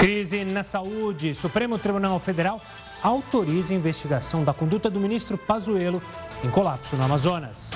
Crise 0.00 0.46
na 0.46 0.62
saúde. 0.62 1.34
Supremo 1.34 1.76
Tribunal 1.76 2.18
Federal 2.18 2.58
autoriza 3.02 3.74
a 3.74 3.76
investigação 3.76 4.42
da 4.42 4.54
conduta 4.54 4.88
do 4.88 4.98
ministro 4.98 5.36
Pazuello 5.36 6.02
em 6.42 6.48
colapso 6.48 6.96
no 6.96 7.04
Amazonas. 7.04 7.70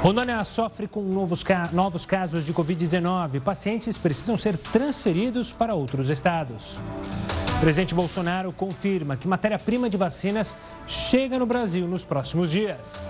Rondônia 0.00 0.42
sofre 0.44 0.88
com 0.88 1.02
novos, 1.02 1.44
novos 1.70 2.06
casos 2.06 2.46
de 2.46 2.54
Covid-19. 2.54 3.42
Pacientes 3.42 3.98
precisam 3.98 4.38
ser 4.38 4.56
transferidos 4.56 5.52
para 5.52 5.74
outros 5.74 6.08
estados. 6.08 6.80
O 7.58 7.60
presidente 7.60 7.94
Bolsonaro 7.94 8.50
confirma 8.50 9.14
que 9.14 9.28
matéria-prima 9.28 9.90
de 9.90 9.98
vacinas 9.98 10.56
chega 10.86 11.38
no 11.38 11.44
Brasil 11.44 11.86
nos 11.86 12.06
próximos 12.06 12.50
dias. 12.50 13.02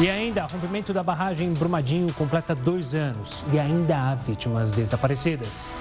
E 0.00 0.08
ainda, 0.08 0.44
rompimento 0.44 0.92
da 0.92 1.02
barragem 1.02 1.48
em 1.48 1.54
Brumadinho 1.54 2.14
completa 2.14 2.54
dois 2.54 2.94
anos 2.94 3.44
e 3.52 3.58
ainda 3.58 3.96
há 3.98 4.14
vítimas 4.14 4.70
desaparecidas. 4.70 5.72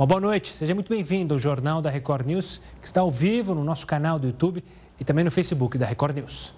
Uma 0.00 0.06
boa 0.06 0.18
noite, 0.18 0.54
seja 0.54 0.74
muito 0.74 0.88
bem-vindo 0.88 1.34
ao 1.34 1.38
Jornal 1.38 1.82
da 1.82 1.90
Record 1.90 2.26
News, 2.26 2.58
que 2.80 2.86
está 2.86 3.02
ao 3.02 3.10
vivo 3.10 3.54
no 3.54 3.62
nosso 3.62 3.86
canal 3.86 4.18
do 4.18 4.28
YouTube 4.28 4.64
e 4.98 5.04
também 5.04 5.22
no 5.22 5.30
Facebook 5.30 5.76
da 5.76 5.84
Record 5.84 6.16
News. 6.16 6.54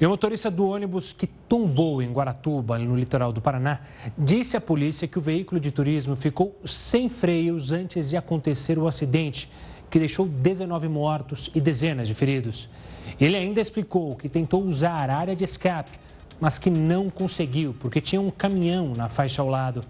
E 0.00 0.06
o 0.06 0.08
motorista 0.08 0.50
do 0.50 0.66
ônibus 0.66 1.12
que 1.12 1.26
tombou 1.26 2.00
em 2.00 2.10
Guaratuba, 2.10 2.78
no 2.78 2.96
litoral 2.96 3.30
do 3.30 3.42
Paraná, 3.42 3.80
disse 4.16 4.56
à 4.56 4.60
polícia 4.60 5.06
que 5.06 5.18
o 5.18 5.20
veículo 5.20 5.60
de 5.60 5.70
turismo 5.70 6.16
ficou 6.16 6.58
sem 6.64 7.10
freios 7.10 7.72
antes 7.72 8.08
de 8.08 8.16
acontecer 8.16 8.78
o 8.78 8.88
acidente, 8.88 9.52
que 9.90 9.98
deixou 9.98 10.26
19 10.26 10.88
mortos 10.88 11.50
e 11.54 11.60
dezenas 11.60 12.08
de 12.08 12.14
feridos. 12.14 12.70
Ele 13.20 13.36
ainda 13.36 13.60
explicou 13.60 14.16
que 14.16 14.30
tentou 14.30 14.64
usar 14.64 15.10
a 15.10 15.18
área 15.18 15.36
de 15.36 15.44
escape, 15.44 15.92
mas 16.40 16.58
que 16.58 16.70
não 16.70 17.10
conseguiu 17.10 17.76
porque 17.78 18.00
tinha 18.00 18.18
um 18.18 18.30
caminhão 18.30 18.94
na 18.96 19.10
faixa 19.10 19.42
ao 19.42 19.48
lado. 19.50 19.82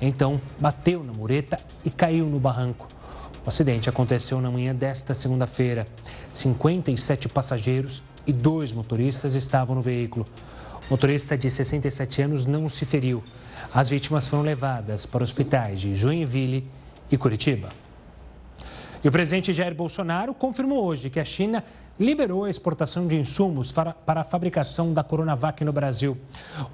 Então, 0.00 0.40
bateu 0.58 1.02
na 1.02 1.12
mureta 1.12 1.58
e 1.84 1.90
caiu 1.90 2.26
no 2.26 2.38
barranco. 2.38 2.86
O 3.44 3.48
acidente 3.48 3.88
aconteceu 3.88 4.40
na 4.40 4.50
manhã 4.50 4.74
desta 4.74 5.14
segunda-feira. 5.14 5.86
57 6.32 7.28
passageiros 7.28 8.02
e 8.26 8.32
dois 8.32 8.72
motoristas 8.72 9.34
estavam 9.34 9.76
no 9.76 9.82
veículo. 9.82 10.26
O 10.88 10.90
motorista 10.90 11.36
de 11.36 11.50
67 11.50 12.22
anos 12.22 12.44
não 12.44 12.68
se 12.68 12.84
feriu. 12.84 13.22
As 13.72 13.90
vítimas 13.90 14.26
foram 14.26 14.42
levadas 14.42 15.06
para 15.06 15.24
hospitais 15.24 15.80
de 15.80 15.94
Joinville 15.94 16.68
e 17.10 17.16
Curitiba. 17.16 17.70
E 19.02 19.08
o 19.08 19.12
presidente 19.12 19.52
Jair 19.52 19.74
Bolsonaro 19.74 20.34
confirmou 20.34 20.84
hoje 20.84 21.10
que 21.10 21.20
a 21.20 21.24
China 21.24 21.62
liberou 21.98 22.44
a 22.44 22.50
exportação 22.50 23.06
de 23.06 23.16
insumos 23.16 23.72
para, 23.72 23.94
a 24.06 24.24
fabricação 24.24 24.92
da 24.92 25.02
Coronavac 25.02 25.64
no 25.64 25.72
Brasil. 25.72 26.16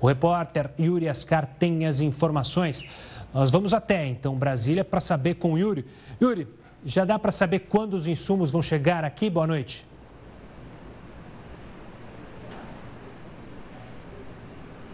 O 0.01 0.07
repórter 0.07 0.71
Yuri 0.79 1.09
Ascar 1.09 1.47
tem 1.59 1.87
as 1.87 2.01
informações. 2.01 2.87
Nós 3.33 3.51
vamos 3.51 3.73
até 3.73 4.07
então 4.07 4.35
Brasília 4.37 4.85
para 4.85 5.01
saber 5.01 5.35
com 5.35 5.55
o 5.55 5.59
Yuri. 5.59 5.85
Yuri, 6.21 6.47
já 6.85 7.05
dá 7.05 7.19
para 7.19 7.33
saber 7.33 7.61
quando 7.61 7.95
os 7.95 8.07
insumos 8.07 8.51
vão 8.51 8.61
chegar 8.61 9.05
aqui? 9.05 9.31
Boa 9.31 9.47
noite. 9.47 9.87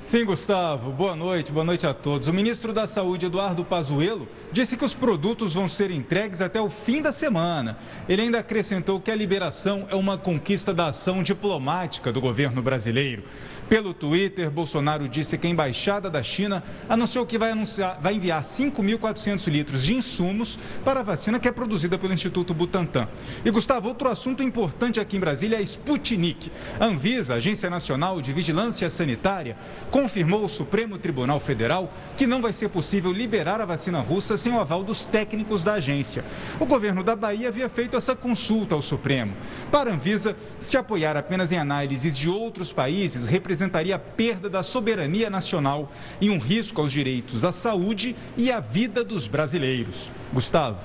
Sim, 0.09 0.25
Gustavo. 0.25 0.91
Boa 0.91 1.15
noite, 1.15 1.53
boa 1.53 1.65
noite 1.65 1.87
a 1.87 1.93
todos. 1.93 2.29
O 2.29 2.33
ministro 2.33 2.73
da 2.73 2.87
Saúde, 2.87 3.27
Eduardo 3.27 3.63
Pazuello, 3.63 4.27
disse 4.51 4.75
que 4.75 4.85
os 4.85 4.95
produtos 4.95 5.53
vão 5.53 5.69
ser 5.69 5.91
entregues 5.91 6.41
até 6.41 6.59
o 6.59 6.71
fim 6.71 7.03
da 7.03 7.13
semana. 7.13 7.77
Ele 8.09 8.23
ainda 8.23 8.39
acrescentou 8.39 9.01
que 9.01 9.11
a 9.11 9.15
liberação 9.15 9.87
é 9.91 9.95
uma 9.95 10.17
conquista 10.17 10.73
da 10.73 10.87
ação 10.87 11.23
diplomática 11.23 12.11
do 12.11 12.23
governo 12.23 12.63
brasileiro. 12.63 13.25
Pelo 13.69 13.93
Twitter, 13.93 14.51
Bolsonaro 14.51 15.07
disse 15.07 15.37
que 15.37 15.47
a 15.47 15.51
embaixada 15.51 16.09
da 16.09 16.23
China 16.23 16.65
anunciou 16.89 17.27
que 17.27 17.37
vai, 17.37 17.51
anunciar, 17.51 17.99
vai 18.01 18.15
enviar 18.15 18.43
5.400 18.43 19.47
litros 19.51 19.85
de 19.85 19.95
insumos 19.95 20.59
para 20.83 21.01
a 21.01 21.03
vacina 21.03 21.39
que 21.39 21.47
é 21.47 21.53
produzida 21.53 21.99
pelo 21.99 22.15
Instituto 22.15 22.55
Butantan. 22.55 23.07
E 23.45 23.51
Gustavo, 23.51 23.89
outro 23.89 24.09
assunto 24.09 24.43
importante 24.43 24.99
aqui 24.99 25.19
em 25.19 25.21
Brasília 25.21 25.59
é 25.59 25.63
Sputnik. 25.63 26.51
A 26.81 26.87
Anvisa, 26.87 27.35
Agência 27.35 27.69
Nacional 27.69 28.23
de 28.23 28.33
Vigilância 28.33 28.89
Sanitária, 28.89 29.55
confirmou 29.91 30.43
ao 30.43 30.49
Supremo 30.49 30.97
Tribunal 30.97 31.39
Federal 31.39 31.93
que 32.17 32.27
não 32.27 32.41
vai 32.41 32.55
ser 32.55 32.71
possível 32.71 33.13
liberar 33.13 33.61
a 33.61 33.67
vacina 33.67 34.01
russa 34.01 34.39
sem 34.39 34.51
o 34.51 34.59
aval 34.59 34.83
dos 34.83 35.05
técnicos 35.05 35.63
da 35.63 35.75
agência. 35.75 36.25
O 36.59 36.65
governo 36.65 37.05
da 37.05 37.15
Bahia 37.15 37.49
havia 37.49 37.69
feito 37.69 37.99
essa 37.99 38.17
consulta 38.17 38.75
ao 38.75 38.81
Supremo. 38.81 39.35
Para 39.71 39.91
a 39.91 39.95
Anvisa, 39.95 40.35
se 40.59 40.79
apoiar 40.79 41.19
apenas 41.19 41.53
em 41.53 41.59
análises 41.59 42.17
de 42.17 42.31
outros 42.31 42.73
países, 42.73 43.27
representa 43.27 43.58
representaria 43.59 43.99
perda 43.99 44.49
da 44.49 44.63
soberania 44.63 45.29
nacional 45.29 45.91
e 46.21 46.31
um 46.31 46.39
risco 46.39 46.81
aos 46.81 46.93
direitos 46.93 47.45
à 47.45 47.51
saúde 47.51 48.15
e 48.37 48.53
à 48.53 48.61
vida 48.61 49.03
dos 49.03 49.27
brasileiros. 49.27 50.11
Gustavo. 50.33 50.81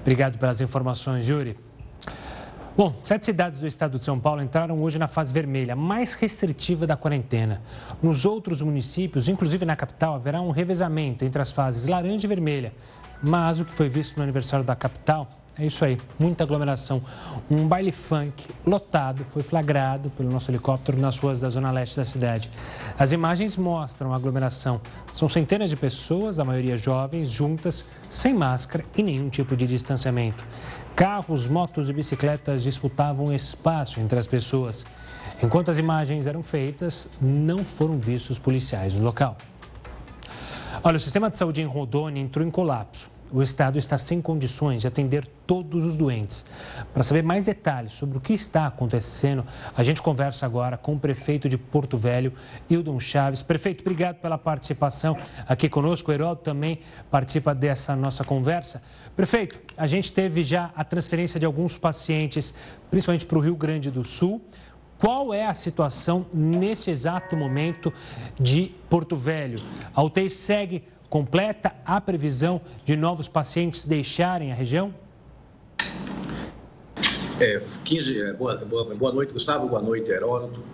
Obrigado 0.00 0.38
pelas 0.38 0.60
informações, 0.60 1.28
Yuri. 1.28 1.58
Bom, 2.76 2.94
sete 3.02 3.26
cidades 3.26 3.58
do 3.58 3.66
estado 3.66 3.98
de 3.98 4.04
São 4.04 4.18
Paulo 4.18 4.42
entraram 4.42 4.80
hoje 4.82 4.98
na 4.98 5.06
fase 5.06 5.32
vermelha, 5.32 5.76
mais 5.76 6.14
restritiva 6.14 6.86
da 6.86 6.96
quarentena. 6.96 7.60
Nos 8.02 8.24
outros 8.24 8.62
municípios, 8.62 9.28
inclusive 9.28 9.66
na 9.66 9.76
capital, 9.76 10.14
haverá 10.14 10.40
um 10.40 10.50
revezamento 10.50 11.24
entre 11.24 11.42
as 11.42 11.50
fases 11.50 11.86
laranja 11.86 12.26
e 12.26 12.28
vermelha. 12.28 12.72
Mas 13.22 13.60
o 13.60 13.64
que 13.64 13.74
foi 13.74 13.88
visto 13.88 14.16
no 14.16 14.22
aniversário 14.22 14.64
da 14.64 14.74
capital 14.74 15.28
é 15.58 15.66
isso 15.66 15.84
aí, 15.84 15.98
muita 16.18 16.44
aglomeração. 16.44 17.02
Um 17.50 17.68
baile 17.68 17.92
funk 17.92 18.46
lotado 18.64 19.26
foi 19.28 19.42
flagrado 19.42 20.08
pelo 20.10 20.30
nosso 20.30 20.50
helicóptero 20.50 20.98
nas 20.98 21.18
ruas 21.18 21.40
da 21.40 21.50
zona 21.50 21.70
leste 21.70 21.94
da 21.94 22.06
cidade. 22.06 22.50
As 22.98 23.12
imagens 23.12 23.54
mostram 23.54 24.14
a 24.14 24.16
aglomeração. 24.16 24.80
São 25.12 25.28
centenas 25.28 25.68
de 25.68 25.76
pessoas, 25.76 26.38
a 26.38 26.44
maioria 26.44 26.78
jovens, 26.78 27.28
juntas, 27.28 27.84
sem 28.08 28.32
máscara 28.32 28.82
e 28.96 29.02
nenhum 29.02 29.28
tipo 29.28 29.54
de 29.54 29.66
distanciamento. 29.66 30.42
Carros, 30.96 31.46
motos 31.46 31.90
e 31.90 31.92
bicicletas 31.92 32.62
disputavam 32.62 33.30
espaço 33.34 34.00
entre 34.00 34.18
as 34.18 34.26
pessoas. 34.26 34.86
Enquanto 35.42 35.70
as 35.70 35.76
imagens 35.76 36.26
eram 36.26 36.42
feitas, 36.42 37.10
não 37.20 37.58
foram 37.58 37.98
vistos 37.98 38.38
policiais 38.38 38.94
no 38.94 39.04
local. 39.04 39.36
Olha, 40.82 40.96
o 40.96 41.00
sistema 41.00 41.28
de 41.28 41.36
saúde 41.36 41.60
em 41.60 41.66
Rondônia 41.66 42.22
entrou 42.22 42.46
em 42.46 42.50
colapso 42.50 43.11
o 43.32 43.42
Estado 43.42 43.78
está 43.78 43.96
sem 43.96 44.20
condições 44.20 44.82
de 44.82 44.88
atender 44.88 45.26
todos 45.46 45.84
os 45.84 45.96
doentes. 45.96 46.44
Para 46.92 47.02
saber 47.02 47.22
mais 47.22 47.46
detalhes 47.46 47.92
sobre 47.92 48.18
o 48.18 48.20
que 48.20 48.34
está 48.34 48.66
acontecendo, 48.66 49.44
a 49.74 49.82
gente 49.82 50.02
conversa 50.02 50.44
agora 50.44 50.76
com 50.76 50.94
o 50.94 50.98
prefeito 50.98 51.48
de 51.48 51.56
Porto 51.56 51.96
Velho, 51.96 52.32
Hildon 52.68 53.00
Chaves. 53.00 53.42
Prefeito, 53.42 53.80
obrigado 53.80 54.16
pela 54.16 54.36
participação 54.36 55.16
aqui 55.48 55.68
conosco. 55.68 56.10
O 56.10 56.14
Heródoto 56.14 56.42
também 56.42 56.80
participa 57.10 57.54
dessa 57.54 57.96
nossa 57.96 58.22
conversa. 58.22 58.82
Prefeito, 59.16 59.58
a 59.76 59.86
gente 59.86 60.12
teve 60.12 60.44
já 60.44 60.70
a 60.76 60.84
transferência 60.84 61.40
de 61.40 61.46
alguns 61.46 61.78
pacientes, 61.78 62.54
principalmente 62.90 63.24
para 63.24 63.38
o 63.38 63.40
Rio 63.40 63.56
Grande 63.56 63.90
do 63.90 64.04
Sul. 64.04 64.42
Qual 64.98 65.34
é 65.34 65.46
a 65.46 65.54
situação 65.54 66.26
nesse 66.32 66.88
exato 66.88 67.36
momento 67.36 67.92
de 68.38 68.72
Porto 68.88 69.16
Velho? 69.16 69.60
A 69.92 70.00
UTI 70.00 70.30
segue 70.30 70.84
completa 71.12 71.74
a 71.84 72.00
previsão 72.00 72.58
de 72.86 72.96
novos 72.96 73.28
pacientes 73.28 73.84
deixarem 73.84 74.50
a 74.50 74.54
região? 74.54 74.94
É, 77.38 77.60
15, 77.84 78.18
é, 78.18 78.32
boa, 78.32 78.56
boa, 78.56 78.94
boa 78.94 79.12
noite, 79.12 79.30
Gustavo. 79.30 79.68
Boa 79.68 79.82
noite, 79.82 80.10
Heródoto. 80.10 80.64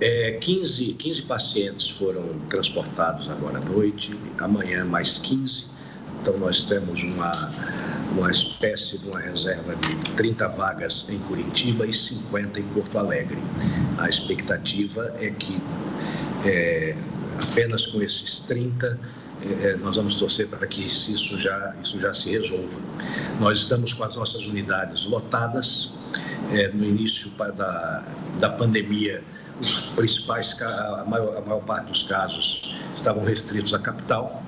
É, 0.00 0.38
15, 0.40 0.94
15 0.94 1.22
pacientes 1.22 1.90
foram 1.90 2.22
transportados 2.48 3.28
agora 3.28 3.58
à 3.58 3.60
noite, 3.60 4.16
amanhã 4.38 4.84
mais 4.84 5.18
15. 5.18 5.66
Então, 6.20 6.38
nós 6.38 6.66
temos 6.66 7.02
uma, 7.02 7.32
uma 8.12 8.30
espécie 8.30 8.96
de 8.96 9.08
uma 9.08 9.18
reserva 9.18 9.74
de 9.74 9.96
30 10.12 10.46
vagas 10.50 11.04
em 11.08 11.18
Curitiba 11.18 11.84
e 11.84 11.92
50 11.92 12.60
em 12.60 12.64
Porto 12.68 12.96
Alegre. 12.96 13.38
A 13.98 14.08
expectativa 14.08 15.12
é 15.18 15.30
que 15.30 15.60
é, 16.46 16.94
apenas 17.42 17.86
com 17.86 18.00
esses 18.00 18.38
30 18.46 18.96
é, 19.62 19.76
nós 19.78 19.96
vamos 19.96 20.18
torcer 20.18 20.48
para 20.48 20.66
que 20.66 20.84
isso 20.84 21.38
já, 21.38 21.74
isso 21.82 21.98
já 21.98 22.12
se 22.12 22.30
resolva. 22.30 22.78
Nós 23.38 23.60
estamos 23.60 23.92
com 23.92 24.04
as 24.04 24.16
nossas 24.16 24.46
unidades 24.46 25.04
lotadas. 25.06 25.92
É, 26.52 26.68
no 26.68 26.84
início 26.84 27.30
da, 27.30 28.04
da 28.40 28.50
pandemia, 28.50 29.22
os 29.60 29.80
principais, 29.94 30.60
a 30.60 31.04
maior, 31.06 31.36
a 31.36 31.40
maior 31.40 31.60
parte 31.60 31.86
dos 31.86 32.02
casos 32.02 32.74
estavam 32.96 33.24
restritos 33.24 33.72
à 33.72 33.78
capital 33.78 34.42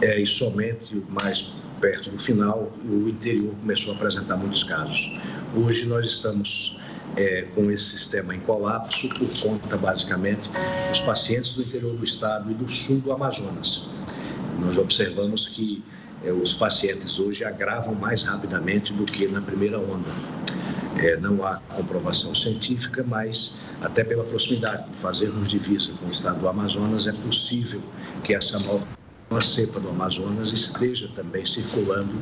é, 0.00 0.20
e 0.20 0.26
somente 0.26 1.02
mais 1.22 1.50
perto 1.80 2.10
do 2.10 2.18
final 2.18 2.70
o 2.84 3.08
interior 3.08 3.54
começou 3.56 3.94
a 3.94 3.96
apresentar 3.96 4.36
muitos 4.36 4.62
casos. 4.62 5.12
Hoje 5.56 5.86
nós 5.86 6.06
estamos 6.06 6.78
é, 7.16 7.42
com 7.54 7.70
esse 7.70 7.84
sistema 7.84 8.34
em 8.34 8.40
colapso 8.40 9.08
por 9.08 9.28
conta, 9.40 9.76
basicamente, 9.76 10.48
dos 10.88 11.00
pacientes 11.00 11.54
do 11.54 11.62
interior 11.62 11.96
do 11.96 12.04
estado 12.04 12.50
e 12.50 12.54
do 12.54 12.70
sul 12.72 13.00
do 13.00 13.12
Amazonas. 13.12 13.88
Nós 14.60 14.76
observamos 14.76 15.48
que 15.48 15.82
é, 16.24 16.30
os 16.30 16.52
pacientes 16.54 17.18
hoje 17.18 17.44
agravam 17.44 17.94
mais 17.94 18.22
rapidamente 18.22 18.92
do 18.92 19.04
que 19.04 19.26
na 19.32 19.40
primeira 19.40 19.78
onda. 19.78 20.10
É, 20.98 21.16
não 21.16 21.44
há 21.46 21.56
comprovação 21.74 22.34
científica, 22.34 23.04
mas 23.06 23.54
até 23.80 24.04
pela 24.04 24.24
proximidade, 24.24 24.84
fazermos 24.94 25.48
divisa 25.48 25.92
com 25.98 26.06
o 26.06 26.10
estado 26.10 26.40
do 26.40 26.48
Amazonas, 26.48 27.06
é 27.06 27.12
possível 27.12 27.80
que 28.22 28.34
essa 28.34 28.58
nova 28.60 28.86
nova 29.30 29.44
cepa 29.44 29.78
do 29.78 29.88
Amazonas 29.90 30.52
esteja 30.52 31.08
também 31.14 31.44
circulando 31.44 32.20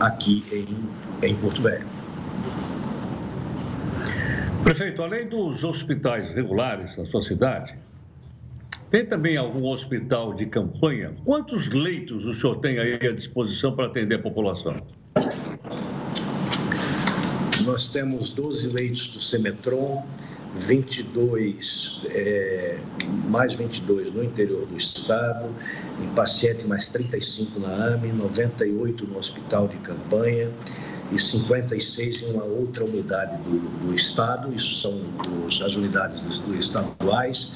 aqui 0.00 0.42
em, 0.50 1.28
em 1.28 1.36
Porto 1.36 1.60
Velho. 1.60 1.86
Prefeito, 4.64 5.02
além 5.02 5.28
dos 5.28 5.62
hospitais 5.64 6.34
regulares 6.34 6.96
da 6.96 7.04
sua 7.06 7.22
cidade, 7.22 7.74
tem 8.90 9.06
também 9.06 9.36
algum 9.36 9.66
hospital 9.66 10.34
de 10.34 10.46
campanha? 10.46 11.14
Quantos 11.24 11.68
leitos 11.68 12.24
o 12.24 12.34
senhor 12.34 12.56
tem 12.56 12.78
aí 12.78 12.94
à 12.94 13.12
disposição 13.12 13.74
para 13.74 13.86
atender 13.86 14.16
a 14.16 14.18
população? 14.18 14.74
Nós 17.64 17.90
temos 17.90 18.30
12 18.30 18.68
leitos 18.68 19.08
do 19.08 19.20
Semetron, 19.20 20.04
22, 20.58 22.00
é, 22.06 22.78
mais 23.28 23.54
22 23.54 24.12
no 24.14 24.22
interior 24.22 24.66
do 24.66 24.76
estado, 24.76 25.48
em 26.00 26.08
paciente 26.14 26.66
mais 26.66 26.88
35 26.88 27.60
na 27.60 27.68
AME, 27.68 28.12
98 28.12 29.06
no 29.06 29.18
hospital 29.18 29.68
de 29.68 29.76
campanha 29.78 30.50
e 31.12 31.18
56 31.18 32.22
em 32.22 32.32
uma 32.32 32.44
outra 32.44 32.84
unidade 32.84 33.36
do, 33.42 33.86
do 33.86 33.94
estado, 33.94 34.52
isso 34.54 34.82
são 34.82 35.00
os, 35.46 35.62
as 35.62 35.74
unidades 35.74 36.24
estaduais. 36.58 37.52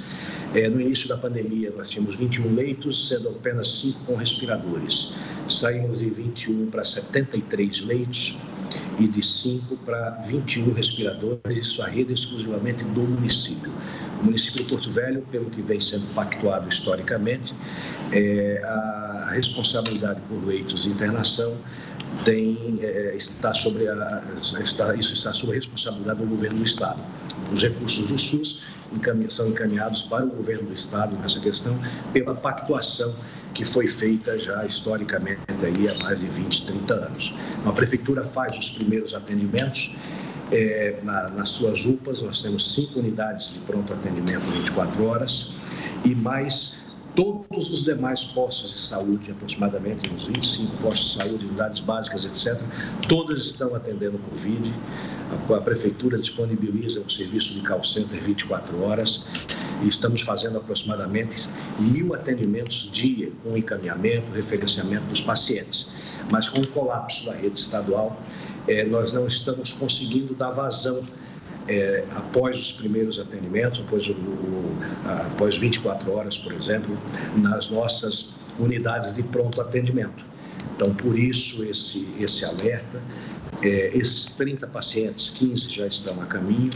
É, 0.53 0.69
no 0.69 0.81
início 0.81 1.09
da 1.09 1.17
pandemia, 1.17 1.73
nós 1.77 1.89
tínhamos 1.89 2.17
21 2.17 2.55
leitos, 2.55 3.09
sendo 3.09 3.29
apenas 3.29 3.81
5 3.81 4.05
com 4.05 4.17
respiradores. 4.17 5.13
Saímos 5.49 6.01
de 6.01 6.11
21 6.11 6.71
para 6.71 6.85
73 6.85 7.83
leitos 7.83 8.37
e 8.99 9.07
de 9.07 9.25
5 9.25 9.77
para 9.79 10.11
21 10.27 10.73
respiradores, 10.73 11.67
isso 11.69 11.83
a 11.83 11.87
rede 11.87 12.13
exclusivamente 12.15 12.83
do 12.83 13.03
município. 13.03 13.71
O 14.21 14.25
município 14.25 14.65
de 14.65 14.71
Porto 14.71 14.91
Velho, 14.91 15.23
pelo 15.31 15.47
que 15.51 15.63
vem 15.63 15.81
sendo 15.81 16.13
pactuado 16.15 16.69
historicamente, 16.69 17.55
é, 18.13 18.61
a 18.65 19.31
responsabilidade 19.33 20.21
por 20.29 20.45
leitos 20.45 20.83
de 20.83 20.89
internação 20.89 21.57
tem, 22.25 22.79
é, 22.83 23.15
está 23.17 23.53
sobre 23.55 23.89
a, 23.89 24.23
está, 24.63 24.95
isso 24.95 25.15
está 25.15 25.33
sob 25.33 25.53
a 25.53 25.55
responsabilidade 25.55 26.21
do 26.21 26.27
governo 26.27 26.59
do 26.59 26.65
Estado. 26.65 27.01
Os 27.53 27.63
recursos 27.63 28.07
do 28.07 28.19
SUS 28.19 28.63
são 29.29 29.49
encaminhados 29.49 30.03
para 30.03 30.25
o 30.25 30.29
governo 30.29 30.69
do 30.69 30.75
Estado 30.75 31.17
nessa 31.17 31.41
questão 31.41 31.79
pela 32.13 32.35
pactuação 32.35 33.15
que 33.55 33.65
foi 33.65 33.89
feita 33.89 34.39
já 34.39 34.65
historicamente 34.65 35.41
aí 35.63 35.89
há 35.89 36.05
mais 36.05 36.19
de 36.21 36.27
20, 36.27 36.67
30 36.67 36.95
anos. 36.95 37.35
A 37.65 37.73
prefeitura 37.73 38.25
faz 38.25 38.57
os 38.57 38.71
primeiros 38.71 39.15
atendimentos 39.15 39.95
é, 40.53 40.99
na, 41.03 41.29
nas 41.31 41.51
suas 41.51 41.85
UPAs, 41.85 42.23
nós 42.23 42.43
temos 42.43 42.75
cinco 42.75 42.99
unidades 42.99 43.55
de 43.55 43.61
pronto 43.61 43.93
atendimento 43.93 44.41
24 44.41 45.05
horas 45.05 45.53
e 46.05 46.15
mais 46.15 46.80
todos 47.15 47.71
os 47.71 47.85
demais 47.85 48.25
postos 48.25 48.73
de 48.73 48.81
saúde, 48.81 49.31
aproximadamente 49.31 50.11
uns 50.13 50.27
25 50.27 50.77
postos 50.79 51.13
de 51.13 51.23
saúde, 51.23 51.47
unidades 51.47 51.81
básicas, 51.81 52.25
etc., 52.25 52.61
todas 53.09 53.43
estão 53.43 53.75
atendendo 53.75 54.17
o 54.17 54.31
Covid. 54.31 54.73
A, 55.55 55.61
Prefeitura 55.61 56.19
disponibiliza 56.19 57.01
um 57.01 57.09
serviço 57.09 57.55
de 57.55 57.63
call 57.63 57.85
center 57.85 58.21
24 58.23 58.83
horas 58.83 59.25
e 59.83 59.89
estamos 59.89 60.23
fazendo 60.23 60.59
aproximadamente 60.59 61.49
mil 61.79 62.15
atendimentos 62.15 62.91
dia 62.93 63.31
com 63.43 63.57
encaminhamento, 63.57 64.31
referenciamento 64.33 65.05
dos 65.07 65.21
pacientes. 65.21 65.89
Mas 66.33 66.49
com 66.49 66.61
o 66.61 66.67
colapso 66.69 67.27
da 67.27 67.33
rede 67.33 67.59
estadual, 67.59 68.17
eh, 68.69 68.85
nós 68.85 69.13
não 69.13 69.27
estamos 69.27 69.73
conseguindo 69.73 70.35
dar 70.35 70.51
vazão 70.51 71.01
é, 71.69 72.05
após 72.15 72.59
os 72.59 72.73
primeiros 72.73 73.19
atendimentos, 73.19 73.81
após, 73.81 74.07
o, 74.07 74.13
o, 74.13 74.79
após 75.05 75.57
24 75.57 76.11
horas, 76.13 76.37
por 76.39 76.53
exemplo, 76.53 76.97
nas 77.37 77.71
nossas 77.71 78.31
unidades 78.59 79.15
de 79.15 79.23
pronto 79.23 79.61
atendimento. 79.61 80.25
Então, 80.77 80.95
por 80.95 81.19
isso, 81.19 81.63
esse, 81.65 82.07
esse 82.19 82.45
alerta. 82.45 83.01
É, 83.63 83.91
esses 83.95 84.27
30 84.27 84.67
pacientes, 84.69 85.29
15 85.31 85.69
já 85.69 85.87
estão 85.87 86.21
a 86.23 86.27
caminho. 86.27 86.71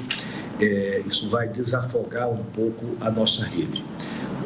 É, 0.60 1.02
isso 1.06 1.28
vai 1.30 1.48
desafogar 1.48 2.28
um 2.28 2.44
pouco 2.44 2.96
a 3.00 3.10
nossa 3.10 3.44
rede. 3.44 3.82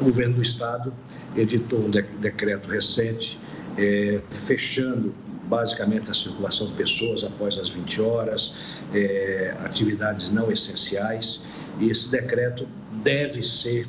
O 0.01 0.05
governo 0.05 0.37
do 0.37 0.43
Estado 0.43 0.93
editou 1.37 1.81
um 1.81 1.91
decreto 1.91 2.69
recente 2.69 3.39
é, 3.77 4.21
fechando 4.31 5.13
basicamente 5.49 6.11
a 6.11 6.15
circulação 6.15 6.69
de 6.69 6.75
pessoas 6.75 7.25
após 7.25 7.59
as 7.59 7.71
20 7.71 8.01
horas, 8.01 8.55
é, 8.95 9.55
atividades 9.65 10.31
não 10.31 10.51
essenciais, 10.51 11.41
e 11.81 11.91
esse 11.91 12.11
decreto 12.11 12.69
deve 13.03 13.43
ser 13.43 13.89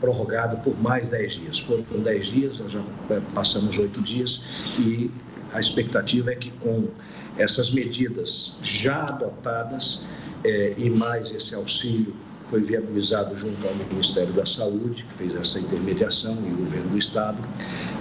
prorrogado 0.00 0.58
por 0.58 0.80
mais 0.80 1.08
10 1.08 1.32
dias. 1.32 1.58
Foram 1.60 1.84
10 2.02 2.26
dias, 2.26 2.58
nós 2.60 2.72
já 2.72 2.82
é, 3.10 3.20
passamos 3.34 3.76
8 3.76 4.00
dias, 4.02 4.42
e 4.78 5.10
a 5.52 5.60
expectativa 5.60 6.30
é 6.30 6.36
que 6.36 6.50
com 6.50 6.88
essas 7.36 7.70
medidas 7.70 8.56
já 8.62 9.04
adotadas 9.04 10.02
é, 10.44 10.74
e 10.76 10.90
mais 10.90 11.30
esse 11.30 11.54
auxílio 11.54 12.14
foi 12.50 12.60
viabilizado 12.60 13.36
junto 13.36 13.66
ao 13.66 13.74
Ministério 13.74 14.32
da 14.32 14.46
Saúde, 14.46 15.04
que 15.04 15.14
fez 15.14 15.34
essa 15.34 15.58
intermediação, 15.58 16.36
e 16.46 16.52
o 16.52 16.56
governo 16.56 16.90
do 16.90 16.98
Estado, 16.98 17.36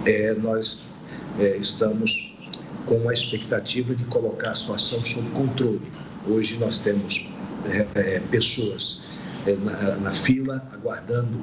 é, 0.06 0.34
nós 0.34 0.82
é, 1.40 1.58
estamos 1.58 2.37
com 2.88 3.10
a 3.10 3.14
expectativa 3.14 3.94
de 3.94 4.04
colocar 4.06 4.52
a 4.52 4.56
situação 4.56 5.00
sob 5.02 5.30
controle. 5.32 5.92
Hoje 6.28 6.58
nós 6.58 6.80
temos 6.80 7.30
é, 7.66 7.86
é, 7.96 8.20
pessoas 8.32 9.04
é, 9.46 9.56
na, 9.56 9.96
na, 9.98 10.12
fila 10.12 10.64
aguardando 10.74 11.40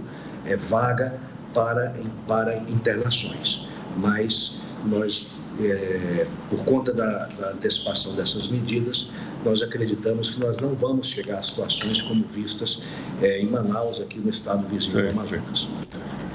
é, 0.47 0.57
vaga 0.57 1.15
para, 1.53 1.95
para 2.27 2.57
internações, 2.69 3.67
mas 3.97 4.59
nós, 4.85 5.35
é, 5.61 6.27
por 6.51 6.65
conta 6.65 6.93
da, 6.93 7.27
da 7.27 7.51
antecipação 7.51 8.15
dessas 8.15 8.49
medidas, 8.49 9.11
nós 9.45 9.63
acreditamos 9.63 10.31
que 10.31 10.41
nós 10.41 10.59
não 10.59 10.75
vamos 10.75 11.09
chegar 11.09 11.39
a 11.39 11.43
situações 11.43 12.03
como 12.03 12.25
vistas 12.27 12.83
é, 13.23 13.41
em 13.41 13.47
Manaus, 13.47 14.01
aqui 14.01 14.19
no 14.19 14.31
estado 14.31 14.67
vizinho 14.69 15.09
do 15.09 15.13
Amazonas. 15.13 15.69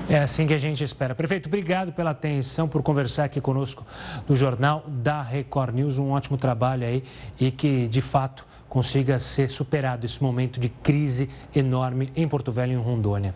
É 0.10 0.18
assim 0.18 0.48
que 0.48 0.56
a 0.56 0.58
gente 0.58 0.84
espera. 0.84 1.14
Prefeito, 1.14 1.46
obrigado 1.46 1.94
pela 1.94 2.10
atenção, 2.10 2.68
por 2.68 2.82
conversar 2.82 3.26
aqui 3.26 3.40
conosco 3.40 3.86
no 4.28 4.36
Jornal 4.36 4.84
da 4.88 5.22
Record 5.22 5.76
News. 5.76 6.00
Um 6.00 6.10
ótimo 6.10 6.36
trabalho 6.36 6.84
aí 6.84 7.04
e 7.40 7.52
que, 7.52 7.88
de 7.88 8.02
fato, 8.02 8.44
consiga 8.68 9.20
ser 9.20 9.48
superado 9.50 10.08
esse 10.08 10.22
momento 10.24 10.60
de 10.60 10.68
crise 10.68 11.30
enorme 11.56 12.12
em 12.16 12.28
Porto 12.28 12.52
Velho 12.52 12.72
e 12.72 12.76
em 12.76 12.80
Rondônia. 12.80 13.36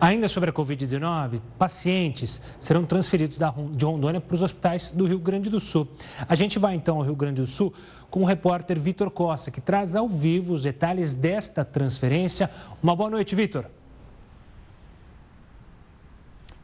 Ainda 0.00 0.26
sobre 0.26 0.50
a 0.50 0.52
Covid-19, 0.52 1.40
pacientes 1.56 2.40
serão 2.58 2.84
transferidos 2.84 3.38
de 3.38 3.84
Rondônia 3.84 4.20
para 4.20 4.34
os 4.34 4.42
hospitais 4.42 4.90
do 4.90 5.06
Rio 5.06 5.20
Grande 5.20 5.48
do 5.48 5.60
Sul. 5.60 5.86
A 6.28 6.34
gente 6.34 6.58
vai 6.58 6.74
então 6.74 6.96
ao 6.96 7.02
Rio 7.04 7.14
Grande 7.14 7.40
do 7.40 7.46
Sul 7.46 7.72
com 8.10 8.22
o 8.22 8.26
repórter 8.26 8.76
Vitor 8.76 9.08
Costa, 9.08 9.52
que 9.52 9.60
traz 9.60 9.94
ao 9.94 10.08
vivo 10.08 10.52
os 10.52 10.64
detalhes 10.64 11.14
desta 11.14 11.64
transferência. 11.64 12.50
Uma 12.82 12.96
boa 12.96 13.08
noite, 13.08 13.36
Vitor. 13.36 13.66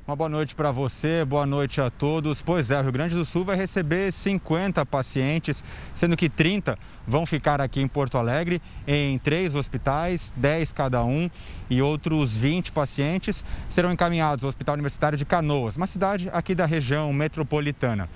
Uma 0.09 0.17
boa 0.17 0.31
noite 0.31 0.55
para 0.55 0.73
você, 0.73 1.23
boa 1.23 1.45
noite 1.45 1.83
a 1.83 1.91
todos. 1.91 2.41
Pois 2.41 2.71
é, 2.71 2.79
o 2.79 2.83
Rio 2.83 2.93
Grande 2.93 3.15
do 3.15 3.27
Sul 3.27 3.45
vai 3.45 3.57
receber 3.57 4.11
50 4.11 4.87
pacientes, 4.87 5.63
sendo 5.95 6.17
que 6.17 6.31
30 6.31 6.79
vão 7.07 7.27
ficar 7.27 7.61
aqui 7.61 7.83
em 7.83 7.87
Porto 7.87 8.17
Alegre, 8.17 8.63
em 8.87 9.19
três 9.19 9.55
hospitais, 9.55 10.33
10 10.35 10.73
cada 10.73 11.05
um, 11.05 11.29
e 11.69 11.83
outros 11.83 12.35
20 12.35 12.73
pacientes 12.73 13.45
serão 13.69 13.93
encaminhados 13.93 14.45
ao 14.45 14.49
Hospital 14.49 14.77
Universitário 14.77 15.19
de 15.19 15.27
Canoas, 15.27 15.77
uma 15.77 15.87
cidade 15.87 16.31
aqui 16.33 16.55
da 16.55 16.65
região 16.65 17.13
metropolitana. 17.13 18.09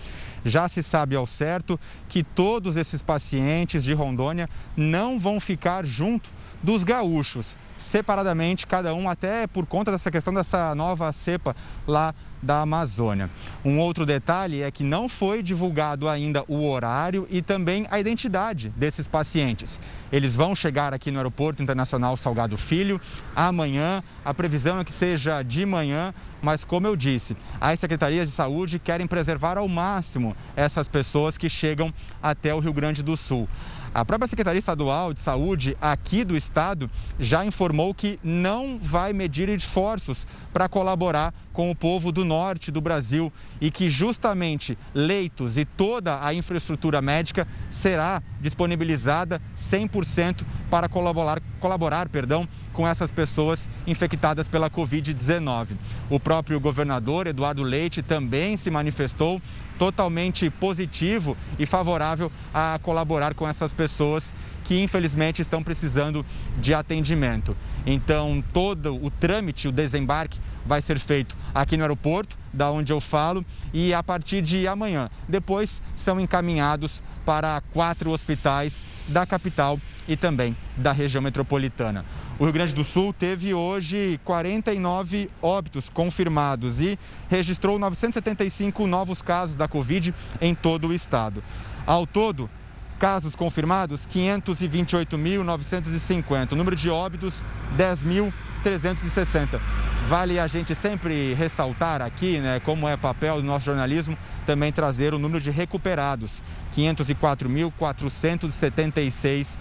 Já 0.47 0.71
se 0.71 0.83
sabe 0.83 1.15
ao 1.15 1.27
certo 1.27 1.79
que 2.09 2.23
todos 2.23 2.79
esses 2.79 3.03
pacientes 3.03 3.85
de 3.85 3.93
Rondônia 3.93 4.49
não 4.75 5.19
vão 5.19 5.39
ficar 5.39 5.85
junto 5.85 6.31
dos 6.63 6.85
gaúchos 6.85 7.55
separadamente, 7.83 8.67
cada 8.67 8.95
um 8.95 9.09
até 9.09 9.47
por 9.47 9.67
conta 9.67 9.91
dessa 9.91 10.11
questão 10.11 10.33
dessa 10.33 10.75
nova 10.75 11.13
cepa 11.13 11.55
lá 11.87 12.15
da 12.43 12.63
Amazônia. 12.63 13.31
Um 13.65 13.79
outro 13.79 14.05
detalhe 14.05 14.63
é 14.63 14.71
que 14.71 14.83
não 14.83 15.09
foi 15.09 15.43
divulgado 15.43 16.09
ainda 16.09 16.45
o 16.49 16.69
horário 16.69 17.27
e 17.31 17.41
também 17.41 17.87
a 17.91 18.01
identidade 18.01 18.71
desses 18.71 19.07
pacientes. 19.07 19.79
Eles 20.11 20.35
vão 20.35 20.55
chegar 20.57 20.93
aqui 20.93 21.11
no 21.11 21.19
Aeroporto 21.19 21.63
Internacional 21.63 22.17
Salgado 22.17 22.57
Filho 22.57 23.01
amanhã. 23.37 24.03
A 24.25 24.35
previsão 24.35 24.81
é 24.81 24.85
que 24.85 24.93
seja 24.93 25.43
de 25.43 25.65
manhã, 25.65 26.13
mas 26.43 26.65
como 26.65 26.87
eu 26.87 26.97
disse, 26.97 27.37
as 27.61 27.79
secretarias 27.79 28.27
de 28.27 28.33
saúde 28.33 28.81
querem 28.81 29.07
preservar 29.07 29.57
ao 29.57 29.69
máximo 29.69 30.37
essas 30.57 30.89
pessoas 30.89 31.39
que 31.39 31.49
chegam 31.49 31.95
até 32.21 32.53
o 32.53 32.59
Rio 32.59 32.73
Grande 32.73 33.03
do 33.03 33.17
Sul. 33.17 33.49
A 33.95 34.07
própria 34.07 34.27
Secretaria 34.27 34.59
Estadual 34.59 35.13
de 35.13 35.21
Saúde 35.21 35.77
aqui 35.79 36.25
do 36.25 36.35
estado 36.35 36.91
já 37.21 37.45
informou 37.45 37.93
que 37.93 38.19
não 38.25 38.79
vai 38.79 39.13
medir 39.13 39.51
esforços 39.51 40.27
para 40.51 40.67
colaborar 40.67 41.35
com 41.53 41.71
o 41.71 41.77
povo 41.77 42.11
do 42.11 42.25
norte 42.25 42.71
do 42.71 42.81
Brasil 42.81 43.31
e 43.61 43.71
que 43.71 43.91
justamente 43.91 44.79
leitos 44.95 45.59
e 45.59 45.67
toda 45.67 46.25
a 46.25 46.33
infraestrutura 46.33 47.03
médica 47.03 47.47
será 47.71 48.23
disponibilizada 48.41 49.43
100% 49.55 50.43
para 50.71 50.89
colaborar, 50.89 51.43
colaborar 51.61 52.09
perdão, 52.09 52.49
com 52.73 52.87
essas 52.87 53.11
pessoas 53.11 53.69
infectadas 53.87 54.49
pela 54.49 54.71
Covid-19. 54.71 55.77
O 56.09 56.19
próprio 56.19 56.59
governador 56.59 57.27
Eduardo 57.27 57.63
Leite 57.63 58.03
também 58.03 58.57
se 58.57 58.71
manifestou 58.71 59.41
totalmente 59.79 60.49
positivo 60.49 61.37
e 61.59 61.67
favorável 61.67 62.31
a 62.55 62.79
colaborar 62.83 63.35
com 63.35 63.49
essas 63.49 63.73
pessoas 63.73 64.33
que 64.65 64.81
infelizmente 64.81 65.43
estão 65.43 65.63
precisando 65.63 66.25
de 66.61 66.73
atendimento. 66.73 67.57
Então, 67.85 68.43
todo 68.53 68.95
o 69.05 69.11
trâmite, 69.11 69.67
o 69.69 69.73
desembarque 69.73 70.39
vai 70.65 70.81
ser 70.81 70.99
feito 70.99 71.37
aqui 71.55 71.77
no 71.77 71.83
aeroporto, 71.83 72.37
da 72.53 72.71
onde 72.71 72.93
eu 72.93 73.01
falo, 73.01 73.45
e 73.73 73.93
a 73.93 74.03
partir 74.03 74.41
de 74.41 74.69
amanhã. 74.69 75.11
Depois 75.29 75.83
são 75.97 76.21
encaminhados 76.21 77.03
para 77.25 77.61
quatro 77.73 78.11
hospitais 78.11 78.85
da 79.09 79.27
capital 79.27 79.81
e 80.07 80.17
também 80.17 80.57
da 80.77 80.93
região 80.93 81.23
metropolitana. 81.23 82.05
O 82.43 82.45
Rio 82.45 82.55
Grande 82.55 82.75
do 82.75 82.83
Sul 82.83 83.13
teve 83.13 83.55
hoje 83.55 84.19
49 84.25 85.31
óbitos 85.41 85.89
confirmados 85.89 86.81
e 86.81 86.99
registrou 87.31 87.79
975 87.79 88.85
novos 88.85 89.23
casos 89.23 89.55
da 89.55 89.69
Covid 89.69 90.13
em 90.41 90.53
todo 90.53 90.89
o 90.89 90.93
estado. 90.93 91.41
Ao 91.87 92.05
todo, 92.05 92.51
casos 92.99 93.37
confirmados 93.37 94.05
528.950, 94.09 96.51
o 96.51 96.57
número 96.57 96.75
de 96.75 96.91
óbitos 96.91 97.47
10.360. 97.79 99.61
Vale 100.09 100.41
a 100.41 100.49
gente 100.49 100.75
sempre 100.75 101.35
ressaltar 101.35 102.03
aqui, 102.03 102.41
né, 102.41 102.59
como 102.59 102.89
é 102.89 102.97
papel 102.97 103.37
do 103.37 103.45
nosso 103.45 103.67
jornalismo, 103.67 104.19
também 104.45 104.73
trazer 104.73 105.15
o 105.15 105.19
número 105.19 105.41
de 105.41 105.53
recuperados, 105.53 106.43
504.476 106.75 109.57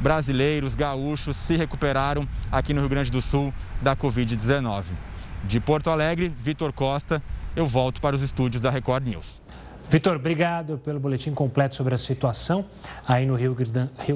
brasileiros, 0.00 0.74
gaúchos 0.74 1.36
se 1.36 1.56
recuperaram 1.56 2.28
aqui 2.50 2.74
no 2.74 2.80
Rio 2.80 2.88
Grande 2.88 3.10
do 3.10 3.22
Sul 3.22 3.52
da 3.82 3.96
Covid-19. 3.96 4.84
De 5.44 5.60
Porto 5.60 5.90
Alegre, 5.90 6.28
Vitor 6.28 6.72
Costa, 6.72 7.22
eu 7.54 7.66
volto 7.66 8.00
para 8.00 8.16
os 8.16 8.22
estúdios 8.22 8.62
da 8.62 8.70
Record 8.70 9.06
News. 9.06 9.42
Vitor, 9.86 10.16
obrigado 10.16 10.78
pelo 10.78 10.98
boletim 10.98 11.32
completo 11.32 11.74
sobre 11.74 11.94
a 11.94 11.98
situação 11.98 12.64
aí 13.06 13.26
no 13.26 13.34
Rio 13.34 13.54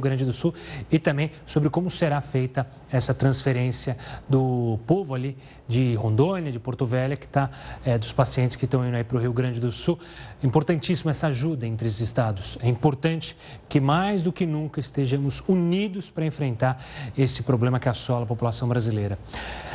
Grande 0.00 0.24
do 0.24 0.32
Sul 0.32 0.54
e 0.90 0.98
também 0.98 1.30
sobre 1.46 1.68
como 1.68 1.90
será 1.90 2.20
feita 2.20 2.66
essa 2.90 3.12
transferência 3.12 3.96
do 4.28 4.78
povo 4.86 5.14
ali 5.14 5.36
de 5.68 5.94
Rondônia, 5.94 6.50
de 6.50 6.58
Porto 6.58 6.86
Velho, 6.86 7.16
que 7.18 7.26
está 7.26 7.50
é, 7.84 7.98
dos 7.98 8.12
pacientes 8.12 8.56
que 8.56 8.64
estão 8.64 8.84
indo 8.86 8.96
aí 8.96 9.04
para 9.04 9.18
o 9.18 9.20
Rio 9.20 9.32
Grande 9.32 9.60
do 9.60 9.70
Sul. 9.70 9.98
Importantíssima 10.42 11.10
essa 11.10 11.26
ajuda 11.26 11.66
entre 11.66 11.86
os 11.86 12.00
estados. 12.00 12.56
É 12.62 12.68
importante 12.68 13.36
que 13.68 13.78
mais 13.78 14.22
do 14.22 14.32
que 14.32 14.46
nunca 14.46 14.80
estejamos 14.80 15.42
unidos 15.46 16.10
para 16.10 16.24
enfrentar 16.24 16.82
esse 17.16 17.42
problema 17.42 17.78
que 17.78 17.88
assola 17.88 18.24
a 18.24 18.26
população 18.26 18.66
brasileira. 18.68 19.18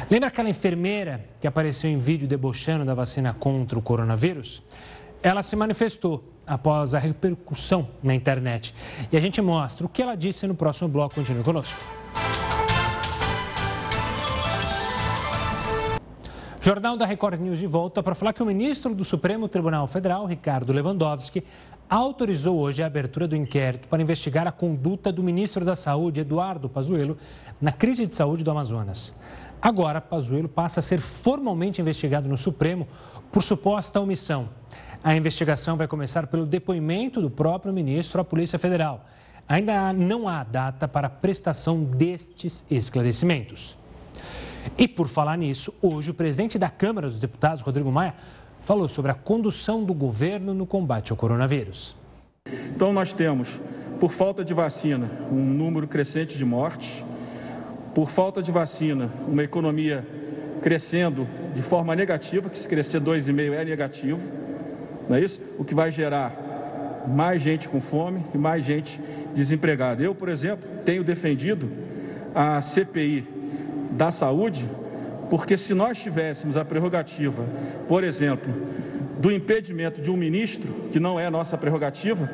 Lembra 0.09 0.29
aquela 0.29 0.49
enfermeira 0.49 1.23
que 1.39 1.47
apareceu 1.47 1.89
em 1.89 1.99
vídeo 1.99 2.27
debochando 2.27 2.83
da 2.83 2.95
vacina 2.95 3.31
contra 3.33 3.77
o 3.77 3.81
coronavírus? 3.81 4.63
Ela 5.23 5.41
se 5.41 5.55
manifestou 5.55 6.21
após 6.45 6.93
a 6.93 6.99
repercussão 6.99 7.87
na 8.03 8.13
internet. 8.13 8.75
E 9.09 9.15
a 9.15 9.21
gente 9.21 9.41
mostra 9.41 9.85
o 9.85 9.89
que 9.89 10.01
ela 10.01 10.15
disse 10.15 10.45
no 10.45 10.53
próximo 10.53 10.89
bloco. 10.89 11.15
Continue 11.15 11.43
conosco. 11.43 11.79
Jornal 16.59 16.95
da 16.95 17.05
Record 17.05 17.41
News 17.41 17.59
de 17.59 17.67
volta 17.67 18.03
para 18.03 18.15
falar 18.15 18.33
que 18.33 18.43
o 18.43 18.45
ministro 18.45 18.93
do 18.93 19.03
Supremo 19.03 19.47
Tribunal 19.49 19.87
Federal, 19.87 20.25
Ricardo 20.25 20.71
Lewandowski, 20.71 21.43
autorizou 21.89 22.57
hoje 22.57 22.81
a 22.81 22.85
abertura 22.85 23.27
do 23.27 23.35
inquérito 23.35 23.87
para 23.87 24.01
investigar 24.01 24.47
a 24.47 24.51
conduta 24.51 25.11
do 25.11 25.21
ministro 25.21 25.65
da 25.65 25.75
Saúde, 25.75 26.21
Eduardo 26.21 26.69
Pazuello, 26.69 27.17
na 27.59 27.71
crise 27.71 28.05
de 28.05 28.15
saúde 28.15 28.43
do 28.43 28.51
Amazonas. 28.51 29.13
Agora, 29.61 30.01
Pazuello 30.01 30.49
passa 30.49 30.79
a 30.79 30.83
ser 30.83 30.99
formalmente 30.99 31.81
investigado 31.81 32.27
no 32.27 32.37
Supremo 32.37 32.87
por 33.31 33.41
suposta 33.41 33.99
omissão. 33.99 34.49
A 35.03 35.13
investigação 35.17 35.75
vai 35.75 35.85
começar 35.85 36.27
pelo 36.27 36.45
depoimento 36.45 37.19
do 37.19 37.29
próprio 37.29 37.73
ministro 37.73 38.21
à 38.21 38.23
Polícia 38.23 38.57
Federal. 38.57 39.05
Ainda 39.49 39.91
não 39.91 40.29
há 40.29 40.45
data 40.45 40.87
para 40.87 41.07
a 41.07 41.09
prestação 41.09 41.83
destes 41.83 42.63
esclarecimentos. 42.71 43.77
E 44.77 44.87
por 44.87 45.09
falar 45.09 45.37
nisso, 45.37 45.73
hoje 45.81 46.11
o 46.11 46.13
presidente 46.13 46.57
da 46.57 46.69
Câmara 46.69 47.09
dos 47.09 47.19
Deputados, 47.19 47.61
Rodrigo 47.61 47.91
Maia, 47.91 48.13
falou 48.61 48.87
sobre 48.87 49.11
a 49.11 49.13
condução 49.13 49.83
do 49.83 49.93
governo 49.93 50.53
no 50.53 50.65
combate 50.65 51.11
ao 51.11 51.17
coronavírus. 51.17 51.97
Então 52.73 52.93
nós 52.93 53.11
temos, 53.11 53.49
por 53.99 54.13
falta 54.13 54.41
de 54.45 54.53
vacina, 54.53 55.11
um 55.29 55.43
número 55.43 55.85
crescente 55.85 56.37
de 56.37 56.45
mortes, 56.45 57.03
por 57.93 58.09
falta 58.09 58.41
de 58.41 58.53
vacina, 58.53 59.11
uma 59.27 59.43
economia 59.43 60.07
crescendo 60.61 61.27
de 61.53 61.61
forma 61.61 61.93
negativa, 61.93 62.49
que 62.49 62.57
se 62.57 62.69
crescer 62.69 63.01
2,5 63.01 63.51
é 63.51 63.65
negativo 63.65 64.43
não 65.09 65.17
é 65.17 65.21
isso? 65.21 65.39
O 65.57 65.63
que 65.63 65.75
vai 65.75 65.91
gerar 65.91 67.03
mais 67.07 67.41
gente 67.41 67.67
com 67.67 67.81
fome 67.81 68.23
e 68.33 68.37
mais 68.37 68.63
gente 68.63 68.99
desempregada. 69.35 70.01
Eu, 70.01 70.15
por 70.15 70.29
exemplo, 70.29 70.67
tenho 70.85 71.03
defendido 71.03 71.69
a 72.33 72.61
CPI 72.61 73.27
da 73.91 74.11
saúde, 74.11 74.67
porque 75.29 75.57
se 75.57 75.73
nós 75.73 75.99
tivéssemos 75.99 76.57
a 76.57 76.65
prerrogativa, 76.65 77.45
por 77.87 78.03
exemplo, 78.03 78.53
do 79.19 79.31
impedimento 79.31 80.01
de 80.01 80.09
um 80.09 80.17
ministro, 80.17 80.71
que 80.91 80.99
não 80.99 81.19
é 81.19 81.29
nossa 81.29 81.57
prerrogativa, 81.57 82.29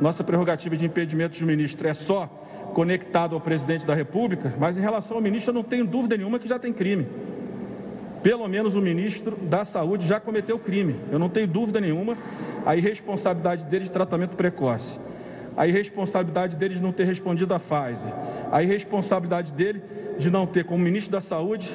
nossa 0.00 0.24
prerrogativa 0.24 0.76
de 0.76 0.84
impedimento 0.84 1.36
de 1.36 1.44
um 1.44 1.46
ministro 1.46 1.86
é 1.86 1.94
só 1.94 2.26
conectado 2.74 3.34
ao 3.34 3.40
presidente 3.40 3.86
da 3.86 3.94
República, 3.94 4.52
mas 4.58 4.76
em 4.76 4.80
relação 4.80 5.16
ao 5.16 5.22
ministro 5.22 5.50
eu 5.50 5.54
não 5.54 5.62
tenho 5.62 5.86
dúvida 5.86 6.16
nenhuma 6.16 6.38
que 6.38 6.48
já 6.48 6.58
tem 6.58 6.72
crime 6.72 7.06
pelo 8.24 8.48
menos 8.48 8.74
o 8.74 8.80
ministro 8.80 9.36
da 9.36 9.66
Saúde 9.66 10.08
já 10.08 10.18
cometeu 10.18 10.58
crime. 10.58 10.96
Eu 11.12 11.18
não 11.18 11.28
tenho 11.28 11.46
dúvida 11.46 11.78
nenhuma. 11.78 12.16
A 12.64 12.74
irresponsabilidade 12.74 13.66
dele 13.66 13.84
de 13.84 13.90
tratamento 13.90 14.34
precoce, 14.34 14.98
a 15.54 15.66
irresponsabilidade 15.66 16.56
dele 16.56 16.76
de 16.76 16.80
não 16.80 16.90
ter 16.90 17.04
respondido 17.04 17.52
à 17.52 17.60
Pfizer, 17.60 18.10
a 18.50 18.62
irresponsabilidade 18.62 19.52
dele 19.52 19.82
de 20.16 20.30
não 20.30 20.46
ter, 20.46 20.64
como 20.64 20.82
ministro 20.82 21.12
da 21.12 21.20
Saúde, 21.20 21.70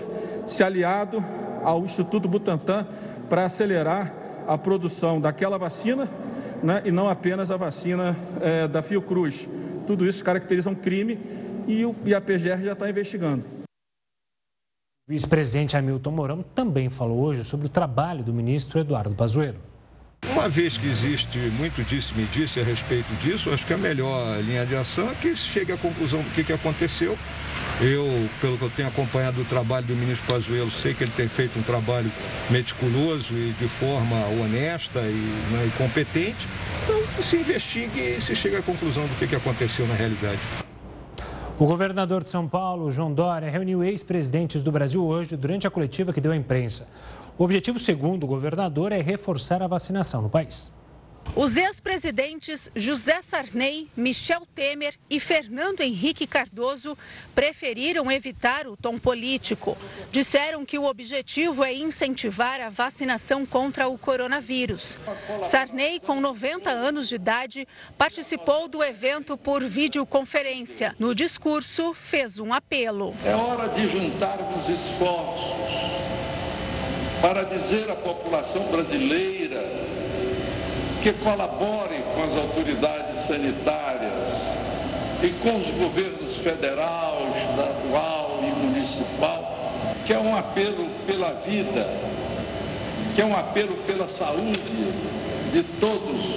se 0.47 0.63
aliado 0.63 1.23
ao 1.63 1.85
Instituto 1.85 2.27
Butantan 2.27 2.87
para 3.29 3.45
acelerar 3.45 4.11
a 4.47 4.57
produção 4.57 5.21
daquela 5.21 5.59
vacina 5.59 6.09
né, 6.63 6.81
e 6.83 6.91
não 6.91 7.07
apenas 7.07 7.51
a 7.51 7.57
vacina 7.57 8.17
é, 8.41 8.67
da 8.67 8.81
Fiocruz. 8.81 9.47
Tudo 9.85 10.03
isso 10.03 10.23
caracteriza 10.23 10.67
um 10.67 10.75
crime 10.75 11.19
e, 11.67 11.85
o, 11.85 11.95
e 12.03 12.15
a 12.15 12.19
PGR 12.19 12.63
já 12.63 12.73
está 12.73 12.89
investigando. 12.89 13.58
Vice-presidente 15.09 15.75
Hamilton 15.75 16.11
Mourão 16.11 16.45
também 16.53 16.87
falou 16.87 17.21
hoje 17.21 17.43
sobre 17.43 17.65
o 17.65 17.69
trabalho 17.69 18.23
do 18.23 18.31
ministro 18.31 18.79
Eduardo 18.79 19.15
Pazuello. 19.15 19.57
Uma 20.31 20.47
vez 20.47 20.77
que 20.77 20.87
existe 20.87 21.39
muito 21.57 21.83
disse-me 21.83 22.25
disse 22.27 22.59
a 22.59 22.63
respeito 22.63 23.11
disso, 23.15 23.49
acho 23.49 23.65
que 23.65 23.73
a 23.73 23.77
melhor 23.77 24.39
linha 24.43 24.67
de 24.67 24.75
ação 24.75 25.09
é 25.09 25.15
que 25.15 25.35
chegue 25.35 25.71
à 25.71 25.77
conclusão 25.77 26.21
do 26.21 26.29
que, 26.29 26.43
que 26.43 26.53
aconteceu. 26.53 27.17
Eu, 27.81 28.29
pelo 28.39 28.55
que 28.55 28.63
eu 28.65 28.69
tenho 28.69 28.87
acompanhado 28.87 29.41
o 29.41 29.45
trabalho 29.45 29.87
do 29.87 29.95
ministro 29.95 30.27
Pazuello, 30.31 30.69
sei 30.69 30.93
que 30.93 31.03
ele 31.03 31.13
tem 31.15 31.27
feito 31.27 31.57
um 31.57 31.63
trabalho 31.63 32.11
meticuloso 32.47 33.33
e 33.33 33.55
de 33.59 33.67
forma 33.67 34.27
honesta 34.27 34.99
e, 34.99 35.51
né, 35.51 35.65
e 35.65 35.71
competente. 35.75 36.47
Então, 36.83 37.23
se 37.23 37.35
investigue 37.35 37.99
e 37.99 38.21
se 38.21 38.35
chegue 38.35 38.57
à 38.57 38.61
conclusão 38.61 39.07
do 39.07 39.15
que, 39.15 39.25
que 39.25 39.35
aconteceu 39.35 39.87
na 39.87 39.95
realidade. 39.95 40.39
O 41.59 41.65
governador 41.65 42.23
de 42.23 42.29
São 42.29 42.47
Paulo, 42.47 42.89
João 42.89 43.13
Dória, 43.13 43.51
reuniu 43.51 43.83
ex-presidentes 43.83 44.63
do 44.63 44.71
Brasil 44.71 45.03
hoje 45.03 45.35
durante 45.35 45.67
a 45.67 45.69
coletiva 45.69 46.13
que 46.13 46.21
deu 46.21 46.31
à 46.31 46.35
imprensa. 46.37 46.87
O 47.37 47.43
objetivo, 47.43 47.77
segundo 47.77 48.23
o 48.23 48.27
governador, 48.27 48.93
é 48.93 49.01
reforçar 49.01 49.61
a 49.61 49.67
vacinação 49.67 50.21
no 50.21 50.29
país. 50.29 50.71
Os 51.35 51.55
ex-presidentes 51.55 52.69
José 52.75 53.21
Sarney, 53.21 53.87
Michel 53.95 54.45
Temer 54.53 54.95
e 55.09 55.19
Fernando 55.19 55.81
Henrique 55.81 56.27
Cardoso 56.27 56.97
preferiram 57.33 58.11
evitar 58.11 58.67
o 58.67 58.75
tom 58.75 58.97
político. 58.97 59.77
Disseram 60.11 60.65
que 60.65 60.77
o 60.77 60.85
objetivo 60.85 61.63
é 61.63 61.73
incentivar 61.73 62.59
a 62.59 62.69
vacinação 62.69 63.45
contra 63.45 63.87
o 63.87 63.97
coronavírus. 63.97 64.97
Sarney, 65.45 65.99
com 65.99 66.19
90 66.19 66.69
anos 66.69 67.07
de 67.07 67.15
idade, 67.15 67.67
participou 67.97 68.67
do 68.67 68.83
evento 68.83 69.37
por 69.37 69.63
videoconferência. 69.63 70.95
No 70.99 71.13
discurso, 71.13 71.93
fez 71.93 72.39
um 72.39 72.53
apelo. 72.53 73.15
É 73.23 73.35
hora 73.35 73.69
de 73.69 73.87
juntarmos 73.87 74.67
esforços 74.67 75.69
para 77.21 77.43
dizer 77.43 77.89
à 77.89 77.95
população 77.95 78.63
brasileira 78.71 79.88
que 81.01 81.13
colabore 81.13 82.03
com 82.13 82.23
as 82.23 82.35
autoridades 82.35 83.21
sanitárias 83.21 84.51
e 85.23 85.29
com 85.41 85.57
os 85.57 85.67
governos 85.71 86.37
federal, 86.37 87.17
estadual 87.35 88.39
e 88.41 88.65
municipal, 88.65 89.73
que 90.05 90.13
é 90.13 90.19
um 90.19 90.35
apelo 90.35 90.87
pela 91.07 91.33
vida, 91.45 91.87
que 93.15 93.21
é 93.21 93.25
um 93.25 93.35
apelo 93.35 93.75
pela 93.87 94.07
saúde 94.07 94.59
de 95.53 95.63
todos 95.79 96.35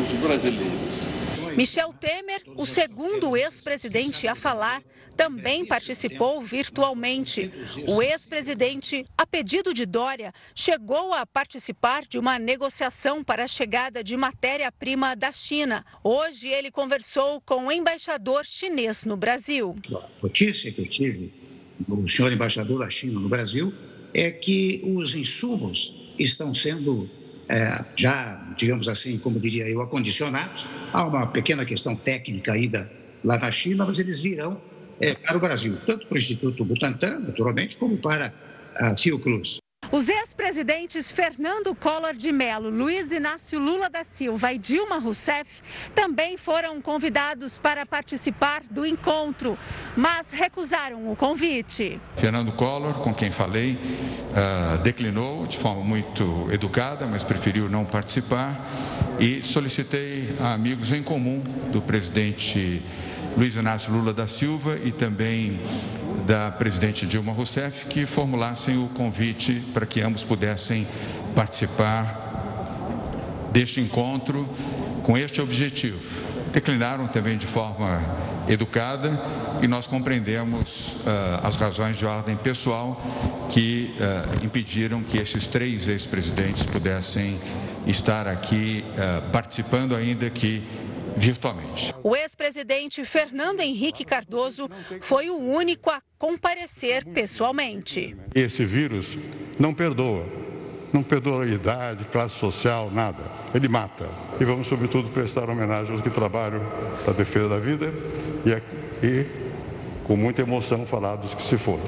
os 0.00 0.18
brasileiros. 0.20 1.13
Michel 1.56 1.92
Temer, 1.92 2.42
o 2.56 2.66
segundo 2.66 3.36
ex-presidente 3.36 4.26
a 4.26 4.34
falar, 4.34 4.82
também 5.16 5.64
participou 5.64 6.42
virtualmente. 6.42 7.50
O 7.86 8.02
ex-presidente, 8.02 9.06
a 9.16 9.24
pedido 9.24 9.72
de 9.72 9.86
Dória, 9.86 10.32
chegou 10.54 11.12
a 11.12 11.24
participar 11.24 12.02
de 12.06 12.18
uma 12.18 12.38
negociação 12.38 13.22
para 13.22 13.44
a 13.44 13.46
chegada 13.46 14.02
de 14.02 14.16
matéria-prima 14.16 15.14
da 15.14 15.30
China. 15.30 15.84
Hoje 16.02 16.48
ele 16.48 16.70
conversou 16.70 17.40
com 17.40 17.66
o 17.66 17.72
embaixador 17.72 18.44
chinês 18.44 19.04
no 19.04 19.16
Brasil. 19.16 19.76
A 19.94 20.08
notícia 20.22 20.72
que 20.72 20.80
eu 20.80 20.88
tive 20.88 21.32
do 21.78 22.08
senhor 22.10 22.32
embaixador 22.32 22.80
da 22.80 22.90
China 22.90 23.20
no 23.20 23.28
Brasil 23.28 23.72
é 24.12 24.30
que 24.30 24.80
os 24.84 25.14
insumos 25.14 26.12
estão 26.18 26.54
sendo 26.54 27.08
é, 27.48 27.84
já, 27.96 28.40
digamos 28.56 28.88
assim, 28.88 29.18
como 29.18 29.38
diria 29.38 29.68
eu, 29.68 29.82
acondicionados. 29.82 30.66
Há 30.92 31.04
uma 31.04 31.26
pequena 31.26 31.64
questão 31.64 31.94
técnica 31.94 32.52
ainda 32.52 32.90
lá 33.22 33.38
na 33.38 33.50
China, 33.50 33.84
mas 33.86 33.98
eles 33.98 34.20
virão 34.20 34.60
é, 35.00 35.14
para 35.14 35.36
o 35.36 35.40
Brasil, 35.40 35.76
tanto 35.86 36.06
para 36.06 36.14
o 36.14 36.18
Instituto 36.18 36.64
Butantan, 36.64 37.20
naturalmente, 37.20 37.76
como 37.76 37.96
para 37.98 38.32
a 38.76 38.96
Fiocruz. 38.96 39.63
Os 39.94 40.08
ex-presidentes 40.08 41.12
Fernando 41.12 41.72
Collor 41.72 42.14
de 42.14 42.32
Mello, 42.32 42.68
Luiz 42.68 43.12
Inácio 43.12 43.60
Lula 43.60 43.88
da 43.88 44.02
Silva 44.02 44.52
e 44.52 44.58
Dilma 44.58 44.98
Rousseff 44.98 45.62
também 45.94 46.36
foram 46.36 46.80
convidados 46.80 47.60
para 47.60 47.86
participar 47.86 48.64
do 48.68 48.84
encontro, 48.84 49.56
mas 49.96 50.32
recusaram 50.32 51.12
o 51.12 51.14
convite. 51.14 52.00
Fernando 52.16 52.50
Collor, 52.50 52.94
com 52.94 53.14
quem 53.14 53.30
falei, 53.30 53.78
uh, 54.32 54.82
declinou 54.82 55.46
de 55.46 55.56
forma 55.58 55.84
muito 55.84 56.48
educada, 56.50 57.06
mas 57.06 57.22
preferiu 57.22 57.68
não 57.68 57.84
participar 57.84 58.66
e 59.20 59.44
solicitei 59.44 60.36
a 60.40 60.54
amigos 60.54 60.90
em 60.90 61.04
comum 61.04 61.40
do 61.70 61.80
presidente 61.80 62.82
Luiz 63.36 63.56
Inácio 63.56 63.92
Lula 63.92 64.12
da 64.12 64.28
Silva 64.28 64.78
e 64.84 64.92
também 64.92 65.60
da 66.24 66.52
presidente 66.52 67.04
Dilma 67.04 67.32
Rousseff 67.32 67.86
que 67.86 68.06
formulassem 68.06 68.78
o 68.78 68.86
convite 68.88 69.60
para 69.74 69.84
que 69.84 70.00
ambos 70.00 70.22
pudessem 70.22 70.86
participar 71.34 73.50
deste 73.52 73.80
encontro 73.80 74.48
com 75.02 75.18
este 75.18 75.40
objetivo. 75.40 76.00
Declinaram 76.52 77.08
também 77.08 77.36
de 77.36 77.46
forma 77.46 78.00
educada 78.48 79.20
e 79.60 79.66
nós 79.66 79.86
compreendemos 79.86 80.94
uh, 81.00 81.40
as 81.42 81.56
razões 81.56 81.98
de 81.98 82.06
ordem 82.06 82.36
pessoal 82.36 83.02
que 83.50 83.94
uh, 83.98 84.44
impediram 84.44 85.02
que 85.02 85.18
esses 85.18 85.48
três 85.48 85.88
ex-presidentes 85.88 86.64
pudessem 86.64 87.38
estar 87.86 88.28
aqui 88.28 88.84
uh, 88.90 89.30
participando, 89.30 89.96
ainda 89.96 90.30
que 90.30 90.62
virtualmente. 91.16 91.94
O 92.02 92.14
ex-presidente 92.14 93.04
Fernando 93.04 93.60
Henrique 93.60 94.04
Cardoso 94.04 94.68
foi 95.00 95.30
o 95.30 95.36
único 95.36 95.90
a 95.90 96.00
comparecer 96.18 97.04
pessoalmente. 97.06 98.16
Esse 98.34 98.64
vírus 98.64 99.16
não 99.58 99.74
perdoa. 99.74 100.24
Não 100.92 101.02
perdoa 101.02 101.44
idade, 101.44 102.04
classe 102.04 102.38
social, 102.38 102.88
nada. 102.88 103.22
Ele 103.52 103.66
mata. 103.66 104.08
E 104.40 104.44
vamos, 104.44 104.68
sobretudo, 104.68 105.08
prestar 105.08 105.50
homenagem 105.50 105.92
aos 105.92 106.00
que 106.00 106.10
trabalham 106.10 106.60
para 107.02 107.12
a 107.12 107.16
defesa 107.16 107.48
da 107.48 107.58
vida 107.58 107.92
e, 108.46 109.04
e 109.04 109.26
com 110.04 110.16
muita 110.16 110.42
emoção, 110.42 110.86
falar 110.86 111.16
dos 111.16 111.34
que 111.34 111.42
se 111.42 111.58
foram. 111.58 111.82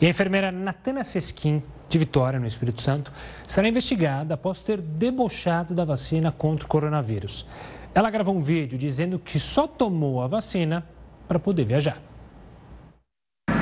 E 0.00 0.06
a 0.06 0.08
enfermeira 0.08 0.50
Natana 0.50 1.04
Sesquim, 1.04 1.62
de 1.94 1.98
Vitória, 1.98 2.40
no 2.40 2.46
Espírito 2.46 2.82
Santo, 2.82 3.12
será 3.46 3.68
investigada 3.68 4.34
após 4.34 4.62
ter 4.62 4.80
debochado 4.80 5.74
da 5.74 5.84
vacina 5.84 6.32
contra 6.32 6.64
o 6.64 6.68
coronavírus. 6.68 7.46
Ela 7.94 8.10
gravou 8.10 8.36
um 8.36 8.42
vídeo 8.42 8.76
dizendo 8.76 9.16
que 9.18 9.38
só 9.38 9.68
tomou 9.68 10.20
a 10.20 10.26
vacina 10.26 10.84
para 11.28 11.38
poder 11.38 11.64
viajar. 11.64 11.98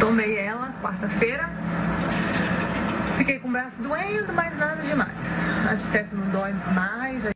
Tomei 0.01 0.39
ela 0.39 0.73
quarta-feira. 0.81 1.51
Fiquei 3.19 3.39
com 3.39 3.49
o 3.49 3.53
braço 3.53 3.83
doendo, 3.83 4.33
mas 4.33 4.57
nada 4.57 4.83
demais. 4.83 5.11
A 5.71 5.75
de 5.75 6.15
não 6.15 6.31
dói 6.31 6.53
mais, 6.75 7.27
a 7.27 7.31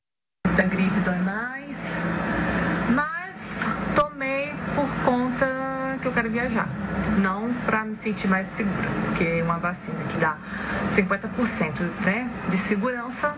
da 0.56 0.64
gripe 0.64 0.98
dói 1.04 1.18
mais. 1.18 1.94
Mas 2.94 3.60
tomei 3.94 4.48
por 4.74 4.88
conta 5.04 5.98
que 6.00 6.08
eu 6.08 6.12
quero 6.12 6.30
viajar 6.30 6.66
não 7.16 7.52
para 7.64 7.84
me 7.84 7.96
sentir 7.96 8.28
mais 8.28 8.46
segura, 8.48 8.88
porque 9.06 9.42
uma 9.42 9.58
vacina 9.58 9.98
que 10.12 10.18
dá 10.18 10.36
50% 10.94 11.80
né, 12.04 12.30
de 12.50 12.58
segurança, 12.58 13.34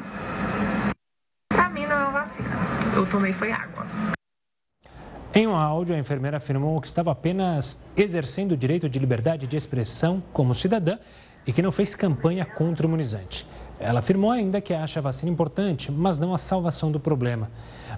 para 1.49 1.69
mim 1.69 1.87
não 1.87 1.97
é 1.97 2.05
uma 2.05 2.11
vacina. 2.11 2.49
Eu 2.95 3.07
tomei 3.07 3.33
foi 3.33 3.53
água. 3.53 3.87
Em 5.35 5.47
um 5.47 5.55
áudio, 5.55 5.95
a 5.95 5.99
enfermeira 5.99 6.38
afirmou 6.38 6.81
que 6.81 6.88
estava 6.88 7.12
apenas 7.12 7.79
exercendo 7.97 8.53
o 8.53 8.57
direito 8.57 8.88
de 8.88 8.99
liberdade 8.99 9.47
de 9.47 9.57
expressão 9.57 10.23
como 10.33 10.55
cidadã 10.55 10.99
e 11.47 11.53
que 11.53 11.62
não 11.62 11.71
fez 11.71 11.95
campanha 11.95 12.45
contra 12.45 12.87
o 12.87 12.88
imunizante. 12.88 13.47
Ela 13.79 14.01
afirmou 14.01 14.31
ainda 14.31 14.61
que 14.61 14.75
acha 14.75 14.99
a 14.99 15.03
vacina 15.03 15.31
importante, 15.31 15.93
mas 15.93 16.19
não 16.19 16.35
a 16.35 16.38
salvação 16.38 16.91
do 16.91 16.99
problema. 16.99 17.51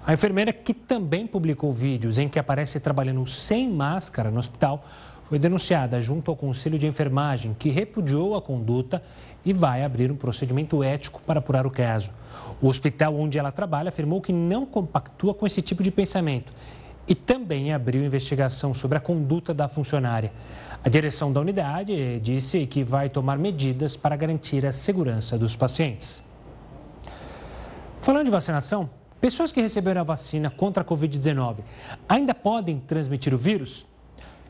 A 0.06 0.12
enfermeira, 0.12 0.52
que 0.52 0.74
também 0.74 1.26
publicou 1.26 1.72
vídeos 1.72 2.18
em 2.18 2.28
que 2.28 2.38
aparece 2.38 2.78
trabalhando 2.78 3.24
sem 3.26 3.70
máscara 3.70 4.30
no 4.30 4.38
hospital, 4.38 4.84
foi 5.30 5.38
denunciada 5.38 6.00
junto 6.00 6.28
ao 6.28 6.36
Conselho 6.36 6.76
de 6.76 6.88
Enfermagem, 6.88 7.54
que 7.56 7.70
repudiou 7.70 8.34
a 8.34 8.42
conduta 8.42 9.00
e 9.44 9.52
vai 9.52 9.84
abrir 9.84 10.10
um 10.10 10.16
procedimento 10.16 10.82
ético 10.82 11.22
para 11.24 11.38
apurar 11.38 11.64
o 11.68 11.70
caso. 11.70 12.10
O 12.60 12.66
hospital 12.66 13.14
onde 13.14 13.38
ela 13.38 13.52
trabalha 13.52 13.90
afirmou 13.90 14.20
que 14.20 14.32
não 14.32 14.66
compactua 14.66 15.32
com 15.32 15.46
esse 15.46 15.62
tipo 15.62 15.84
de 15.84 15.90
pensamento 15.92 16.52
e 17.06 17.14
também 17.14 17.72
abriu 17.72 18.04
investigação 18.04 18.74
sobre 18.74 18.98
a 18.98 19.00
conduta 19.00 19.54
da 19.54 19.68
funcionária. 19.68 20.32
A 20.82 20.88
direção 20.88 21.32
da 21.32 21.40
unidade 21.40 22.18
disse 22.18 22.66
que 22.66 22.82
vai 22.82 23.08
tomar 23.08 23.38
medidas 23.38 23.96
para 23.96 24.16
garantir 24.16 24.66
a 24.66 24.72
segurança 24.72 25.38
dos 25.38 25.54
pacientes. 25.54 26.24
Falando 28.02 28.24
de 28.24 28.32
vacinação, 28.32 28.90
pessoas 29.20 29.52
que 29.52 29.60
receberam 29.60 30.00
a 30.00 30.04
vacina 30.04 30.50
contra 30.50 30.82
a 30.82 30.84
Covid-19 30.84 31.58
ainda 32.08 32.34
podem 32.34 32.80
transmitir 32.80 33.32
o 33.32 33.38
vírus? 33.38 33.88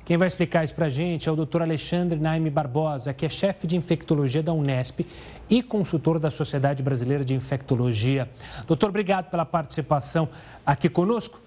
Quem 0.04 0.16
vai 0.16 0.26
explicar 0.26 0.64
isso 0.64 0.74
para 0.74 0.86
a 0.86 0.90
gente 0.90 1.28
é 1.28 1.32
o 1.32 1.36
doutor 1.36 1.62
Alexandre 1.62 2.18
Naime 2.18 2.50
Barbosa, 2.50 3.14
que 3.14 3.24
é 3.24 3.28
chefe 3.28 3.66
de 3.66 3.76
infectologia 3.76 4.42
da 4.42 4.52
Unesp 4.52 5.06
e 5.48 5.62
consultor 5.62 6.18
da 6.18 6.30
Sociedade 6.30 6.82
Brasileira 6.82 7.24
de 7.24 7.34
Infectologia. 7.34 8.28
Doutor, 8.66 8.88
obrigado 8.88 9.30
pela 9.30 9.44
participação 9.44 10.28
aqui 10.66 10.88
conosco. 10.88 11.40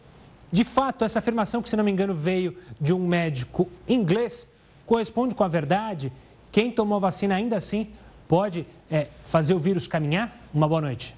De 0.52 0.64
fato, 0.64 1.04
essa 1.04 1.20
afirmação, 1.20 1.62
que 1.62 1.70
se 1.70 1.76
não 1.76 1.84
me 1.84 1.92
engano 1.92 2.14
veio 2.14 2.56
de 2.80 2.94
um 2.94 3.00
médico 3.06 3.68
inglês, 3.88 4.48
corresponde 4.86 5.34
com 5.34 5.44
a 5.44 5.48
verdade? 5.48 6.12
Quem 6.52 6.72
tomou 6.72 7.00
vacina 7.00 7.36
ainda 7.36 7.58
assim 7.58 7.90
pode 8.28 8.66
é, 8.90 9.08
fazer 9.28 9.56
o 9.56 9.60
vírus 9.60 9.88
caminhar? 9.88 10.38
Uma 10.54 10.68
boa 10.68 10.80
noite. 10.80 11.16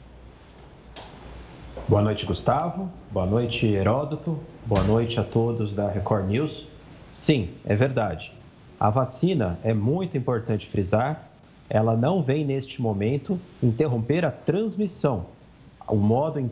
Boa 1.87 2.01
noite, 2.01 2.25
Gustavo. 2.25 2.89
Boa 3.11 3.25
noite, 3.25 3.67
Heródoto. 3.67 4.39
Boa 4.65 4.83
noite 4.83 5.19
a 5.19 5.23
todos 5.23 5.75
da 5.75 5.89
Record 5.89 6.27
News. 6.27 6.65
Sim, 7.15 7.47
é 7.65 7.73
verdade. 7.77 8.33
A 8.77 8.89
vacina 8.89 9.57
é 9.63 9.73
muito 9.73 10.17
importante 10.17 10.67
frisar, 10.67 11.29
ela 11.69 11.95
não 11.95 12.21
vem 12.21 12.43
neste 12.45 12.81
momento 12.81 13.39
interromper 13.63 14.25
a 14.25 14.29
transmissão, 14.29 15.27
o 15.87 15.95
modo 15.95 16.41
em, 16.41 16.51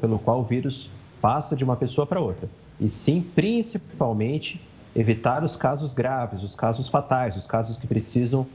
pelo 0.00 0.18
qual 0.18 0.40
o 0.40 0.42
vírus 0.42 0.88
passa 1.20 1.54
de 1.54 1.62
uma 1.62 1.76
pessoa 1.76 2.06
para 2.06 2.18
outra, 2.18 2.48
e 2.80 2.88
sim, 2.88 3.20
principalmente, 3.34 4.58
evitar 4.96 5.44
os 5.44 5.54
casos 5.54 5.92
graves, 5.92 6.42
os 6.42 6.54
casos 6.54 6.88
fatais, 6.88 7.36
os 7.36 7.46
casos 7.46 7.76
que 7.76 7.86
precisam 7.86 8.46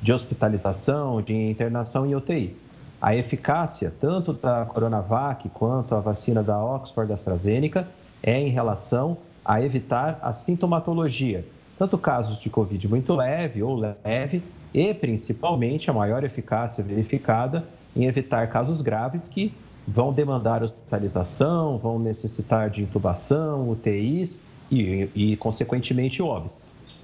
de 0.00 0.10
hospitalização, 0.10 1.20
de 1.20 1.34
internação 1.34 2.06
em 2.06 2.14
UTI. 2.14 2.56
A 3.00 3.14
eficácia 3.14 3.92
tanto 4.00 4.32
da 4.32 4.64
Coronavac 4.64 5.50
quanto 5.50 5.94
a 5.94 6.00
vacina 6.00 6.42
da 6.42 6.58
Oxford 6.64 7.12
AstraZeneca 7.12 7.86
é 8.22 8.40
em 8.40 8.48
relação 8.48 9.18
a 9.44 9.62
evitar 9.62 10.18
a 10.22 10.32
sintomatologia, 10.32 11.44
tanto 11.78 11.98
casos 11.98 12.38
de 12.38 12.48
Covid 12.48 12.88
muito 12.88 13.14
leve 13.14 13.62
ou 13.62 13.76
leve, 13.76 14.42
e 14.72 14.92
principalmente 14.94 15.90
a 15.90 15.92
maior 15.92 16.24
eficácia 16.24 16.82
verificada 16.82 17.64
em 17.94 18.06
evitar 18.06 18.48
casos 18.48 18.80
graves 18.80 19.28
que 19.28 19.52
vão 19.86 20.12
demandar 20.12 20.62
hospitalização, 20.62 21.78
vão 21.78 21.98
necessitar 21.98 22.70
de 22.70 22.82
intubação, 22.82 23.68
UTIs 23.68 24.38
e, 24.70 25.08
e 25.14 25.36
consequentemente, 25.36 26.22
óbito. 26.22 26.54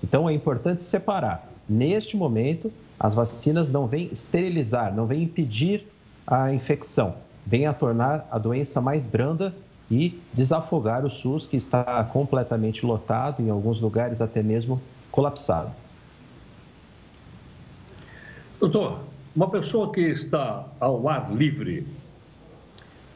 Então, 0.02 0.28
é 0.28 0.32
importante 0.32 0.82
separar. 0.82 1.48
Neste 1.68 2.16
momento, 2.16 2.72
as 2.98 3.14
vacinas 3.14 3.70
não 3.70 3.86
vêm 3.86 4.08
esterilizar, 4.10 4.94
não 4.94 5.06
vêm 5.06 5.22
impedir 5.22 5.86
a 6.26 6.52
infecção, 6.52 7.14
vêm 7.46 7.66
a 7.66 7.72
tornar 7.72 8.26
a 8.30 8.38
doença 8.38 8.80
mais 8.80 9.06
branda 9.06 9.54
e 9.90 10.20
desafogar 10.32 11.04
o 11.04 11.10
SUS, 11.10 11.46
que 11.46 11.56
está 11.56 12.04
completamente 12.04 12.86
lotado, 12.86 13.42
em 13.42 13.50
alguns 13.50 13.80
lugares 13.80 14.20
até 14.20 14.42
mesmo 14.42 14.80
colapsado. 15.10 15.70
Doutor, 18.60 19.00
uma 19.34 19.48
pessoa 19.50 19.92
que 19.92 20.00
está 20.00 20.66
ao 20.78 21.08
ar 21.08 21.32
livre, 21.34 21.86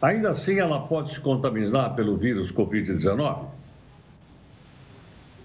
ainda 0.03 0.31
assim 0.31 0.59
ela 0.59 0.81
pode 0.81 1.13
se 1.13 1.21
contaminar 1.21 1.95
pelo 1.95 2.17
vírus 2.17 2.51
Covid-19? 2.51 3.45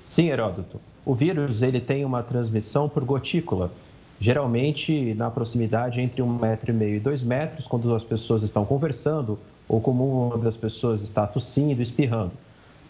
Sim, 0.03 0.29
Heródoto. 0.29 0.81
O 1.05 1.13
vírus 1.13 1.61
ele 1.61 1.79
tem 1.79 2.03
uma 2.03 2.23
transmissão 2.23 2.89
por 2.89 3.03
gotícula, 3.03 3.71
geralmente 4.19 5.13
na 5.13 5.31
proximidade 5.31 6.01
entre 6.01 6.21
um 6.21 6.37
metro 6.37 6.71
e 6.71 6.73
meio 6.73 6.97
e 6.97 6.99
dois 6.99 7.23
metros, 7.23 7.65
quando 7.65 7.93
as 7.95 8.03
pessoas 8.03 8.43
estão 8.43 8.65
conversando 8.65 9.39
ou 9.67 9.79
como 9.79 10.27
uma 10.27 10.37
das 10.37 10.57
pessoas 10.57 11.01
está 11.01 11.25
tossindo, 11.25 11.81
espirrando. 11.81 12.31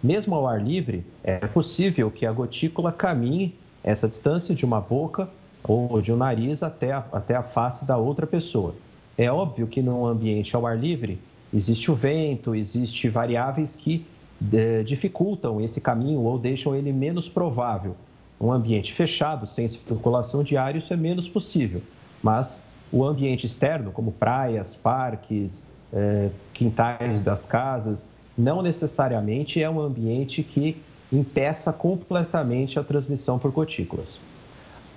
Mesmo 0.01 0.33
ao 0.33 0.47
ar 0.47 0.63
livre, 0.63 1.05
é 1.23 1.37
possível 1.39 2.09
que 2.09 2.25
a 2.25 2.31
gotícula 2.31 2.91
caminhe 2.91 3.53
essa 3.83 4.07
distância 4.07 4.55
de 4.55 4.65
uma 4.65 4.79
boca 4.79 5.29
ou 5.63 6.01
de 6.01 6.11
um 6.11 6.17
nariz 6.17 6.63
até 6.63 6.93
a, 6.93 7.03
até 7.11 7.35
a 7.35 7.43
face 7.43 7.85
da 7.85 7.97
outra 7.97 8.25
pessoa. 8.25 8.73
É 9.17 9.29
óbvio 9.29 9.67
que 9.67 9.81
num 9.81 10.05
ambiente 10.05 10.55
ao 10.55 10.65
ar 10.65 10.77
livre 10.77 11.19
existe 11.53 11.91
o 11.91 11.95
vento, 11.95 12.55
existe 12.55 13.09
variáveis 13.09 13.75
que 13.75 14.05
de, 14.39 14.83
dificultam 14.85 15.59
esse 15.59 15.81
caminho 15.81 16.21
ou 16.21 16.39
deixam 16.39 16.73
ele 16.75 16.93
menos 16.93 17.27
provável. 17.27 17.95
Um 18.39 18.51
ambiente 18.51 18.93
fechado, 18.93 19.45
sem 19.45 19.67
circulação 19.67 20.43
de 20.43 20.55
ar, 20.55 20.75
isso 20.75 20.93
é 20.93 20.97
menos 20.97 21.27
possível. 21.27 21.81
Mas 22.23 22.61
o 22.91 23.05
ambiente 23.05 23.45
externo, 23.45 23.91
como 23.91 24.11
praias, 24.11 24.73
parques, 24.73 25.61
é, 25.91 26.29
quintais 26.53 27.21
das 27.21 27.45
casas, 27.45 28.07
não 28.37 28.61
necessariamente 28.61 29.61
é 29.61 29.69
um 29.69 29.79
ambiente 29.79 30.41
que 30.43 30.81
impeça 31.11 31.73
completamente 31.73 32.79
a 32.79 32.83
transmissão 32.83 33.37
por 33.37 33.51
gotículas. 33.51 34.17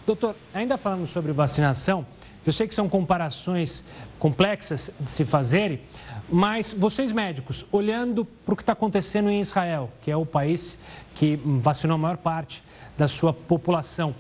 Doutor, 0.07 0.35
ainda 0.53 0.77
falando 0.77 1.07
sobre 1.07 1.33
vacinação, 1.33 2.05
eu 2.45 2.53
sei 2.53 2.67
que 2.67 2.75
são 2.75 2.89
comparações 2.89 3.85
complexas 4.19 4.91
de 4.99 5.09
se 5.09 5.25
fazerem, 5.25 5.81
mas 6.29 6.73
vocês 6.73 7.13
médicos, 7.13 7.65
olhando 7.71 8.25
para 8.25 8.55
o 8.55 8.57
que 8.57 8.63
está 8.63 8.73
acontecendo 8.73 9.31
em 9.31 9.41
Israel, 9.41 9.91
que 10.03 10.11
é 10.11 10.17
o 10.17 10.27
país 10.27 10.79
que 11.15 11.39
vacinou 11.45 11.95
a 11.95 11.99
maior 11.99 12.17
parte 12.17 12.65
da 12.97 13.07
sua 13.07 13.33
população, 13.33 14.15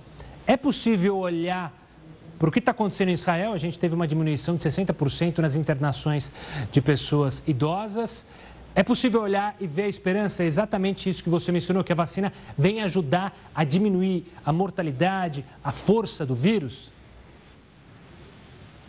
é 0.46 0.56
possível 0.56 1.18
olhar 1.18 1.72
para 2.38 2.48
o 2.48 2.52
que 2.52 2.58
está 2.58 2.72
acontecendo 2.72 3.10
em 3.10 3.12
Israel? 3.12 3.52
A 3.52 3.58
gente 3.58 3.78
teve 3.78 3.94
uma 3.94 4.06
diminuição 4.06 4.56
de 4.56 4.64
60% 4.64 5.38
nas 5.38 5.54
internações 5.54 6.32
de 6.72 6.80
pessoas 6.80 7.42
idosas. 7.46 8.26
É 8.74 8.82
possível 8.82 9.22
olhar 9.22 9.54
e 9.60 9.66
ver 9.66 9.82
a 9.82 9.88
esperança, 9.88 10.42
é 10.42 10.46
exatamente 10.46 11.08
isso 11.08 11.22
que 11.22 11.30
você 11.30 11.52
mencionou, 11.52 11.84
que 11.84 11.92
a 11.92 11.94
vacina 11.96 12.32
vem 12.58 12.82
ajudar 12.82 13.32
a 13.54 13.62
diminuir 13.62 14.26
a 14.44 14.52
mortalidade, 14.52 15.44
a 15.62 15.70
força 15.70 16.26
do 16.26 16.34
vírus? 16.34 16.90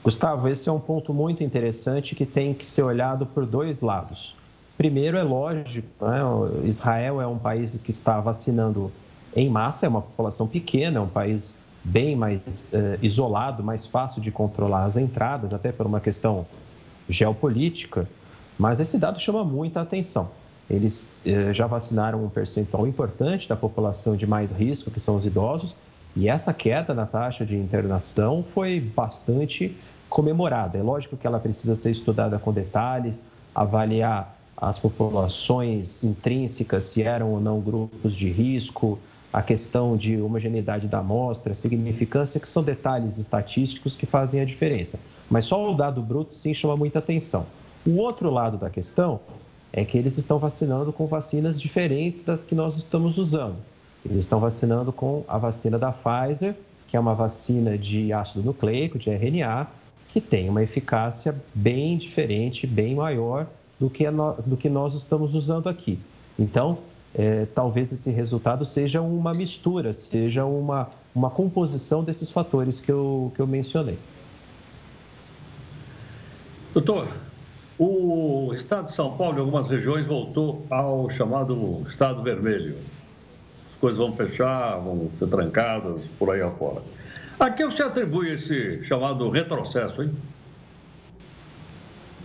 Gustavo, 0.03 0.49
esse 0.49 0.67
é 0.67 0.71
um 0.71 0.79
ponto 0.81 1.13
muito 1.13 1.43
interessante 1.43 2.13
que 2.13 2.25
tem 2.25 2.53
que 2.53 2.65
ser 2.65 2.83
olhado 2.83 3.25
por 3.25 3.45
dois 3.45 3.79
lados. 3.79 4.35
Primeiro, 4.77 5.17
é 5.17 5.23
lógico, 5.23 5.87
né? 6.01 6.19
Israel 6.65 7.21
é 7.21 7.27
um 7.27 7.37
país 7.37 7.79
que 7.81 7.91
está 7.91 8.19
vacinando 8.19 8.91
em 9.33 9.49
massa, 9.49 9.85
é 9.85 9.89
uma 9.89 10.01
população 10.01 10.45
pequena, 10.45 10.97
é 10.97 11.01
um 11.01 11.07
país 11.07 11.53
bem 11.83 12.17
mais 12.17 12.69
eh, 12.73 12.99
isolado, 13.01 13.63
mais 13.63 13.85
fácil 13.85 14.21
de 14.21 14.29
controlar 14.29 14.83
as 14.83 14.97
entradas, 14.97 15.53
até 15.53 15.71
por 15.71 15.85
uma 15.85 16.01
questão 16.01 16.45
geopolítica. 17.07 18.07
Mas 18.59 18.81
esse 18.81 18.97
dado 18.97 19.21
chama 19.21 19.43
muita 19.43 19.81
atenção. 19.81 20.29
Eles 20.69 21.09
eh, 21.25 21.53
já 21.53 21.65
vacinaram 21.65 22.23
um 22.25 22.29
percentual 22.29 22.85
importante 22.85 23.47
da 23.47 23.55
população 23.55 24.17
de 24.17 24.27
mais 24.27 24.51
risco, 24.51 24.91
que 24.91 24.99
são 24.99 25.15
os 25.15 25.25
idosos, 25.25 25.73
e 26.15 26.27
essa 26.27 26.53
queda 26.53 26.93
na 26.93 27.05
taxa 27.05 27.45
de 27.45 27.55
internação 27.55 28.43
foi 28.43 28.79
bastante 28.79 29.75
comemorada. 30.13 30.77
É 30.77 30.83
lógico 30.83 31.17
que 31.17 31.25
ela 31.25 31.39
precisa 31.39 31.73
ser 31.73 31.89
estudada 31.89 32.37
com 32.37 32.53
detalhes, 32.53 33.23
avaliar 33.53 34.37
as 34.55 34.77
populações 34.77 36.03
intrínsecas, 36.03 36.83
se 36.83 37.01
eram 37.01 37.31
ou 37.31 37.41
não 37.41 37.59
grupos 37.59 38.15
de 38.15 38.29
risco, 38.29 38.99
a 39.33 39.41
questão 39.41 39.97
de 39.97 40.21
homogeneidade 40.21 40.87
da 40.87 40.99
amostra, 40.99 41.55
significância, 41.55 42.39
que 42.39 42.47
são 42.47 42.61
detalhes 42.61 43.17
estatísticos 43.17 43.95
que 43.95 44.05
fazem 44.05 44.39
a 44.39 44.45
diferença. 44.45 44.99
Mas 45.27 45.45
só 45.45 45.71
o 45.71 45.73
dado 45.73 45.99
bruto 46.03 46.35
sim 46.35 46.53
chama 46.53 46.77
muita 46.77 46.99
atenção. 46.99 47.47
O 47.83 47.97
outro 47.97 48.29
lado 48.29 48.55
da 48.55 48.69
questão 48.69 49.19
é 49.73 49.83
que 49.83 49.97
eles 49.97 50.19
estão 50.19 50.37
vacinando 50.37 50.93
com 50.93 51.07
vacinas 51.07 51.59
diferentes 51.59 52.21
das 52.21 52.43
que 52.43 52.53
nós 52.53 52.77
estamos 52.77 53.17
usando. 53.17 53.55
Eles 54.05 54.19
estão 54.19 54.39
vacinando 54.39 54.93
com 54.93 55.23
a 55.27 55.39
vacina 55.39 55.79
da 55.79 55.91
Pfizer, 55.91 56.53
que 56.87 56.95
é 56.95 56.99
uma 56.99 57.15
vacina 57.15 57.75
de 57.75 58.13
ácido 58.13 58.43
nucleico, 58.43 58.99
de 58.99 59.09
RNA, 59.09 59.67
que 60.13 60.21
tem 60.21 60.47
uma 60.47 60.61
eficácia 60.61 61.35
bem 61.55 61.97
diferente, 61.97 62.67
bem 62.67 62.93
maior 62.93 63.47
do 63.79 63.89
que, 63.89 64.09
no, 64.11 64.33
do 64.45 64.55
que 64.55 64.69
nós 64.69 64.93
estamos 64.93 65.33
usando 65.33 65.67
aqui. 65.67 65.97
Então, 66.37 66.77
é, 67.15 67.47
talvez 67.53 67.91
esse 67.91 68.11
resultado 68.11 68.63
seja 68.63 69.01
uma 69.01 69.33
mistura, 69.33 69.91
seja 69.91 70.45
uma, 70.45 70.87
uma 71.15 71.31
composição 71.31 72.03
desses 72.03 72.29
fatores 72.29 72.79
que 72.79 72.91
eu, 72.91 73.31
que 73.35 73.41
eu 73.41 73.47
mencionei. 73.47 73.97
Doutor, 76.75 77.07
o 77.79 78.51
estado 78.53 78.85
de 78.85 78.93
São 78.93 79.17
Paulo, 79.17 79.37
em 79.37 79.39
algumas 79.39 79.67
regiões, 79.67 80.05
voltou 80.05 80.63
ao 80.69 81.09
chamado 81.09 81.83
estado 81.89 82.21
vermelho. 82.21 82.77
As 83.73 83.79
coisas 83.79 83.97
vão 83.97 84.13
fechar, 84.13 84.77
vão 84.77 85.09
ser 85.17 85.27
trancadas 85.27 86.03
por 86.19 86.29
aí 86.29 86.41
afora. 86.41 86.83
A 87.43 87.49
que 87.49 87.65
você 87.65 87.83
atribui 87.83 88.31
esse 88.31 88.85
chamado 88.85 89.29
retrocesso, 89.29 90.01
hein? 90.01 90.09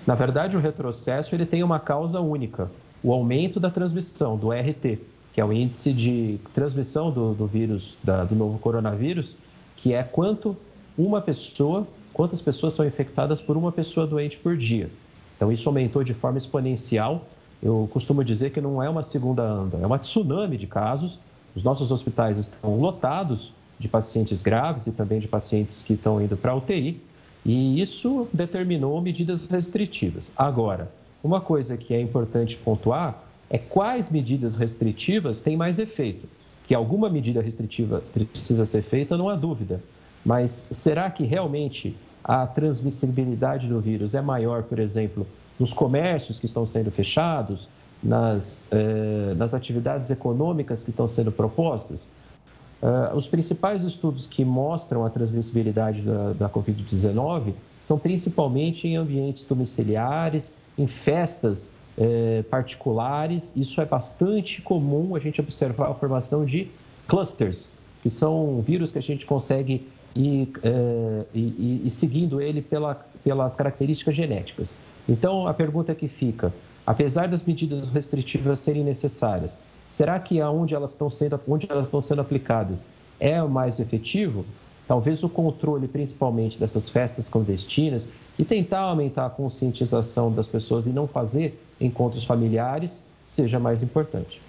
Na 0.06 0.14
verdade, 0.14 0.56
o 0.56 0.60
retrocesso 0.60 1.34
ele 1.34 1.44
tem 1.44 1.64
uma 1.64 1.80
causa 1.80 2.20
única, 2.20 2.70
o 3.02 3.12
aumento 3.12 3.58
da 3.58 3.68
transmissão, 3.68 4.36
do 4.36 4.52
RT, 4.52 5.00
que 5.34 5.40
é 5.40 5.44
o 5.44 5.52
índice 5.52 5.92
de 5.92 6.38
transmissão 6.54 7.10
do, 7.10 7.34
do 7.34 7.48
vírus, 7.48 7.98
da, 8.00 8.22
do 8.22 8.36
novo 8.36 8.60
coronavírus, 8.60 9.34
que 9.78 9.92
é 9.92 10.04
quanto 10.04 10.56
uma 10.96 11.20
pessoa, 11.20 11.84
quantas 12.12 12.40
pessoas 12.40 12.74
são 12.74 12.86
infectadas 12.86 13.40
por 13.40 13.56
uma 13.56 13.72
pessoa 13.72 14.06
doente 14.06 14.38
por 14.38 14.56
dia. 14.56 14.88
Então, 15.34 15.50
isso 15.50 15.68
aumentou 15.68 16.04
de 16.04 16.14
forma 16.14 16.38
exponencial. 16.38 17.26
Eu 17.60 17.90
costumo 17.92 18.22
dizer 18.22 18.50
que 18.50 18.60
não 18.60 18.80
é 18.80 18.88
uma 18.88 19.02
segunda 19.02 19.42
onda, 19.42 19.78
é 19.78 19.84
uma 19.84 19.98
tsunami 19.98 20.56
de 20.56 20.68
casos. 20.68 21.18
Os 21.56 21.64
nossos 21.64 21.90
hospitais 21.90 22.38
estão 22.38 22.78
lotados 22.78 23.52
de 23.78 23.88
pacientes 23.88 24.42
graves 24.42 24.86
e 24.86 24.92
também 24.92 25.20
de 25.20 25.28
pacientes 25.28 25.82
que 25.82 25.94
estão 25.94 26.20
indo 26.20 26.36
para 26.36 26.54
UTI, 26.54 27.00
e 27.44 27.80
isso 27.80 28.28
determinou 28.32 29.00
medidas 29.00 29.46
restritivas. 29.46 30.30
Agora, 30.36 30.90
uma 31.22 31.40
coisa 31.40 31.76
que 31.76 31.94
é 31.94 32.00
importante 32.00 32.56
pontuar 32.56 33.22
é 33.50 33.58
quais 33.58 34.10
medidas 34.10 34.54
restritivas 34.54 35.40
têm 35.40 35.56
mais 35.56 35.78
efeito. 35.78 36.28
Que 36.66 36.74
alguma 36.74 37.08
medida 37.08 37.40
restritiva 37.40 38.02
precisa 38.12 38.66
ser 38.66 38.82
feita, 38.82 39.16
não 39.16 39.28
há 39.28 39.34
dúvida. 39.34 39.82
Mas 40.24 40.64
será 40.70 41.10
que 41.10 41.24
realmente 41.24 41.96
a 42.22 42.46
transmissibilidade 42.46 43.68
do 43.68 43.80
vírus 43.80 44.14
é 44.14 44.20
maior, 44.20 44.64
por 44.64 44.78
exemplo, 44.78 45.26
nos 45.58 45.72
comércios 45.72 46.38
que 46.38 46.44
estão 46.44 46.66
sendo 46.66 46.90
fechados, 46.90 47.68
nas, 48.02 48.66
eh, 48.70 49.34
nas 49.36 49.54
atividades 49.54 50.10
econômicas 50.10 50.84
que 50.84 50.90
estão 50.90 51.08
sendo 51.08 51.32
propostas? 51.32 52.06
Uh, 52.80 53.16
os 53.16 53.26
principais 53.26 53.82
estudos 53.82 54.26
que 54.26 54.44
mostram 54.44 55.04
a 55.04 55.10
transmissibilidade 55.10 56.00
da, 56.02 56.32
da 56.32 56.48
Covid-19 56.48 57.52
são 57.80 57.98
principalmente 57.98 58.86
em 58.86 58.96
ambientes 58.96 59.44
domiciliares, 59.44 60.52
em 60.76 60.86
festas 60.86 61.70
eh, 61.96 62.44
particulares. 62.48 63.52
Isso 63.56 63.80
é 63.80 63.84
bastante 63.84 64.62
comum 64.62 65.16
a 65.16 65.18
gente 65.18 65.40
observar 65.40 65.90
a 65.90 65.94
formação 65.94 66.44
de 66.44 66.68
clusters, 67.06 67.68
que 68.02 68.10
são 68.10 68.62
vírus 68.62 68.92
que 68.92 68.98
a 68.98 69.02
gente 69.02 69.26
consegue 69.26 69.88
ir, 70.14 70.50
eh, 70.62 71.24
ir, 71.34 71.82
ir 71.86 71.90
seguindo 71.90 72.40
ele 72.40 72.62
pela, 72.62 72.94
pelas 73.24 73.56
características 73.56 74.14
genéticas. 74.14 74.74
Então, 75.08 75.48
a 75.48 75.54
pergunta 75.54 75.94
que 75.94 76.06
fica: 76.08 76.52
apesar 76.86 77.26
das 77.26 77.42
medidas 77.42 77.88
restritivas 77.88 78.60
serem 78.60 78.84
necessárias, 78.84 79.58
Será 79.88 80.20
que 80.20 80.40
aonde 80.40 80.74
elas 80.74 80.90
estão 80.90 81.08
sendo, 81.08 81.40
onde 81.48 81.66
elas 81.68 81.86
estão 81.86 82.00
sendo 82.00 82.20
aplicadas 82.20 82.86
é 83.18 83.42
o 83.42 83.48
mais 83.48 83.80
efetivo? 83.80 84.44
Talvez 84.86 85.22
o 85.22 85.28
controle, 85.28 85.88
principalmente 85.88 86.58
dessas 86.58 86.88
festas 86.88 87.28
clandestinas, 87.28 88.06
e 88.38 88.44
tentar 88.44 88.80
aumentar 88.80 89.26
a 89.26 89.30
conscientização 89.30 90.32
das 90.32 90.46
pessoas 90.46 90.86
e 90.86 90.90
não 90.90 91.06
fazer 91.06 91.62
encontros 91.80 92.24
familiares, 92.24 93.02
seja 93.26 93.58
mais 93.58 93.82
importante. 93.82 94.40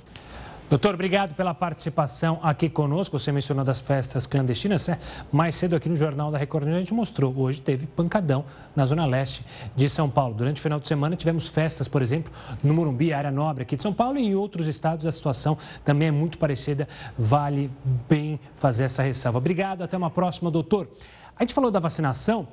Doutor, 0.70 0.94
obrigado 0.94 1.34
pela 1.34 1.52
participação 1.52 2.40
aqui 2.44 2.70
conosco. 2.70 3.18
Você 3.18 3.32
mencionou 3.32 3.66
das 3.66 3.80
festas 3.80 4.28
clandestinas, 4.28 4.88
né? 4.88 5.00
Mais 5.32 5.56
cedo 5.56 5.76
aqui 5.76 5.90
no 5.90 5.96
Jornal 5.96 6.30
da 6.30 6.38
Record 6.38 6.68
a 6.68 6.78
gente 6.78 6.94
mostrou. 6.94 7.36
Hoje 7.36 7.60
teve 7.60 7.88
pancadão 7.88 8.46
na 8.76 8.86
zona 8.86 9.04
leste 9.08 9.44
de 9.76 9.90
São 9.90 10.08
Paulo. 10.08 10.36
Durante 10.36 10.58
o 10.58 10.62
final 10.62 10.80
de 10.80 10.88
semana 10.88 11.16
tivemos 11.16 11.48
festas, 11.48 11.88
por 11.88 12.04
exemplo, 12.04 12.32
no 12.64 12.72
Morumbi, 12.72 13.12
área 13.12 13.32
nobre 13.32 13.64
aqui 13.64 13.76
de 13.76 13.82
São 13.82 13.92
Paulo 13.92 14.20
e 14.20 14.28
em 14.28 14.36
outros 14.36 14.68
estados 14.68 15.08
a 15.08 15.12
situação 15.12 15.58
também 15.84 16.10
é 16.10 16.12
muito 16.12 16.38
parecida. 16.38 16.88
Vale 17.18 17.72
bem 18.08 18.40
fazer 18.54 18.84
essa 18.84 19.02
ressalva. 19.02 19.40
Obrigado, 19.40 19.82
até 19.82 19.98
uma 19.98 20.12
próxima, 20.12 20.52
doutor. 20.52 20.88
A 21.36 21.42
gente 21.42 21.56
falou 21.56 21.72
da 21.72 21.80
vacinação 21.80 22.48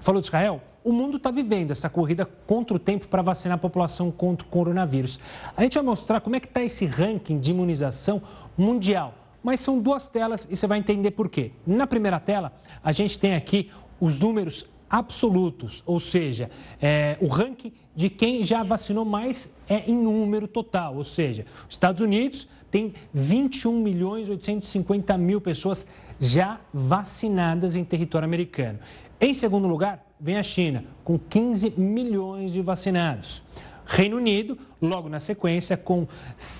falou 0.00 0.20
de 0.20 0.26
Israel, 0.26 0.60
o 0.82 0.92
mundo 0.92 1.18
está 1.18 1.30
vivendo 1.30 1.70
essa 1.70 1.88
corrida 1.88 2.24
contra 2.24 2.76
o 2.76 2.78
tempo 2.78 3.06
para 3.06 3.22
vacinar 3.22 3.56
a 3.56 3.60
população 3.60 4.10
contra 4.10 4.46
o 4.46 4.50
coronavírus. 4.50 5.20
A 5.56 5.62
gente 5.62 5.74
vai 5.74 5.84
mostrar 5.84 6.20
como 6.20 6.36
é 6.36 6.40
que 6.40 6.46
está 6.46 6.62
esse 6.62 6.86
ranking 6.86 7.38
de 7.38 7.50
imunização 7.50 8.22
mundial. 8.56 9.14
Mas 9.42 9.60
são 9.60 9.78
duas 9.78 10.08
telas 10.08 10.46
e 10.50 10.56
você 10.56 10.66
vai 10.66 10.78
entender 10.78 11.12
por 11.12 11.28
quê. 11.28 11.52
Na 11.66 11.86
primeira 11.86 12.18
tela, 12.18 12.52
a 12.82 12.92
gente 12.92 13.18
tem 13.18 13.34
aqui 13.34 13.70
os 13.98 14.18
números 14.18 14.66
absolutos, 14.88 15.84
ou 15.86 16.00
seja, 16.00 16.50
é, 16.82 17.16
o 17.20 17.28
ranking 17.28 17.72
de 17.94 18.10
quem 18.10 18.42
já 18.42 18.64
vacinou 18.64 19.04
mais 19.04 19.48
é 19.68 19.88
em 19.88 19.94
número 19.94 20.48
total, 20.48 20.96
ou 20.96 21.04
seja, 21.04 21.46
os 21.68 21.74
Estados 21.74 22.00
Unidos 22.00 22.48
tem 22.72 22.94
21 23.14 23.80
milhões 23.80 24.28
850 24.28 25.16
mil 25.16 25.40
pessoas 25.40 25.86
já 26.20 26.60
vacinadas 26.72 27.74
em 27.74 27.82
território 27.82 28.26
americano. 28.26 28.78
Em 29.18 29.32
segundo 29.32 29.66
lugar, 29.66 30.04
vem 30.20 30.36
a 30.36 30.42
China, 30.42 30.84
com 31.02 31.18
15 31.18 31.74
milhões 31.78 32.52
de 32.52 32.60
vacinados. 32.60 33.42
Reino 33.86 34.18
Unido, 34.18 34.56
logo 34.80 35.08
na 35.08 35.18
sequência, 35.18 35.76
com 35.76 36.06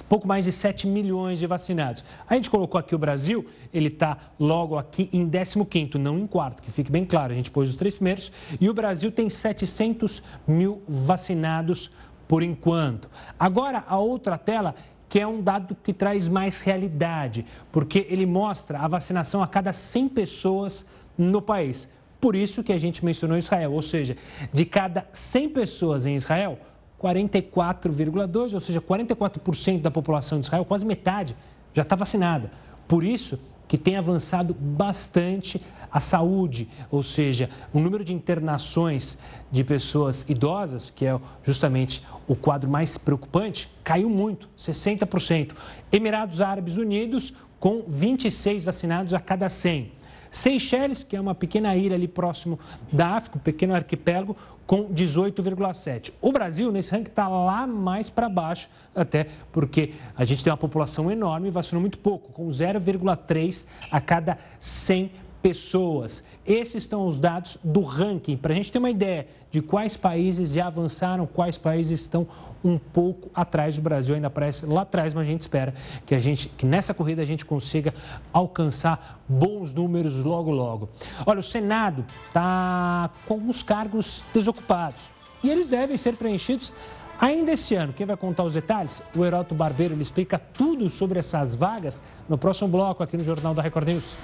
pouco 0.09 0.27
mais 0.27 0.45
de 0.45 0.51
7 0.51 0.85
milhões 0.89 1.39
de 1.39 1.47
vacinados. 1.47 2.05
A 2.29 2.35
gente 2.35 2.51
colocou 2.51 2.77
aqui 2.77 2.93
o 2.93 2.99
Brasil, 2.99 3.47
ele 3.73 3.87
está 3.87 4.19
logo 4.39 4.77
aqui 4.77 5.09
em 5.13 5.31
15, 5.31 5.97
não 5.97 6.19
em 6.19 6.27
quarto, 6.27 6.61
que 6.61 6.73
fique 6.73 6.91
bem 6.91 7.05
claro, 7.05 7.33
a 7.33 7.37
gente 7.37 7.51
pôs 7.51 7.69
os 7.69 7.77
três 7.77 7.95
primeiros, 7.95 8.33
e 8.61 8.69
o 8.69 8.75
Brasil 8.75 9.13
tem 9.13 9.31
700 9.31 10.23
mil 10.45 10.83
vacinados 10.89 11.93
por 12.27 12.43
enquanto. 12.43 13.09
Agora, 13.39 13.85
a 13.87 13.99
outra 13.99 14.37
tela 14.37 14.75
que 15.11 15.19
é 15.19 15.27
um 15.27 15.43
dado 15.43 15.77
que 15.83 15.93
traz 15.93 16.29
mais 16.29 16.61
realidade, 16.61 17.45
porque 17.73 18.07
ele 18.09 18.25
mostra 18.25 18.79
a 18.79 18.87
vacinação 18.87 19.43
a 19.43 19.47
cada 19.47 19.73
100 19.73 20.09
pessoas 20.09 20.87
no 21.19 21.43
país. 21.43 21.89
Por 22.21 22.37
isso 22.37 22.63
que 22.63 22.73
a 22.73 22.79
gente 22.79 23.05
mencionou 23.05 23.37
Israel, 23.37 23.73
ou 23.73 23.83
seja, 23.83 24.17
de 24.53 24.65
cada 24.65 25.05
100 25.13 25.49
pessoas 25.49 26.07
em 26.07 26.15
Israel, 26.15 26.61
44,2, 27.03 28.55
ou 28.55 28.61
seja, 28.61 28.81
44% 28.81 29.81
da 29.81 29.91
população 29.91 30.39
de 30.39 30.47
Israel, 30.47 30.65
quase 30.65 30.87
metade, 30.87 31.35
já 31.75 31.83
está 31.83 31.97
vacinada. 31.97 32.53
Por 32.87 33.03
isso 33.03 33.37
que 33.71 33.79
tem 33.79 33.95
avançado 33.95 34.53
bastante 34.53 35.63
a 35.93 36.01
saúde, 36.01 36.69
ou 36.91 37.05
seja, 37.05 37.49
o 37.73 37.79
número 37.79 38.05
de 38.05 38.13
internações 38.13 39.17
de 39.49 39.63
pessoas 39.63 40.27
idosas, 40.29 40.91
que 40.91 41.07
é 41.07 41.17
justamente 41.45 42.03
o 42.27 42.35
quadro 42.35 42.69
mais 42.69 42.99
preocupante, 42.99 43.73
caiu 43.85 44.11
muito, 44.11 44.49
60%. 44.59 45.53
Emirados 45.93 46.41
Árabes 46.41 46.79
Unidos, 46.79 47.33
com 47.61 47.85
26 47.87 48.65
vacinados 48.65 49.15
a 49.15 49.21
cada 49.21 49.49
100. 49.49 49.93
Seychelles, 50.31 51.03
que 51.03 51.17
é 51.17 51.21
uma 51.21 51.35
pequena 51.35 51.75
ilha 51.77 51.95
ali 51.95 52.09
próximo 52.09 52.59
da 52.93 53.17
África, 53.17 53.39
um 53.39 53.41
pequeno 53.41 53.75
arquipélago, 53.75 54.37
com 54.67 54.85
18,7. 54.89 56.13
O 56.21 56.31
Brasil, 56.31 56.71
nesse 56.71 56.93
ranking, 56.93 57.11
está 57.11 57.27
lá 57.27 57.67
mais 57.67 58.09
para 58.09 58.29
baixo, 58.29 58.69
até 58.95 59.27
porque 59.51 59.93
a 60.17 60.25
gente 60.25 60.45
tem 60.45 60.53
uma 60.53 60.57
população 60.57 61.11
enorme 61.11 61.49
e 61.49 61.51
vacinou 61.51 61.81
muito 61.81 61.99
pouco, 61.99 62.33
com 62.33 62.47
0,3 62.47 63.67
a 63.91 64.01
cada 64.01 64.39
100 64.61 65.11
pessoas. 65.43 66.23
Esses 66.47 66.85
são 66.85 67.07
os 67.07 67.19
dados 67.19 67.59
do 67.63 67.81
ranking, 67.81 68.37
para 68.37 68.53
a 68.53 68.57
gente 68.57 68.71
ter 68.71 68.79
uma 68.79 68.91
ideia 68.91 69.27
de 69.51 69.61
quais 69.61 69.97
países 69.97 70.53
já 70.53 70.67
avançaram, 70.67 71.27
quais 71.27 71.57
países 71.57 72.01
estão 72.01 72.27
um 72.63 72.79
pouco 72.79 73.31
atrás 73.35 73.77
do 73.77 73.83
Brasil, 73.83 74.15
ainda 74.15 74.27
aparece 74.27 74.67
lá 74.67 74.83
atrás, 74.83 75.15
mas 75.15 75.27
a 75.27 75.31
gente 75.31 75.41
espera 75.41 75.75
que, 76.05 76.15
a 76.15 76.21
gente, 76.21 76.49
que 76.49 76.67
nessa 76.67 76.93
corrida 76.93 77.23
a 77.23 77.25
gente 77.25 77.45
consiga 77.45 77.95
alcançar 78.33 79.23
bons 79.27 79.73
números 79.73 80.17
logo, 80.17 80.51
logo. 80.51 80.89
Olha, 81.25 81.41
o 81.41 81.43
Senado 81.43 82.05
está 82.27 83.11
com 83.27 83.35
alguns 83.35 83.63
cargos 83.63 84.23
desocupados 84.35 85.09
e 85.43 85.49
eles 85.49 85.69
devem 85.69 85.97
ser 85.97 86.17
preenchidos 86.17 86.73
Ainda 87.21 87.53
este 87.53 87.75
ano, 87.75 87.93
quem 87.93 88.07
vai 88.07 88.17
contar 88.17 88.45
os 88.45 88.55
detalhes? 88.55 89.03
O 89.15 89.23
Heroto 89.23 89.55
Barbeiro 89.55 89.93
ele 89.93 90.01
explica 90.01 90.39
tudo 90.39 90.89
sobre 90.89 91.19
essas 91.19 91.55
vagas 91.55 92.01
no 92.27 92.39
próximo 92.39 92.71
bloco 92.71 93.03
aqui 93.03 93.15
no 93.15 93.23
Jornal 93.23 93.53
da 93.53 93.61
Record 93.61 93.89
News. 93.89 94.15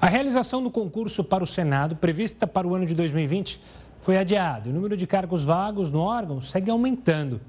A 0.00 0.06
realização 0.06 0.62
do 0.62 0.70
concurso 0.70 1.24
para 1.24 1.42
o 1.42 1.46
Senado, 1.46 1.96
prevista 1.96 2.46
para 2.46 2.66
o 2.66 2.74
ano 2.74 2.84
de 2.84 2.94
2020, 2.94 3.60
foi 4.00 4.18
adiado 4.18 4.68
o 4.68 4.72
número 4.72 4.96
de 4.96 5.06
cargos 5.06 5.42
vagos 5.42 5.90
no 5.90 6.00
órgão 6.00 6.40
segue 6.40 6.70
aumentando. 6.70 7.40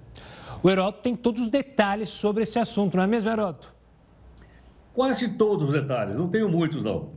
O 0.64 0.70
Heroto 0.70 1.02
tem 1.02 1.16
todos 1.16 1.44
os 1.44 1.50
detalhes 1.50 2.10
sobre 2.10 2.44
esse 2.44 2.58
assunto, 2.58 2.96
não 2.96 3.04
é 3.04 3.08
mesmo, 3.08 3.30
Heroto? 3.30 3.74
Quase 4.94 5.30
todos 5.30 5.68
os 5.68 5.74
detalhes, 5.74 6.16
não 6.16 6.30
tenho 6.30 6.50
muitos, 6.50 6.84
não. 6.84 7.10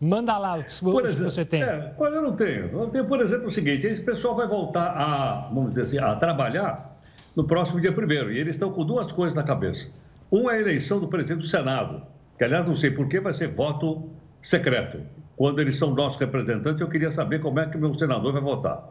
Manda 0.00 0.38
lá 0.38 0.58
o 0.58 0.64
que 0.64 0.72
você 0.72 1.44
tem. 1.44 1.62
É, 1.62 1.94
eu 1.98 2.22
não 2.22 2.34
tenho. 2.34 2.70
Eu 2.72 2.88
tenho, 2.88 3.04
por 3.04 3.20
exemplo, 3.20 3.48
o 3.48 3.50
seguinte: 3.50 3.86
esse 3.86 4.00
pessoal 4.00 4.34
vai 4.34 4.48
voltar 4.48 4.86
a, 4.96 5.50
vamos 5.52 5.70
dizer 5.70 5.82
assim, 5.82 5.98
a 5.98 6.16
trabalhar 6.16 6.98
no 7.36 7.44
próximo 7.44 7.78
dia 7.78 7.92
primeiro. 7.92 8.32
E 8.32 8.38
eles 8.38 8.56
estão 8.56 8.72
com 8.72 8.82
duas 8.82 9.12
coisas 9.12 9.34
na 9.34 9.42
cabeça. 9.42 9.88
Um 10.32 10.48
é 10.48 10.54
a 10.54 10.60
eleição 10.60 11.00
do 11.00 11.08
presidente 11.08 11.40
do 11.40 11.46
Senado, 11.46 12.00
que, 12.38 12.44
aliás, 12.44 12.66
não 12.66 12.74
sei 12.74 12.90
por 12.90 13.08
que 13.08 13.20
vai 13.20 13.34
ser 13.34 13.48
voto 13.48 14.08
secreto. 14.42 15.00
Quando 15.36 15.60
eles 15.60 15.76
são 15.76 15.94
nossos 15.94 16.20
representantes, 16.20 16.80
eu 16.80 16.88
queria 16.88 17.10
saber 17.10 17.40
como 17.40 17.60
é 17.60 17.66
que 17.66 17.76
o 17.76 17.80
meu 17.80 17.94
senador 17.98 18.32
vai 18.32 18.42
votar. 18.42 18.82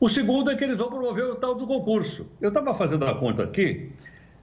O 0.00 0.08
segundo 0.08 0.50
é 0.50 0.54
que 0.54 0.62
eles 0.62 0.76
vão 0.76 0.88
promover 0.88 1.24
o 1.24 1.34
tal 1.34 1.54
do 1.54 1.66
concurso. 1.66 2.30
Eu 2.40 2.48
estava 2.48 2.74
fazendo 2.74 3.04
a 3.04 3.14
conta 3.14 3.42
aqui. 3.42 3.90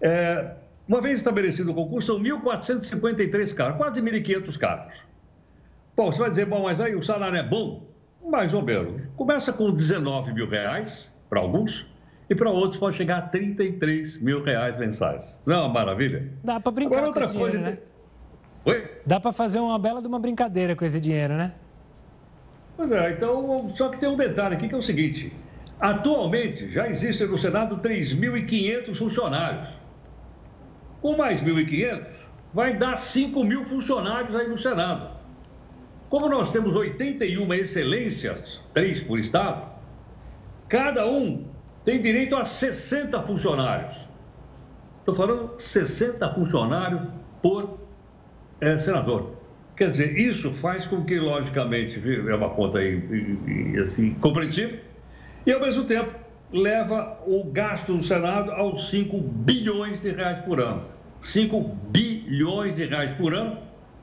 É, 0.02 0.56
uma 0.88 1.02
vez 1.02 1.20
estabelecido 1.20 1.72
o 1.72 1.76
concurso, 1.76 2.14
são 2.14 2.22
1.453 2.22 3.54
cargos, 3.54 3.78
quase 3.78 4.02
1.500 4.02 4.58
cargos. 4.58 4.96
Bom, 5.96 6.12
você 6.12 6.20
vai 6.20 6.30
dizer, 6.30 6.46
bom, 6.46 6.64
mas 6.64 6.82
aí 6.82 6.96
o 6.96 7.02
salário 7.02 7.38
é 7.38 7.44
bom? 7.44 7.88
Mais 8.28 8.54
ou 8.54 8.62
menos. 8.62 9.02
Começa 9.16 9.54
com 9.54 9.72
19 9.72 10.34
mil 10.34 10.50
reais 10.50 11.12
para 11.30 11.40
alguns 11.40 11.88
e 12.30 12.36
para 12.36 12.50
outros 12.50 12.78
pode 12.78 12.98
chegar 12.98 13.18
a 13.18 13.22
33 13.22 14.22
mil 14.22 14.44
reais 14.44 14.78
mensais. 14.78 15.40
Não 15.46 15.56
é 15.56 15.60
uma 15.60 15.70
maravilha? 15.70 16.32
Dá 16.44 16.60
para 16.60 16.72
brincar 16.72 16.98
Agora, 16.98 17.08
outra 17.08 17.28
coisa, 17.28 17.58
dinheiro, 17.58 17.78
né? 17.78 17.78
Oi? 18.65 18.84
Dá 19.06 19.19
para 19.19 19.32
fazer 19.32 19.60
uma 19.60 19.78
bela 19.78 20.01
de 20.01 20.08
uma 20.08 20.19
brincadeira 20.19 20.75
com 20.75 20.84
esse 20.84 20.99
dinheiro, 20.99 21.36
né? 21.36 21.54
Pois 22.75 22.91
é, 22.91 23.12
então, 23.12 23.69
só 23.75 23.89
que 23.89 23.99
tem 23.99 24.10
um 24.10 24.17
detalhe 24.17 24.56
aqui 24.56 24.67
que 24.67 24.73
é 24.73 24.78
o 24.78 24.82
seguinte: 24.82 25.32
atualmente 25.80 26.67
já 26.67 26.89
existem 26.89 27.28
no 27.28 27.38
Senado 27.38 27.78
3.500 27.78 28.95
funcionários. 28.95 29.69
Com 30.99 31.15
mais 31.15 31.41
1.500, 31.43 32.08
vai 32.51 32.75
dar 32.75 32.97
5 32.97 33.43
mil 33.43 33.63
funcionários 33.63 34.36
aí 34.36 34.47
no 34.47 34.58
Senado. 34.58 35.15
Como 36.10 36.28
nós 36.28 36.51
temos 36.51 36.73
81 36.75 37.54
excelências, 37.54 38.60
três 38.73 39.01
por 39.01 39.19
estado, 39.19 39.69
cada 40.67 41.08
um 41.08 41.45
tem 41.84 42.01
direito 42.01 42.36
a 42.36 42.45
60 42.45 43.21
funcionários. 43.23 43.95
Estou 44.99 45.13
falando 45.13 45.60
60 45.60 46.34
funcionários 46.34 47.01
por 47.43 47.85
é, 48.62 48.78
senador. 48.78 49.36
Quer 49.76 49.91
dizer, 49.91 50.18
isso 50.18 50.54
faz 50.54 50.86
com 50.86 51.04
que, 51.04 51.20
logicamente, 51.20 52.02
é 52.06 52.34
uma 52.36 52.50
conta 52.50 52.80
aí, 52.80 53.02
assim, 53.86 54.13
compreensível, 54.15 54.80
e, 55.46 55.52
ao 55.52 55.60
mesmo 55.60 55.84
tempo, 55.84 56.12
leva 56.52 57.20
o 57.26 57.44
gasto 57.44 57.94
do 57.94 58.04
Senado 58.04 58.52
aos 58.52 58.89
5 58.89 59.18
bilhões 59.20 60.02
de 60.02 60.12
reais 60.12 60.39
por 60.46 60.60
ano. 60.62 60.84
5 61.22 61.60
bilhões 61.89 62.76
de 62.78 62.86
reais 62.86 63.12
por 63.18 63.34
ano, 63.34 63.58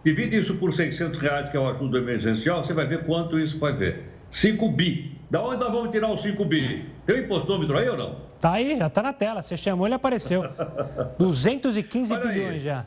divide 0.05 0.37
isso 0.37 0.57
por 0.57 0.75
600 0.75 1.19
reais, 1.19 1.49
que 1.49 1.57
é 1.57 1.61
o 1.61 1.69
ajuda 1.69 1.99
emergencial, 1.99 2.63
você 2.63 2.75
vai 2.75 2.87
ver 2.87 3.05
quanto 3.05 3.39
isso 3.39 3.59
vai 3.59 3.73
ver. 3.73 4.05
5 4.31 4.69
bi. 4.71 5.19
Da 5.31 5.43
onde 5.43 5.59
nós 5.59 5.73
vamos 5.73 5.91
tirar 5.91 6.11
os 6.11 6.21
5 6.21 6.45
bi? 6.45 6.85
Tem 7.07 7.17
um 7.17 7.19
impostômetro 7.21 7.79
aí 7.79 7.89
ou 7.89 7.97
não? 7.97 8.17
Tá 8.39 8.53
aí, 8.53 8.77
já 8.77 8.91
tá 8.91 9.03
na 9.03 9.13
tela. 9.13 9.41
Você 9.41 9.57
chamou, 9.57 9.87
ele 9.87 9.95
apareceu. 9.95 10.45
215 11.19 12.13
Olha 12.13 12.27
bilhões 12.27 12.63
já. 12.63 12.87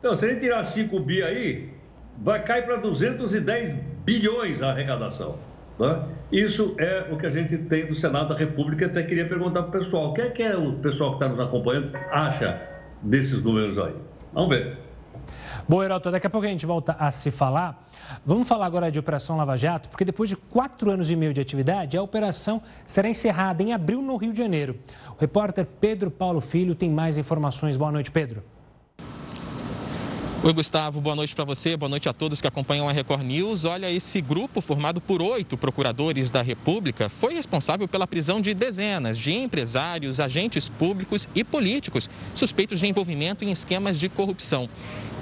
Então, 0.00 0.16
se 0.16 0.26
gente 0.26 0.40
tirar 0.40 0.64
5 0.64 0.98
bi 1.00 1.22
aí, 1.22 1.68
vai 2.18 2.42
cair 2.42 2.64
para 2.64 2.76
210 2.76 3.74
bilhões 4.02 4.62
a 4.62 4.70
arrecadação. 4.70 5.36
Né? 5.78 6.02
Isso 6.32 6.74
é 6.78 7.06
o 7.10 7.18
que 7.18 7.26
a 7.26 7.30
gente 7.30 7.56
tem 7.58 7.86
do 7.86 7.94
Senado 7.94 8.30
da 8.30 8.34
República. 8.34 8.86
Até 8.86 9.02
queria 9.02 9.28
perguntar 9.28 9.64
para 9.64 9.78
o 9.78 9.82
pessoal: 9.82 10.10
o 10.10 10.14
que 10.14 10.22
é 10.22 10.30
que 10.30 10.42
é 10.42 10.56
o 10.56 10.72
pessoal 10.74 11.10
que 11.10 11.24
está 11.24 11.28
nos 11.28 11.38
acompanhando 11.38 11.94
acha 12.10 12.60
desses 13.02 13.42
números 13.42 13.76
aí? 13.78 13.94
Vamos 14.32 14.48
ver. 14.48 14.78
Bom, 15.68 15.82
Heraldo, 15.82 16.10
daqui 16.10 16.26
a 16.26 16.30
pouco 16.30 16.46
a 16.46 16.50
gente 16.50 16.64
volta 16.64 16.96
a 16.98 17.10
se 17.10 17.30
falar. 17.30 17.86
Vamos 18.24 18.48
falar 18.48 18.66
agora 18.66 18.90
de 18.90 18.98
Operação 18.98 19.36
Lava 19.36 19.56
Jato, 19.56 19.90
porque 19.90 20.04
depois 20.04 20.30
de 20.30 20.36
quatro 20.36 20.90
anos 20.90 21.10
e 21.10 21.16
meio 21.16 21.34
de 21.34 21.40
atividade, 21.40 21.96
a 21.96 22.02
operação 22.02 22.62
será 22.86 23.08
encerrada 23.08 23.62
em 23.62 23.72
abril 23.72 24.00
no 24.00 24.16
Rio 24.16 24.32
de 24.32 24.38
Janeiro. 24.38 24.78
O 25.10 25.20
repórter 25.20 25.66
Pedro 25.78 26.10
Paulo 26.10 26.40
Filho 26.40 26.74
tem 26.74 26.90
mais 26.90 27.18
informações. 27.18 27.76
Boa 27.76 27.92
noite, 27.92 28.10
Pedro. 28.10 28.42
Oi, 30.42 30.54
Gustavo, 30.54 31.02
boa 31.02 31.14
noite 31.14 31.34
para 31.34 31.44
você, 31.44 31.76
boa 31.76 31.90
noite 31.90 32.08
a 32.08 32.14
todos 32.14 32.40
que 32.40 32.46
acompanham 32.46 32.88
a 32.88 32.92
Record 32.92 33.22
News. 33.22 33.66
Olha, 33.66 33.90
esse 33.90 34.22
grupo, 34.22 34.62
formado 34.62 34.98
por 34.98 35.20
oito 35.20 35.54
procuradores 35.54 36.30
da 36.30 36.40
República, 36.40 37.10
foi 37.10 37.34
responsável 37.34 37.86
pela 37.86 38.06
prisão 38.06 38.40
de 38.40 38.54
dezenas 38.54 39.18
de 39.18 39.34
empresários, 39.34 40.18
agentes 40.18 40.66
públicos 40.66 41.28
e 41.34 41.44
políticos 41.44 42.08
suspeitos 42.34 42.80
de 42.80 42.86
envolvimento 42.86 43.44
em 43.44 43.50
esquemas 43.50 44.00
de 44.00 44.08
corrupção. 44.08 44.66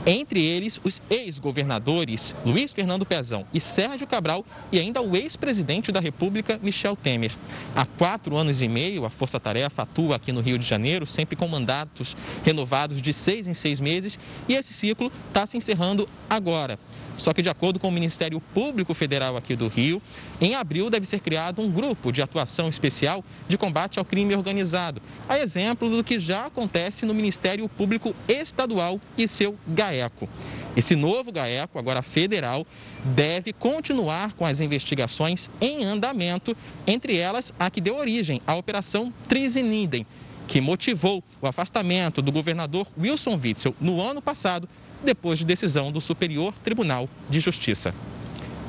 Entre 0.07 0.41
eles, 0.41 0.81
os 0.85 1.03
ex-governadores 1.11 2.35
Luiz 2.47 2.73
Fernando 2.73 3.05
Pezão 3.05 3.45
e 3.53 3.61
Sérgio 3.61 4.07
Cabral 4.07 4.43
e 4.73 4.79
ainda 4.79 5.03
o 5.03 5.15
ex-presidente 5.15 5.93
da 5.93 6.01
República, 6.01 6.59
Michel 6.63 6.97
Temer. 6.97 7.33
Há 7.77 7.85
quatro 7.85 8.35
anos 8.35 8.63
e 8.63 8.69
meio, 8.69 9.05
a 9.05 9.11
Força 9.11 9.39
Tarefa 9.39 9.83
atua 9.83 10.17
aqui 10.17 10.33
no 10.33 10.41
Rio 10.41 10.59
de 10.59 10.67
Janeiro, 10.67 11.05
sempre 11.05 11.37
com 11.37 11.47
mandatos 11.47 12.17
renovados 12.43 13.03
de 13.03 13.13
seis 13.13 13.47
em 13.47 13.53
seis 13.53 13.81
meses, 13.81 14.19
e 14.49 14.55
esse 14.55 14.73
ciclo 14.73 15.08
está 15.29 15.47
se 15.47 15.57
encerrando 15.57 16.09
agora. 16.29 16.79
Só 17.19 17.35
que, 17.35 17.43
de 17.43 17.49
acordo 17.49 17.81
com 17.81 17.89
o 17.89 17.93
Ministério 17.93 18.41
Público 18.41 18.95
Federal 18.95 19.37
aqui 19.37 19.57
do 19.57 19.67
Rio, 19.67 20.01
em 20.41 20.55
abril 20.55 20.89
deve 20.89 21.05
ser 21.05 21.19
criado 21.19 21.61
um 21.61 21.71
grupo 21.71 22.13
de 22.13 22.23
atuação 22.23 22.69
especial 22.69 23.25
de 23.49 23.59
combate 23.59 23.99
ao 23.99 24.05
crime 24.05 24.37
organizado, 24.37 25.03
a 25.29 25.37
exemplo 25.37 25.91
do 25.91 26.05
que 26.05 26.19
já 26.21 26.47
acontece 26.47 27.05
no 27.05 27.13
Ministério 27.13 27.69
Público 27.69 28.15
Estadual 28.29 29.01
e 29.17 29.27
seu 29.27 29.59
GAECO. 29.67 30.29
Esse 30.77 30.95
novo 30.95 31.33
GAECO, 31.33 31.77
agora 31.77 32.03
federal, 32.03 32.65
deve 33.05 33.53
continuar 33.53 34.33
com 34.35 34.47
as 34.47 34.61
investigações 34.61 35.51
em 35.61 35.85
andamento, 35.85 36.57
entre 36.87 37.17
elas 37.17 37.53
a 37.59 37.69
que 37.69 37.81
deu 37.81 37.97
origem 37.97 38.41
à 38.47 38.55
Operação 38.55 39.13
Trisinidem, 39.29 40.07
que 40.47 40.61
motivou 40.61 41.23
o 41.43 41.49
afastamento 41.49 42.23
do 42.23 42.31
governador 42.31 42.87
Wilson 42.97 43.41
Witzel 43.43 43.75
no 43.81 44.01
ano 44.01 44.23
passado 44.23 44.69
depois 45.03 45.39
de 45.39 45.45
decisão 45.45 45.91
do 45.93 46.01
Superior 46.01 46.55
Tribunal 46.63 47.09
de 47.29 47.41
Justiça. 47.41 47.95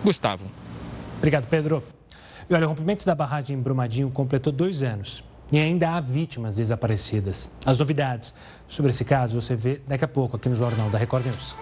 Gustavo. 0.04 0.50
Obrigado, 1.18 1.48
Pedro. 1.48 1.84
E 2.50 2.54
olha, 2.54 2.65
o 2.65 2.70
rompimento 2.70 3.06
da 3.06 3.13
barragem 3.13 3.56
em 3.56 3.62
Brumadinho 3.62 4.10
completou 4.10 4.52
dois 4.52 4.82
anos 4.82 5.24
e 5.52 5.60
ainda 5.60 5.92
há 5.92 6.00
vítimas 6.00 6.56
desaparecidas. 6.56 7.50
As 7.65 7.78
novidades 7.78 8.34
sobre 8.68 8.92
esse 8.92 9.04
caso 9.04 9.39
você 9.39 9.56
vê 9.56 9.82
daqui 9.88 10.06
a 10.06 10.08
pouco 10.08 10.38
aqui 10.38 10.48
no 10.50 10.56
Jornal 10.56 10.89
da 10.89 10.98
Record 10.98 11.26
News. 11.26 11.56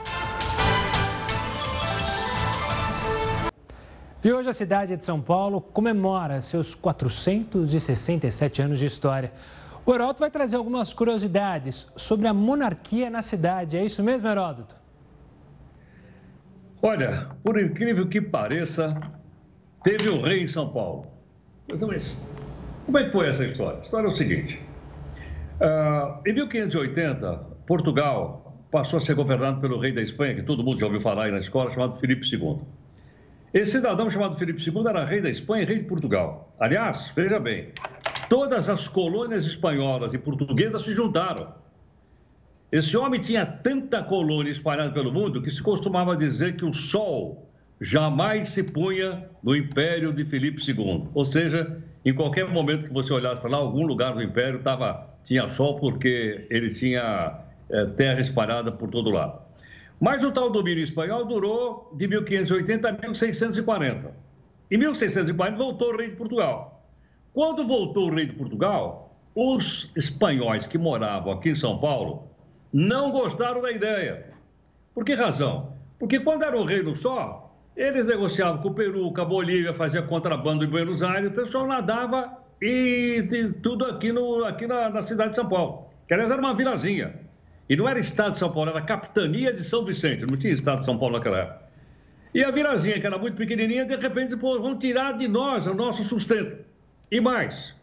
E 4.24 4.34
hoje 4.34 4.50
a 4.50 4.54
cidade 4.54 4.98
de 4.98 5.06
São 5.06 5.22
Paulo 5.22 5.62
comemora 5.62 6.42
seus 6.42 6.76
467 6.76 8.62
anos 8.62 8.80
de 8.80 8.86
história. 8.86 9.32
O 9.88 9.95
Heródoto 9.95 10.19
vai 10.19 10.30
trazer 10.30 10.58
algumas 10.58 10.91
curiosidades 10.91 11.88
sobre 11.95 12.28
a 12.28 12.34
monarquia 12.34 13.10
na 13.10 13.21
cidade. 13.21 13.78
É 13.78 13.86
isso 13.86 14.04
mesmo, 14.04 14.28
Heródoto? 14.28 14.76
Olha, 16.82 17.30
por 17.41 17.58
incrível 17.58 18.06
que 18.06 18.19
pareça, 18.19 19.00
teve 19.86 20.10
o 20.10 20.17
um 20.17 20.21
rei 20.21 20.43
em 20.43 20.47
São 20.47 20.67
Paulo. 20.73 21.08
Mas, 21.88 22.21
como 22.86 22.97
é 22.97 23.06
que 23.06 23.12
foi 23.13 23.30
essa 23.30 23.45
história? 23.45 23.80
A 23.80 23.84
história 23.84 24.08
é 24.08 24.12
o 24.12 24.15
seguinte. 24.17 24.62
Uh, 25.62 26.19
em 26.28 26.34
1580, 26.34 27.34
Portugal 27.65 28.62
passou 28.69 28.97
a 28.97 29.02
ser 29.02 29.13
governado 29.13 29.62
pelo 29.62 29.80
rei 29.80 29.93
da 29.93 30.02
Espanha, 30.02 30.36
que 30.36 30.43
todo 30.43 30.65
mundo 30.65 30.82
já 30.82 30.86
ouviu 30.86 31.00
falar 31.00 31.28
aí 31.28 31.32
na 31.32 31.39
escola, 31.39 31.71
chamado 31.71 31.95
Filipe 31.95 32.28
II. 32.30 32.60
Esse 33.54 33.71
cidadão 33.71 34.12
chamado 34.12 34.38
Filipe 34.38 34.62
II 34.62 34.86
era 34.86 35.06
rei 35.06 35.21
da 35.21 35.30
Espanha 35.30 35.63
e 35.63 35.65
rei 35.65 35.80
de 35.80 35.86
Portugal. 35.86 36.54
Aliás, 36.60 37.10
veja 37.15 37.39
bem, 37.39 37.71
Todas 38.30 38.68
as 38.68 38.88
colônias 38.88 39.46
espanholas 39.46 40.13
e 40.13 40.18
portuguesas 40.18 40.82
se 40.82 40.94
juntaram. 40.94 41.54
Esse 42.70 42.98
homem 42.98 43.22
tinha 43.22 43.46
tanta 43.46 44.04
colônia 44.04 44.52
espalhada 44.52 44.92
pelo 44.92 45.12
mundo 45.12 45.42
que 45.42 45.50
se 45.50 45.62
costumava 45.62 46.18
dizer 46.18 46.58
que 46.58 46.66
o 46.66 46.74
sol 46.74 47.50
jamais 47.80 48.50
se 48.50 48.63
punha 48.63 49.30
no 49.42 49.56
império 49.56 50.12
de 50.12 50.26
Filipe 50.26 50.62
II. 50.70 51.08
Ou 51.13 51.24
seja, 51.24 51.82
em 52.04 52.13
qualquer 52.13 52.50
momento 52.50 52.86
que 52.86 52.94
você 52.94 53.13
olhasse 53.13 53.40
para 53.40 53.52
lá, 53.52 53.58
algum 53.58 53.86
lugar 53.86 54.13
do 54.13 54.22
império 54.22 54.62
tava, 54.62 55.08
tinha 55.24 55.48
sol 55.48 55.80
porque 55.80 56.46
ele 56.50 56.74
tinha 56.74 57.40
é, 57.70 57.86
terra 57.86 58.20
espalhada 58.20 58.72
por 58.72 58.90
todo 58.90 59.10
lado. 59.10 59.40
Mas 60.00 60.24
o 60.24 60.32
tal 60.32 60.50
domínio 60.50 60.84
espanhol 60.84 61.26
durou 61.26 61.92
de 61.96 62.08
1580 62.08 62.90
a 62.90 62.92
1640. 62.92 64.12
Em 64.70 64.78
1640 64.78 65.58
voltou 65.58 65.94
o 65.94 65.98
rei 65.98 66.10
de 66.10 66.16
Portugal. 66.18 66.77
Quando 67.38 67.67
voltou 67.67 68.10
o 68.10 68.15
rei 68.15 68.26
de 68.26 68.34
Portugal, 68.34 69.15
os 69.36 69.91
espanhóis 69.95 70.65
que 70.65 70.76
moravam 70.76 71.32
aqui 71.32 71.52
em 71.52 71.56
São 71.56 71.78
Paulo 71.78 72.28
não 72.73 73.12
gostaram 73.12 73.62
da 73.62 73.71
ideia. 73.71 74.26
Por 74.91 75.06
que 75.06 75.13
razão? 75.13 75.71
Porque 76.00 76.19
quando 76.19 76.41
era 76.41 76.58
um 76.58 76.63
reino 76.63 76.95
só, 76.95 77.56
eles 77.76 78.08
negociavam 78.08 78.60
com 78.60 78.69
o 78.69 78.73
Peru, 78.73 79.13
com 79.13 79.21
a 79.21 79.23
Bolívia, 79.23 79.71
fazia 79.71 80.02
contrabando 80.02 80.65
em 80.65 80.67
Buenos 80.67 81.04
Aires, 81.04 81.30
o 81.30 81.36
pessoal 81.36 81.67
nadava 81.67 82.36
e, 82.60 83.23
tudo 83.62 83.86
aqui, 83.86 84.12
no, 84.12 84.43
aqui 84.43 84.65
na, 84.65 84.89
na, 84.89 85.04
cidade 85.04 85.30
de 85.30 85.36
São 85.36 85.47
Paulo. 85.47 85.91
Que 86.08 86.15
aliás 86.15 86.32
era 86.32 86.41
uma 86.41 86.56
vilazinha. 86.56 87.19
E 87.69 87.76
não 87.76 87.88
era 87.88 88.00
estado 88.00 88.32
de 88.32 88.39
São 88.39 88.52
Paulo, 88.52 88.71
era 88.71 88.82
capitania 88.82 89.54
de 89.54 89.63
São 89.63 89.86
Vicente, 89.86 90.26
não 90.26 90.38
tinha 90.38 90.54
estado 90.54 90.80
de 90.80 90.86
São 90.86 90.97
Paulo 90.97 91.17
naquela 91.17 91.38
época. 91.38 91.67
E 92.34 92.43
a 92.43 92.50
vilazinha, 92.50 93.00
que 93.00 93.06
era 93.06 93.19
muito 93.19 93.38
pequenininha, 93.38 93.86
de 93.86 93.95
repente, 93.95 94.36
pô, 94.36 94.60
vão 94.60 94.76
tirar 94.76 95.12
de 95.15 95.28
nós 95.28 95.67
o 95.67 95.76
nosso 95.76 96.04
sustento. 96.04 96.65
E 97.10 97.22
mais, 97.22 97.74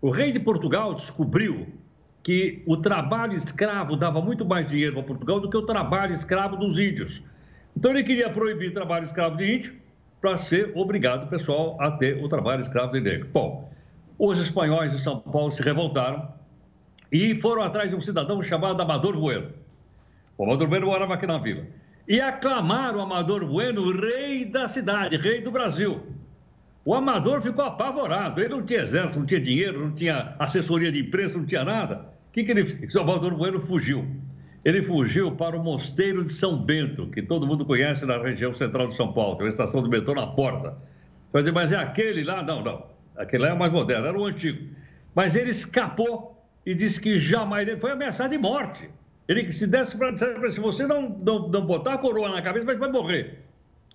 o 0.00 0.10
rei 0.10 0.30
de 0.30 0.38
Portugal 0.38 0.92
descobriu 0.92 1.66
que 2.22 2.62
o 2.66 2.76
trabalho 2.76 3.34
escravo 3.34 3.96
dava 3.96 4.20
muito 4.20 4.44
mais 4.44 4.66
dinheiro 4.66 4.94
para 4.94 5.02
Portugal 5.02 5.40
do 5.40 5.48
que 5.48 5.56
o 5.56 5.62
trabalho 5.62 6.12
escravo 6.12 6.56
dos 6.56 6.78
índios. 6.78 7.22
Então 7.76 7.90
ele 7.90 8.04
queria 8.04 8.28
proibir 8.30 8.70
o 8.70 8.74
trabalho 8.74 9.04
escravo 9.04 9.36
de 9.36 9.56
índio 9.56 9.74
para 10.20 10.36
ser 10.36 10.72
obrigado 10.74 11.28
pessoal 11.28 11.80
a 11.80 11.90
ter 11.92 12.22
o 12.22 12.28
trabalho 12.28 12.62
escravo 12.62 12.92
de 12.92 13.00
negro. 13.00 13.28
Bom, 13.32 13.70
os 14.18 14.38
espanhóis 14.38 14.92
de 14.92 15.02
São 15.02 15.20
Paulo 15.20 15.50
se 15.50 15.62
revoltaram 15.62 16.32
e 17.10 17.34
foram 17.40 17.62
atrás 17.62 17.90
de 17.90 17.96
um 17.96 18.00
cidadão 18.00 18.42
chamado 18.42 18.80
Amador 18.80 19.18
Bueno. 19.18 19.50
O 20.36 20.44
Amador 20.44 20.68
Bueno 20.68 20.86
morava 20.86 21.14
aqui 21.14 21.26
na 21.26 21.38
vila. 21.38 21.66
E 22.06 22.20
aclamaram 22.20 22.98
o 22.98 23.02
Amador 23.02 23.46
Bueno 23.46 23.90
rei 23.92 24.44
da 24.44 24.68
cidade, 24.68 25.16
rei 25.16 25.40
do 25.40 25.50
Brasil. 25.50 26.02
O 26.84 26.94
amador 26.94 27.40
ficou 27.40 27.64
apavorado. 27.64 28.40
Ele 28.40 28.50
não 28.50 28.62
tinha 28.62 28.82
exército, 28.82 29.18
não 29.18 29.26
tinha 29.26 29.40
dinheiro, 29.40 29.80
não 29.80 29.92
tinha 29.94 30.34
assessoria 30.38 30.92
de 30.92 31.00
imprensa, 31.00 31.38
não 31.38 31.46
tinha 31.46 31.64
nada. 31.64 32.06
O 32.28 32.32
que, 32.32 32.44
que 32.44 32.50
ele 32.50 32.66
fez? 32.66 32.94
O 32.94 33.00
Amador 33.00 33.34
Bueno 33.34 33.60
fugiu. 33.60 34.06
Ele 34.64 34.82
fugiu 34.82 35.32
para 35.32 35.56
o 35.56 35.62
Mosteiro 35.62 36.24
de 36.24 36.32
São 36.32 36.56
Bento, 36.56 37.06
que 37.08 37.22
todo 37.22 37.46
mundo 37.46 37.64
conhece 37.64 38.04
na 38.04 38.18
região 38.18 38.54
central 38.54 38.88
de 38.88 38.96
São 38.96 39.12
Paulo. 39.12 39.36
Tem 39.36 39.46
uma 39.46 39.50
estação 39.50 39.82
de 39.82 39.88
metrô 39.88 40.14
na 40.14 40.26
porta. 40.26 40.76
Vai 41.32 41.42
dizer, 41.42 41.52
mas 41.52 41.72
é 41.72 41.76
aquele 41.76 42.24
lá? 42.24 42.42
Não, 42.42 42.62
não. 42.62 42.86
Aquele 43.16 43.44
lá 43.44 43.50
é 43.50 43.52
o 43.52 43.58
mais 43.58 43.72
moderno, 43.72 44.06
era 44.06 44.18
o 44.18 44.24
antigo. 44.24 44.66
Mas 45.14 45.36
ele 45.36 45.50
escapou 45.50 46.44
e 46.66 46.74
disse 46.74 47.00
que 47.00 47.18
jamais. 47.18 47.68
Ele 47.68 47.78
foi 47.78 47.92
ameaçado 47.92 48.30
de 48.30 48.38
morte. 48.38 48.88
Ele 49.28 49.44
que 49.44 49.52
se 49.52 49.66
desse 49.66 49.96
para 49.96 50.10
dizer, 50.10 50.52
se 50.52 50.60
você 50.60 50.86
não, 50.86 51.08
não, 51.08 51.48
não 51.48 51.64
botar 51.64 51.94
a 51.94 51.98
coroa 51.98 52.28
na 52.28 52.42
cabeça, 52.42 52.66
vai 52.66 52.90
morrer. 52.90 53.38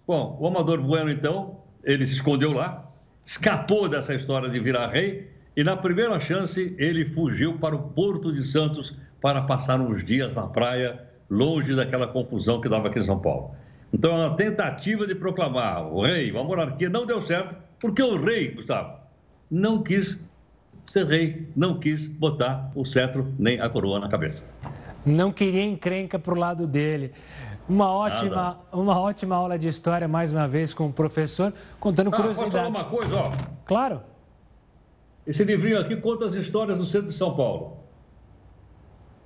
Bom, 0.08 0.38
o 0.39 0.47
Amador 0.47 0.82
Bueno, 0.82 1.12
então, 1.12 1.62
ele 1.84 2.06
se 2.06 2.13
escondeu 2.13 2.52
lá, 2.54 2.89
escapou 3.26 3.88
dessa 3.88 4.13
história 4.13 4.50
de 4.50 4.60
virar 4.60 4.88
rei 4.88 5.30
e, 5.56 5.63
na 5.63 5.76
primeira 5.76 6.20
chance, 6.20 6.76
ele 6.78 7.06
fugiu 7.06 7.58
para 7.58 7.76
o 7.76 7.89
Porto 7.89 8.32
de 8.32 8.46
Santos 8.46 8.96
para 9.22 9.42
passar 9.42 9.80
uns 9.80 10.04
dias 10.06 10.34
na 10.34 10.48
praia, 10.48 11.00
longe 11.30 11.76
daquela 11.76 12.08
confusão 12.08 12.62
que 12.62 12.70
dava 12.70 12.88
aqui 12.88 13.00
em 13.00 13.06
São 13.06 13.20
Paulo. 13.20 13.52
Então, 13.94 14.12
é 14.12 14.28
uma 14.28 14.38
tentativa 14.38 15.06
de 15.06 15.15
proclamar 15.15 15.92
o 15.92 16.04
rei, 16.04 16.30
a 16.30 16.44
monarquia 16.44 16.89
não 16.89 17.06
deu 17.06 17.22
certo, 17.22 17.56
porque 17.80 18.02
o 18.02 18.24
rei, 18.24 18.52
Gustavo, 18.52 19.00
não 19.50 19.82
quis 19.82 20.24
ser 20.89 21.06
rei, 21.06 21.48
não 21.56 21.80
quis 21.80 22.06
botar 22.06 22.72
o 22.76 22.86
cetro 22.86 23.34
nem 23.38 23.60
a 23.60 23.70
coroa 23.70 24.00
na 24.00 24.10
cabeça. 24.10 24.44
Não 25.06 25.32
queria 25.32 25.63
encrenca 25.63 26.20
para 26.20 26.34
o 26.34 26.38
lado 26.38 26.68
dele. 26.68 27.12
Uma 27.69 27.93
ótima, 27.93 28.60
uma 28.73 28.99
ótima 28.99 29.36
aula 29.36 29.58
de 29.58 29.67
história, 29.67 30.08
mais 30.08 30.34
uma 30.34 30.47
vez, 30.47 30.73
com 30.73 30.88
o 30.88 30.91
professor, 30.91 31.53
contando 31.79 32.08
ah, 32.08 32.15
curiosidades. 32.15 32.51
Posso 32.51 32.73
falar 32.73 32.79
uma 32.79 32.84
coisa, 32.86 33.15
ó? 33.15 33.32
Claro. 33.63 34.01
Esse 35.27 35.43
livrinho 35.43 35.79
aqui 35.79 35.95
conta 35.95 36.25
as 36.25 36.34
histórias 36.34 36.75
do 36.75 36.86
centro 36.86 37.10
de 37.10 37.13
São 37.13 37.36
Paulo. 37.36 37.77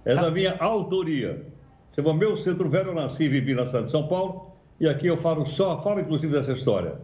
É 0.04 0.14
tá. 0.14 0.24
da 0.24 0.32
minha 0.32 0.58
autoria. 0.60 1.48
Chama 1.96 2.14
Meu 2.14 2.36
Centro 2.36 2.68
Velho, 2.68 2.90
eu 2.90 2.96
nasci 2.96 3.24
e 3.24 3.30
vivi 3.30 3.54
na 3.54 3.66
cidade 3.66 3.86
de 3.86 3.92
São 3.92 4.08
Paulo. 4.08 4.52
E 4.78 4.90
aqui 4.90 5.08
eu 5.08 5.16
falo 5.16 5.46
só, 5.46 5.82
falo 5.82 6.02
inclusive 6.02 6.34
dessa 6.34 6.52
história. 6.52 6.96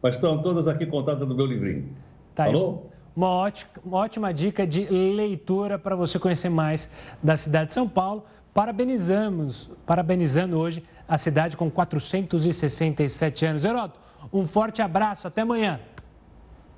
Mas 0.00 0.14
estão 0.14 0.40
todas 0.40 0.66
aqui 0.66 0.86
contadas 0.86 1.28
no 1.28 1.34
meu 1.34 1.44
livrinho. 1.44 1.90
Tá 2.34 2.46
Falou? 2.46 2.90
Uma 3.14 3.28
ótima, 3.28 3.70
uma 3.84 3.98
ótima 3.98 4.32
dica 4.32 4.66
de 4.66 4.84
leitura 4.86 5.78
para 5.78 5.94
você 5.94 6.18
conhecer 6.18 6.48
mais 6.48 6.88
da 7.22 7.36
cidade 7.36 7.68
de 7.68 7.74
São 7.74 7.86
Paulo. 7.86 8.24
Parabenizamos, 8.56 9.70
parabenizando 9.84 10.58
hoje 10.58 10.82
a 11.06 11.18
cidade 11.18 11.58
com 11.58 11.70
467 11.70 13.44
anos. 13.44 13.66
Heroto, 13.66 14.00
um 14.32 14.46
forte 14.46 14.80
abraço, 14.80 15.28
até 15.28 15.42
amanhã. 15.42 15.78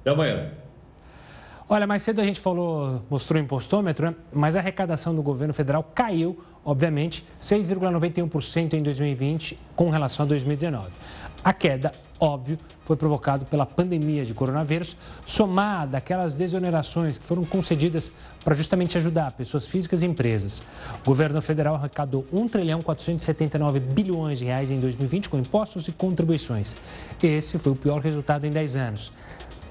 Até 0.01 0.11
amanhã. 0.11 0.51
Olha, 1.69 1.87
mais 1.87 2.03
cedo 2.03 2.21
a 2.21 2.25
gente 2.25 2.41
falou, 2.41 3.05
mostrou 3.09 3.41
o 3.41 3.45
impostômetro, 3.45 4.07
né? 4.07 4.17
mas 4.33 4.57
a 4.57 4.59
arrecadação 4.59 5.15
do 5.15 5.23
governo 5.23 5.55
federal 5.55 5.85
caiu 5.95 6.43
obviamente, 6.69 7.25
6,91% 7.41 8.75
em 8.75 8.83
2020 8.83 9.59
com 9.75 9.89
relação 9.89 10.27
a 10.27 10.29
2019. 10.29 10.91
A 11.43 11.51
queda, 11.55 11.93
óbvio, 12.21 12.59
foi 12.85 12.95
provocada 12.95 13.47
pela 13.47 13.65
pandemia 13.65 14.23
de 14.23 14.35
coronavírus, 14.35 14.95
somada 15.25 15.97
àquelas 15.97 16.37
desonerações 16.37 17.17
que 17.17 17.25
foram 17.25 17.43
concedidas 17.43 18.13
para 18.45 18.55
justamente 18.55 18.99
ajudar 18.99 19.33
pessoas 19.33 19.67
físicas 19.67 20.03
e 20.03 20.07
empresas. 20.07 20.63
O 21.03 21.07
governo 21.07 21.41
federal 21.41 21.77
arrecadou 21.77 22.27
1 22.31 22.49
trilhão 22.49 22.83
479 22.83 23.81
bilhões 23.81 24.39
de 24.39 24.45
reais 24.45 24.71
em 24.71 24.79
2020 24.79 25.31
com 25.31 25.39
impostos 25.39 25.89
e 25.89 25.93
contribuições. 25.93 26.77
Esse 27.23 27.59
foi 27.59 27.73
o 27.73 27.77
pior 27.77 28.03
resultado 28.03 28.47
em 28.47 28.51
10 28.51 28.77
anos. 28.77 29.11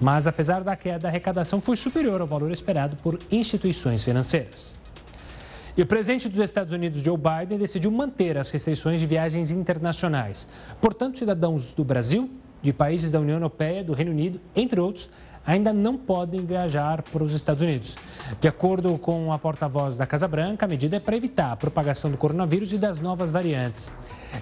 Mas 0.01 0.25
apesar 0.25 0.63
da 0.63 0.75
queda, 0.75 1.07
a 1.07 1.11
arrecadação 1.11 1.61
foi 1.61 1.75
superior 1.75 2.21
ao 2.21 2.27
valor 2.27 2.49
esperado 2.49 2.95
por 3.03 3.19
instituições 3.31 4.03
financeiras. 4.03 4.86
E 5.77 5.81
o 5.83 5.85
presidente 5.85 6.27
dos 6.27 6.39
Estados 6.39 6.73
Unidos, 6.73 7.03
Joe 7.03 7.15
Biden, 7.15 7.59
decidiu 7.59 7.91
manter 7.91 8.35
as 8.35 8.49
restrições 8.49 8.99
de 8.99 9.05
viagens 9.05 9.51
internacionais. 9.51 10.47
Portanto, 10.81 11.19
cidadãos 11.19 11.71
do 11.75 11.83
Brasil, 11.83 12.31
de 12.63 12.73
países 12.73 13.11
da 13.11 13.19
União 13.19 13.35
Europeia, 13.35 13.83
do 13.83 13.93
Reino 13.93 14.09
Unido, 14.09 14.41
entre 14.55 14.79
outros, 14.79 15.07
ainda 15.45 15.71
não 15.71 15.95
podem 15.95 16.43
viajar 16.43 17.03
para 17.03 17.23
os 17.23 17.31
Estados 17.31 17.61
Unidos. 17.61 17.95
De 18.41 18.47
acordo 18.47 18.97
com 18.97 19.31
a 19.31 19.37
porta-voz 19.37 19.97
da 19.97 20.07
Casa 20.07 20.27
Branca, 20.27 20.65
a 20.65 20.67
medida 20.67 20.97
é 20.97 20.99
para 20.99 21.15
evitar 21.15 21.51
a 21.51 21.55
propagação 21.55 22.09
do 22.09 22.17
coronavírus 22.17 22.73
e 22.73 22.79
das 22.79 22.99
novas 22.99 23.29
variantes. 23.29 23.87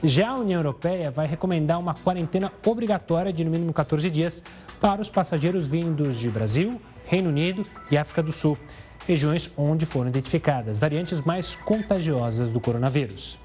Já 0.01 0.29
a 0.29 0.35
União 0.37 0.59
Europeia 0.59 1.11
vai 1.11 1.27
recomendar 1.27 1.77
uma 1.77 1.93
quarentena 1.93 2.49
obrigatória 2.65 3.33
de 3.33 3.43
no 3.43 3.51
mínimo 3.51 3.73
14 3.73 4.09
dias 4.09 4.41
para 4.79 5.01
os 5.01 5.09
passageiros 5.09 5.67
vindos 5.67 6.15
de 6.15 6.29
Brasil, 6.29 6.79
Reino 7.05 7.27
Unido 7.27 7.63
e 7.91 7.97
África 7.97 8.23
do 8.23 8.31
Sul 8.31 8.57
regiões 9.07 9.51
onde 9.57 9.85
foram 9.85 10.09
identificadas 10.09 10.79
variantes 10.79 11.21
mais 11.21 11.55
contagiosas 11.55 12.51
do 12.51 12.59
coronavírus. 12.59 13.39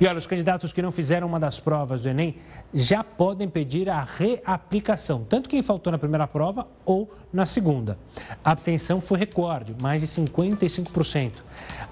E 0.00 0.06
olha, 0.06 0.18
os 0.18 0.26
candidatos 0.26 0.72
que 0.72 0.80
não 0.80 0.92
fizeram 0.92 1.26
uma 1.26 1.40
das 1.40 1.58
provas 1.58 2.02
do 2.02 2.08
Enem 2.08 2.36
já 2.72 3.02
podem 3.02 3.48
pedir 3.48 3.88
a 3.88 4.02
reaplicação, 4.02 5.24
tanto 5.28 5.48
quem 5.48 5.62
faltou 5.62 5.90
na 5.90 5.98
primeira 5.98 6.26
prova 6.26 6.68
ou 6.84 7.10
na 7.32 7.44
segunda. 7.44 7.98
A 8.44 8.52
abstenção 8.52 9.00
foi 9.00 9.18
recorde, 9.18 9.74
mais 9.80 10.00
de 10.00 10.06
55%. 10.06 11.32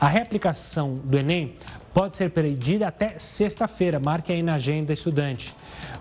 A 0.01 0.09
reaplicação 0.09 0.95
do 0.95 1.19
Enem 1.19 1.55
pode 1.93 2.17
ser 2.17 2.31
pedida 2.31 2.87
até 2.87 3.19
sexta-feira, 3.19 3.99
marque 3.99 4.33
aí 4.33 4.43
na 4.43 4.55
agenda 4.55 4.93
estudante. 4.93 5.55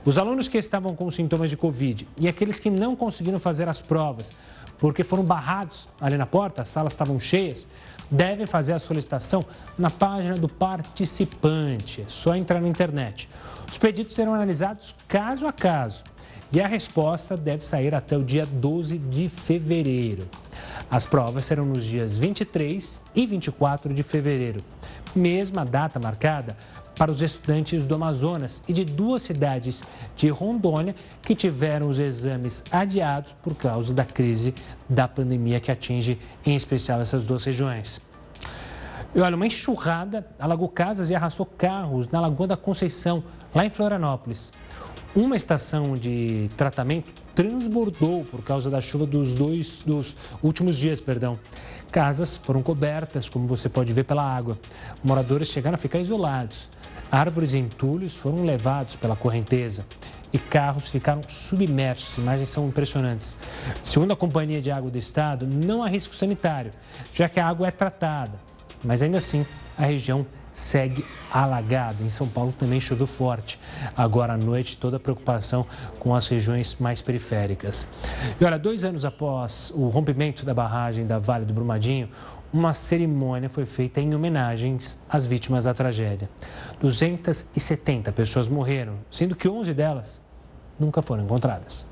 Os 0.06 0.18
alunos 0.18 0.48
que 0.48 0.58
estavam 0.58 0.96
com 0.96 1.10
sintomas 1.10 1.50
de 1.50 1.58
Covid 1.58 2.08
e 2.18 2.28
aqueles 2.28 2.60
que 2.60 2.70
não 2.70 2.96
conseguiram 2.96 3.40
fazer 3.40 3.68
as 3.68 3.82
provas 3.82 4.32
porque 4.80 5.04
foram 5.04 5.24
barrados 5.24 5.88
ali 6.02 6.18
na 6.18 6.26
porta, 6.26 6.64
as 6.64 6.70
salas 6.70 6.94
estavam 6.94 7.20
cheias, 7.20 7.68
devem 8.10 8.48
fazer 8.48 8.74
a 8.74 8.80
solicitação 8.80 9.46
na 9.78 9.90
página 9.90 10.36
do 10.36 10.48
participante. 10.48 12.02
É 12.02 12.06
só 12.08 12.36
entrar 12.36 12.60
na 12.60 12.68
internet. 12.68 13.30
Os 13.70 13.78
pedidos 13.78 14.16
serão 14.16 14.34
analisados 14.34 14.96
caso 15.08 15.46
a 15.46 15.54
caso 15.54 16.02
e 16.52 16.60
a 16.60 16.68
resposta 16.68 17.38
deve 17.38 17.64
sair 17.64 17.94
até 17.94 18.18
o 18.18 18.24
dia 18.24 18.46
12 18.46 18.98
de 18.98 19.30
fevereiro. 19.30 20.28
As 20.90 21.06
provas 21.06 21.46
serão 21.46 21.66
nos 21.66 21.86
dias 21.86 22.18
23 22.18 23.00
e 23.14 23.28
24 23.28 23.94
de 23.94 24.02
fevereiro, 24.02 24.64
mesma 25.16 25.64
data 25.64 26.00
marcada 26.00 26.58
para 27.00 27.14
os 27.14 27.22
estudantes 27.22 27.86
do 27.86 27.96
Amazonas 27.96 28.62
e 28.68 28.74
de 28.74 28.84
duas 28.84 29.22
cidades 29.22 29.86
de 30.18 30.28
Rondônia 30.28 30.94
que 31.22 31.34
tiveram 31.34 31.88
os 31.88 31.98
exames 31.98 32.62
adiados 32.70 33.32
por 33.42 33.56
causa 33.56 33.94
da 33.94 34.04
crise 34.04 34.54
da 34.90 35.08
pandemia 35.08 35.62
que 35.62 35.72
atinge 35.72 36.20
em 36.46 36.58
especial 36.58 37.00
essas 37.00 37.26
duas 37.26 37.46
regiões. 37.46 38.02
E 39.16 39.22
olha, 39.22 39.38
uma 39.38 39.48
enxurrada 39.48 40.28
alagou 40.38 40.68
casas 40.68 41.10
e 41.10 41.16
arrastou 41.16 41.46
carros 41.46 42.10
na 42.10 42.20
Lagoa 42.20 42.48
da 42.48 42.58
Conceição, 42.58 43.24
lá 43.56 43.66
em 43.66 43.70
Florianópolis. 43.70 44.52
Uma 45.16 45.38
estação 45.38 45.94
de 45.94 46.50
tratamento 46.58 47.10
transbordou 47.40 48.26
por 48.26 48.44
causa 48.44 48.70
da 48.70 48.82
chuva 48.82 49.06
dos 49.06 49.36
dois 49.36 49.78
dos 49.86 50.14
últimos 50.44 50.78
dias, 50.78 51.00
perdão. 51.00 51.40
Casas 51.90 52.36
foram 52.36 52.62
cobertas, 52.62 53.30
como 53.30 53.48
você 53.48 53.70
pode 53.70 53.94
ver, 53.94 54.04
pela 54.04 54.22
água. 54.22 54.60
Moradores 55.02 55.48
chegaram 55.48 55.76
a 55.76 55.78
ficar 55.78 56.00
isolados. 56.00 56.68
Árvores 57.10 57.54
e 57.54 57.58
entulhos 57.58 58.14
foram 58.14 58.44
levados 58.44 58.98
pela 58.98 59.16
correnteza 59.16 59.86
e 60.34 60.38
carros 60.38 60.92
ficaram 60.92 61.22
submersos. 61.30 62.18
Imagens 62.18 62.50
são 62.50 62.68
impressionantes. 62.68 63.38
Segundo 63.86 64.12
a 64.12 64.18
Companhia 64.18 64.62
de 64.62 64.70
Água 64.70 64.92
do 64.92 64.98
Estado, 64.98 65.48
não 65.48 65.82
há 65.82 65.88
risco 65.88 66.14
sanitário, 66.14 66.72
já 67.14 67.30
que 67.30 67.40
a 67.40 67.48
água 67.48 67.70
é 67.70 67.72
tratada. 67.72 68.34
Mas 68.84 69.02
ainda 69.02 69.18
assim, 69.18 69.46
a 69.78 69.86
região 69.86 70.28
segue 70.60 71.06
alagada. 71.32 72.04
Em 72.04 72.10
São 72.10 72.28
Paulo 72.28 72.52
também 72.52 72.80
choveu 72.80 73.08
forte. 73.08 73.60
Agora 73.96 74.34
à 74.34 74.38
noite, 74.38 74.78
toda 74.78 74.98
a 74.98 75.00
preocupação 75.00 75.66
com 76.00 76.14
as 76.14 76.28
regiões 76.28 76.76
mais 76.80 77.02
periféricas. 77.02 77.88
E 78.40 78.46
olha, 78.46 78.60
dois 78.60 78.84
anos 78.84 79.06
após 79.06 79.72
o 79.74 79.88
rompimento 79.88 80.46
da 80.46 80.54
barragem 80.54 81.08
da 81.08 81.18
Vale 81.18 81.46
do 81.46 81.54
Brumadinho, 81.54 82.10
uma 82.52 82.74
cerimônia 82.74 83.50
foi 83.50 83.66
feita 83.66 84.02
em 84.02 84.14
homenagens 84.14 84.98
às 85.08 85.26
vítimas 85.26 85.66
da 85.66 85.74
tragédia. 85.74 86.30
270 86.82 88.12
pessoas 88.12 88.48
morreram, 88.48 88.96
sendo 89.10 89.36
que 89.36 89.48
11 89.48 89.74
delas 89.74 90.22
nunca 90.80 91.02
foram 91.02 91.24
encontradas. 91.24 91.86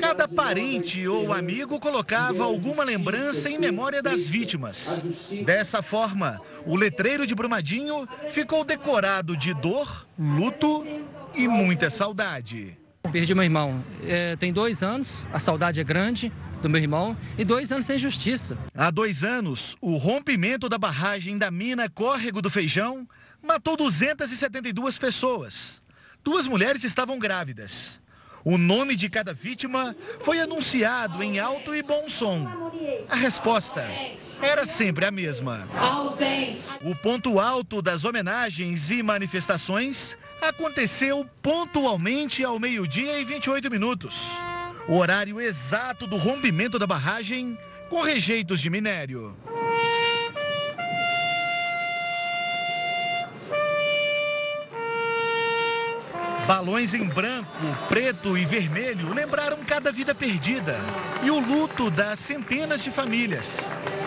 Cada 0.00 0.26
parente 0.26 1.06
ou 1.06 1.32
amigo 1.32 1.78
colocava 1.78 2.44
alguma 2.44 2.82
lembrança 2.82 3.48
em 3.48 3.58
memória 3.58 4.02
das 4.02 4.26
vítimas. 4.26 5.02
Dessa 5.44 5.82
forma, 5.82 6.40
o 6.66 6.76
letreiro 6.76 7.26
de 7.26 7.34
Brumadinho 7.34 8.08
ficou 8.30 8.64
decorado 8.64 9.36
de 9.36 9.52
dor, 9.54 10.06
luto 10.18 10.86
e 11.34 11.46
muita 11.48 11.90
saudade. 11.90 12.78
Perdi 13.12 13.34
meu 13.34 13.44
irmão. 13.44 13.84
É, 14.02 14.34
tem 14.36 14.52
dois 14.52 14.82
anos, 14.82 15.26
a 15.32 15.38
saudade 15.38 15.80
é 15.80 15.84
grande 15.84 16.32
do 16.62 16.70
meu 16.70 16.80
irmão 16.80 17.16
e 17.36 17.44
dois 17.44 17.70
anos 17.70 17.86
sem 17.86 17.98
justiça. 17.98 18.56
Há 18.74 18.90
dois 18.90 19.22
anos, 19.22 19.76
o 19.80 19.96
rompimento 19.96 20.68
da 20.68 20.78
barragem 20.78 21.36
da 21.36 21.50
mina 21.50 21.88
Córrego 21.88 22.40
do 22.40 22.50
Feijão 22.50 23.06
matou 23.42 23.76
272 23.76 24.98
pessoas. 24.98 25.82
Duas 26.24 26.46
mulheres 26.46 26.82
estavam 26.82 27.18
grávidas. 27.18 28.00
O 28.44 28.58
nome 28.58 28.94
de 28.94 29.08
cada 29.08 29.32
vítima 29.32 29.96
foi 30.20 30.40
anunciado 30.40 31.22
em 31.22 31.38
alto 31.38 31.74
e 31.74 31.82
bom 31.82 32.08
som. 32.08 32.46
A 33.08 33.16
resposta 33.16 33.84
era 34.42 34.66
sempre 34.66 35.06
a 35.06 35.10
mesma. 35.10 35.66
Ausente. 35.78 36.68
O 36.82 36.94
ponto 36.94 37.40
alto 37.40 37.80
das 37.80 38.04
homenagens 38.04 38.90
e 38.90 39.02
manifestações 39.02 40.16
aconteceu 40.42 41.26
pontualmente 41.40 42.44
ao 42.44 42.58
meio-dia 42.58 43.18
e 43.18 43.24
28 43.24 43.70
minutos 43.70 44.30
o 44.86 44.96
horário 44.96 45.40
exato 45.40 46.06
do 46.06 46.16
rompimento 46.16 46.78
da 46.78 46.86
barragem 46.86 47.58
com 47.88 48.02
rejeitos 48.02 48.60
de 48.60 48.68
minério. 48.68 49.34
Balões 56.46 56.92
em 56.92 57.06
branco, 57.06 57.48
preto 57.88 58.36
e 58.36 58.44
vermelho 58.44 59.14
lembraram 59.14 59.64
cada 59.64 59.90
vida 59.90 60.14
perdida 60.14 60.78
e 61.22 61.30
o 61.30 61.38
luto 61.38 61.90
das 61.90 62.18
centenas 62.18 62.84
de 62.84 62.90
famílias. 62.90 63.60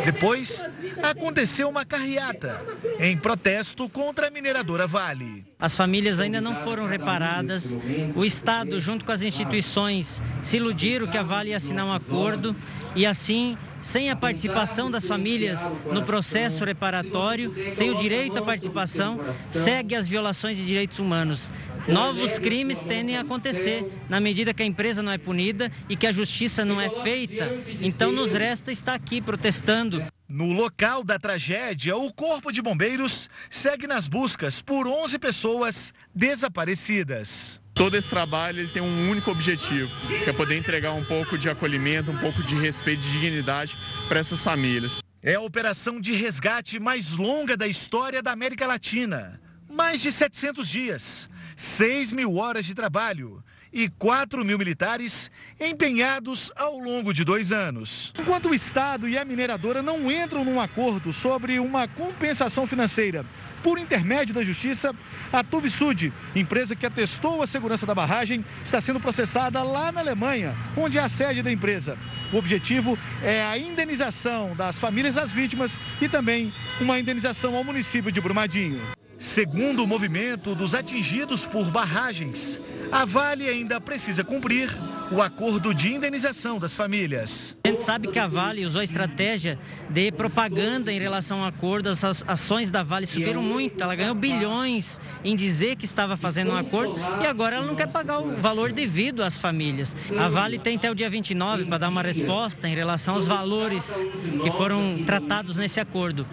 Depois, 0.05 0.63
aconteceu 1.01 1.69
uma 1.69 1.85
carreata 1.85 2.61
em 2.99 3.17
protesto 3.17 3.89
contra 3.89 4.27
a 4.27 4.31
mineradora 4.31 4.87
Vale. 4.87 5.45
As 5.59 5.75
famílias 5.75 6.19
ainda 6.19 6.39
não 6.39 6.55
foram 6.55 6.87
reparadas. 6.87 7.77
O 8.15 8.23
Estado, 8.23 8.79
junto 8.79 9.05
com 9.05 9.11
as 9.11 9.21
instituições, 9.21 10.21
se 10.43 10.57
iludiram 10.57 11.07
que 11.07 11.17
a 11.17 11.23
Vale 11.23 11.49
ia 11.49 11.57
assinar 11.57 11.85
um 11.85 11.93
acordo 11.93 12.55
e 12.95 13.05
assim 13.05 13.57
sem 13.81 14.09
a 14.09 14.15
participação 14.15 14.89
das 14.91 15.07
famílias 15.07 15.71
no 15.91 16.03
processo 16.03 16.65
reparatório, 16.65 17.53
sem 17.71 17.89
o 17.89 17.95
direito 17.95 18.37
à 18.37 18.41
participação, 18.41 19.19
segue 19.53 19.95
as 19.95 20.07
violações 20.07 20.57
de 20.57 20.65
direitos 20.65 20.99
humanos. 20.99 21.51
Novos 21.87 22.37
crimes 22.37 22.81
tendem 22.81 23.15
a 23.15 23.21
acontecer 23.21 23.89
na 24.09 24.19
medida 24.19 24.53
que 24.53 24.61
a 24.61 24.65
empresa 24.65 25.01
não 25.01 25.11
é 25.11 25.17
punida 25.17 25.71
e 25.87 25.95
que 25.95 26.05
a 26.05 26.11
justiça 26.11 26.65
não 26.65 26.81
é 26.81 26.89
feita. 26.89 27.57
Então 27.79 28.11
nos 28.11 28.33
resta 28.33 28.73
estar 28.73 28.93
aqui 28.93 29.21
protestando. 29.21 29.86
No 30.27 30.51
local 30.51 31.03
da 31.03 31.17
tragédia, 31.17 31.95
o 31.95 32.11
Corpo 32.11 32.51
de 32.51 32.61
Bombeiros 32.61 33.29
segue 33.49 33.87
nas 33.87 34.07
buscas 34.07 34.61
por 34.61 34.87
11 34.87 35.17
pessoas 35.19 35.93
desaparecidas. 36.13 37.61
Todo 37.73 37.95
esse 37.95 38.09
trabalho 38.09 38.59
ele 38.59 38.69
tem 38.69 38.81
um 38.81 39.09
único 39.09 39.31
objetivo, 39.31 39.89
que 40.23 40.29
é 40.29 40.33
poder 40.33 40.57
entregar 40.57 40.93
um 40.93 41.05
pouco 41.05 41.37
de 41.37 41.49
acolhimento, 41.49 42.11
um 42.11 42.17
pouco 42.17 42.43
de 42.43 42.55
respeito 42.55 43.05
e 43.05 43.11
dignidade 43.11 43.77
para 44.07 44.19
essas 44.19 44.43
famílias. 44.43 44.99
É 45.21 45.35
a 45.35 45.41
operação 45.41 46.01
de 46.01 46.13
resgate 46.13 46.79
mais 46.79 47.15
longa 47.15 47.55
da 47.55 47.67
história 47.67 48.21
da 48.21 48.31
América 48.31 48.65
Latina. 48.65 49.39
Mais 49.69 50.01
de 50.01 50.11
700 50.11 50.67
dias, 50.67 51.29
6 51.55 52.11
mil 52.11 52.35
horas 52.35 52.65
de 52.65 52.73
trabalho 52.73 53.43
e 53.71 53.89
4 53.89 54.43
mil 54.43 54.57
militares 54.57 55.31
empenhados 55.59 56.51
ao 56.55 56.77
longo 56.77 57.13
de 57.13 57.23
dois 57.23 57.51
anos. 57.51 58.13
Enquanto 58.19 58.49
o 58.49 58.55
Estado 58.55 59.07
e 59.07 59.17
a 59.17 59.25
mineradora 59.25 59.81
não 59.81 60.11
entram 60.11 60.43
num 60.43 60.59
acordo 60.59 61.11
sobre 61.13 61.59
uma 61.59 61.87
compensação 61.87 62.65
financeira 62.65 63.25
por 63.63 63.79
intermédio 63.79 64.33
da 64.33 64.43
Justiça, 64.43 64.93
a 65.31 65.43
Tuvisud, 65.43 66.13
empresa 66.35 66.75
que 66.75 66.85
atestou 66.85 67.41
a 67.41 67.47
segurança 67.47 67.85
da 67.85 67.95
barragem, 67.95 68.45
está 68.63 68.79
sendo 68.79 68.99
processada 68.99 69.61
lá 69.63 69.91
na 69.91 69.99
Alemanha, 69.99 70.55
onde 70.75 70.97
é 70.97 71.01
a 71.01 71.09
sede 71.09 71.41
da 71.41 71.51
empresa. 71.51 71.97
O 72.31 72.37
objetivo 72.37 72.97
é 73.21 73.43
a 73.43 73.57
indenização 73.57 74.55
das 74.55 74.79
famílias 74.79 75.15
das 75.15 75.33
vítimas 75.33 75.79
e 76.01 76.07
também 76.07 76.53
uma 76.79 76.99
indenização 76.99 77.55
ao 77.55 77.63
município 77.63 78.11
de 78.11 78.21
Brumadinho. 78.21 78.81
Segundo 79.19 79.83
o 79.83 79.87
movimento 79.87 80.53
dos 80.53 80.75
atingidos 80.75 81.45
por 81.45 81.69
barragens, 81.71 82.59
a 82.91 83.03
Vale 83.03 83.49
ainda 83.49 83.81
precisa 83.81 84.23
cumprir 84.23 84.69
o 85.11 85.21
acordo 85.21 85.73
de 85.73 85.91
indenização 85.93 86.59
das 86.59 86.75
famílias. 86.75 87.57
A 87.63 87.69
gente 87.69 87.81
sabe 87.81 88.09
que 88.09 88.19
a 88.19 88.27
Vale 88.27 88.65
usou 88.65 88.81
a 88.81 88.83
estratégia 88.83 89.57
de 89.89 90.11
propaganda 90.11 90.91
em 90.91 90.99
relação 90.99 91.39
ao 91.39 91.47
acordo. 91.47 91.89
As 91.89 92.03
ações 92.27 92.69
da 92.69 92.83
Vale 92.83 93.07
subiram 93.07 93.41
muito. 93.41 93.81
Ela 93.81 93.95
ganhou 93.95 94.13
bilhões 94.13 94.99
em 95.23 95.35
dizer 95.35 95.75
que 95.77 95.85
estava 95.85 96.15
fazendo 96.15 96.51
um 96.51 96.57
acordo 96.57 96.95
e 97.21 97.25
agora 97.25 97.55
ela 97.55 97.65
não 97.65 97.75
quer 97.75 97.91
pagar 97.91 98.19
o 98.19 98.37
valor 98.37 98.71
devido 98.71 99.23
às 99.23 99.37
famílias. 99.37 99.95
A 100.17 100.29
Vale 100.29 100.59
tem 100.59 100.77
até 100.77 100.91
o 100.91 100.95
dia 100.95 101.09
29 101.09 101.65
para 101.65 101.79
dar 101.79 101.89
uma 101.89 102.03
resposta 102.03 102.67
em 102.67 102.75
relação 102.75 103.15
aos 103.15 103.25
valores 103.25 104.05
que 104.43 104.51
foram 104.51 105.03
tratados 105.05 105.57
nesse 105.57 105.79
acordo. 105.79 106.25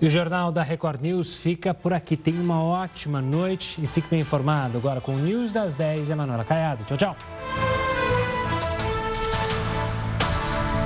E 0.00 0.06
o 0.06 0.10
Jornal 0.10 0.50
da 0.50 0.62
Record 0.62 1.00
News 1.00 1.34
fica 1.34 1.72
por 1.72 1.92
aqui. 1.92 2.16
Tenha 2.16 2.40
uma 2.40 2.62
ótima 2.62 3.20
noite 3.20 3.80
e 3.82 3.86
fique 3.86 4.08
bem 4.10 4.20
informado 4.20 4.76
agora 4.78 5.00
com 5.00 5.14
o 5.14 5.18
News 5.18 5.52
das 5.52 5.74
10 5.74 6.08
e 6.08 6.12
a 6.12 6.16
Manuela 6.16 6.44
Caiado. 6.44 6.84
Tchau, 6.84 6.96
tchau. 6.96 7.93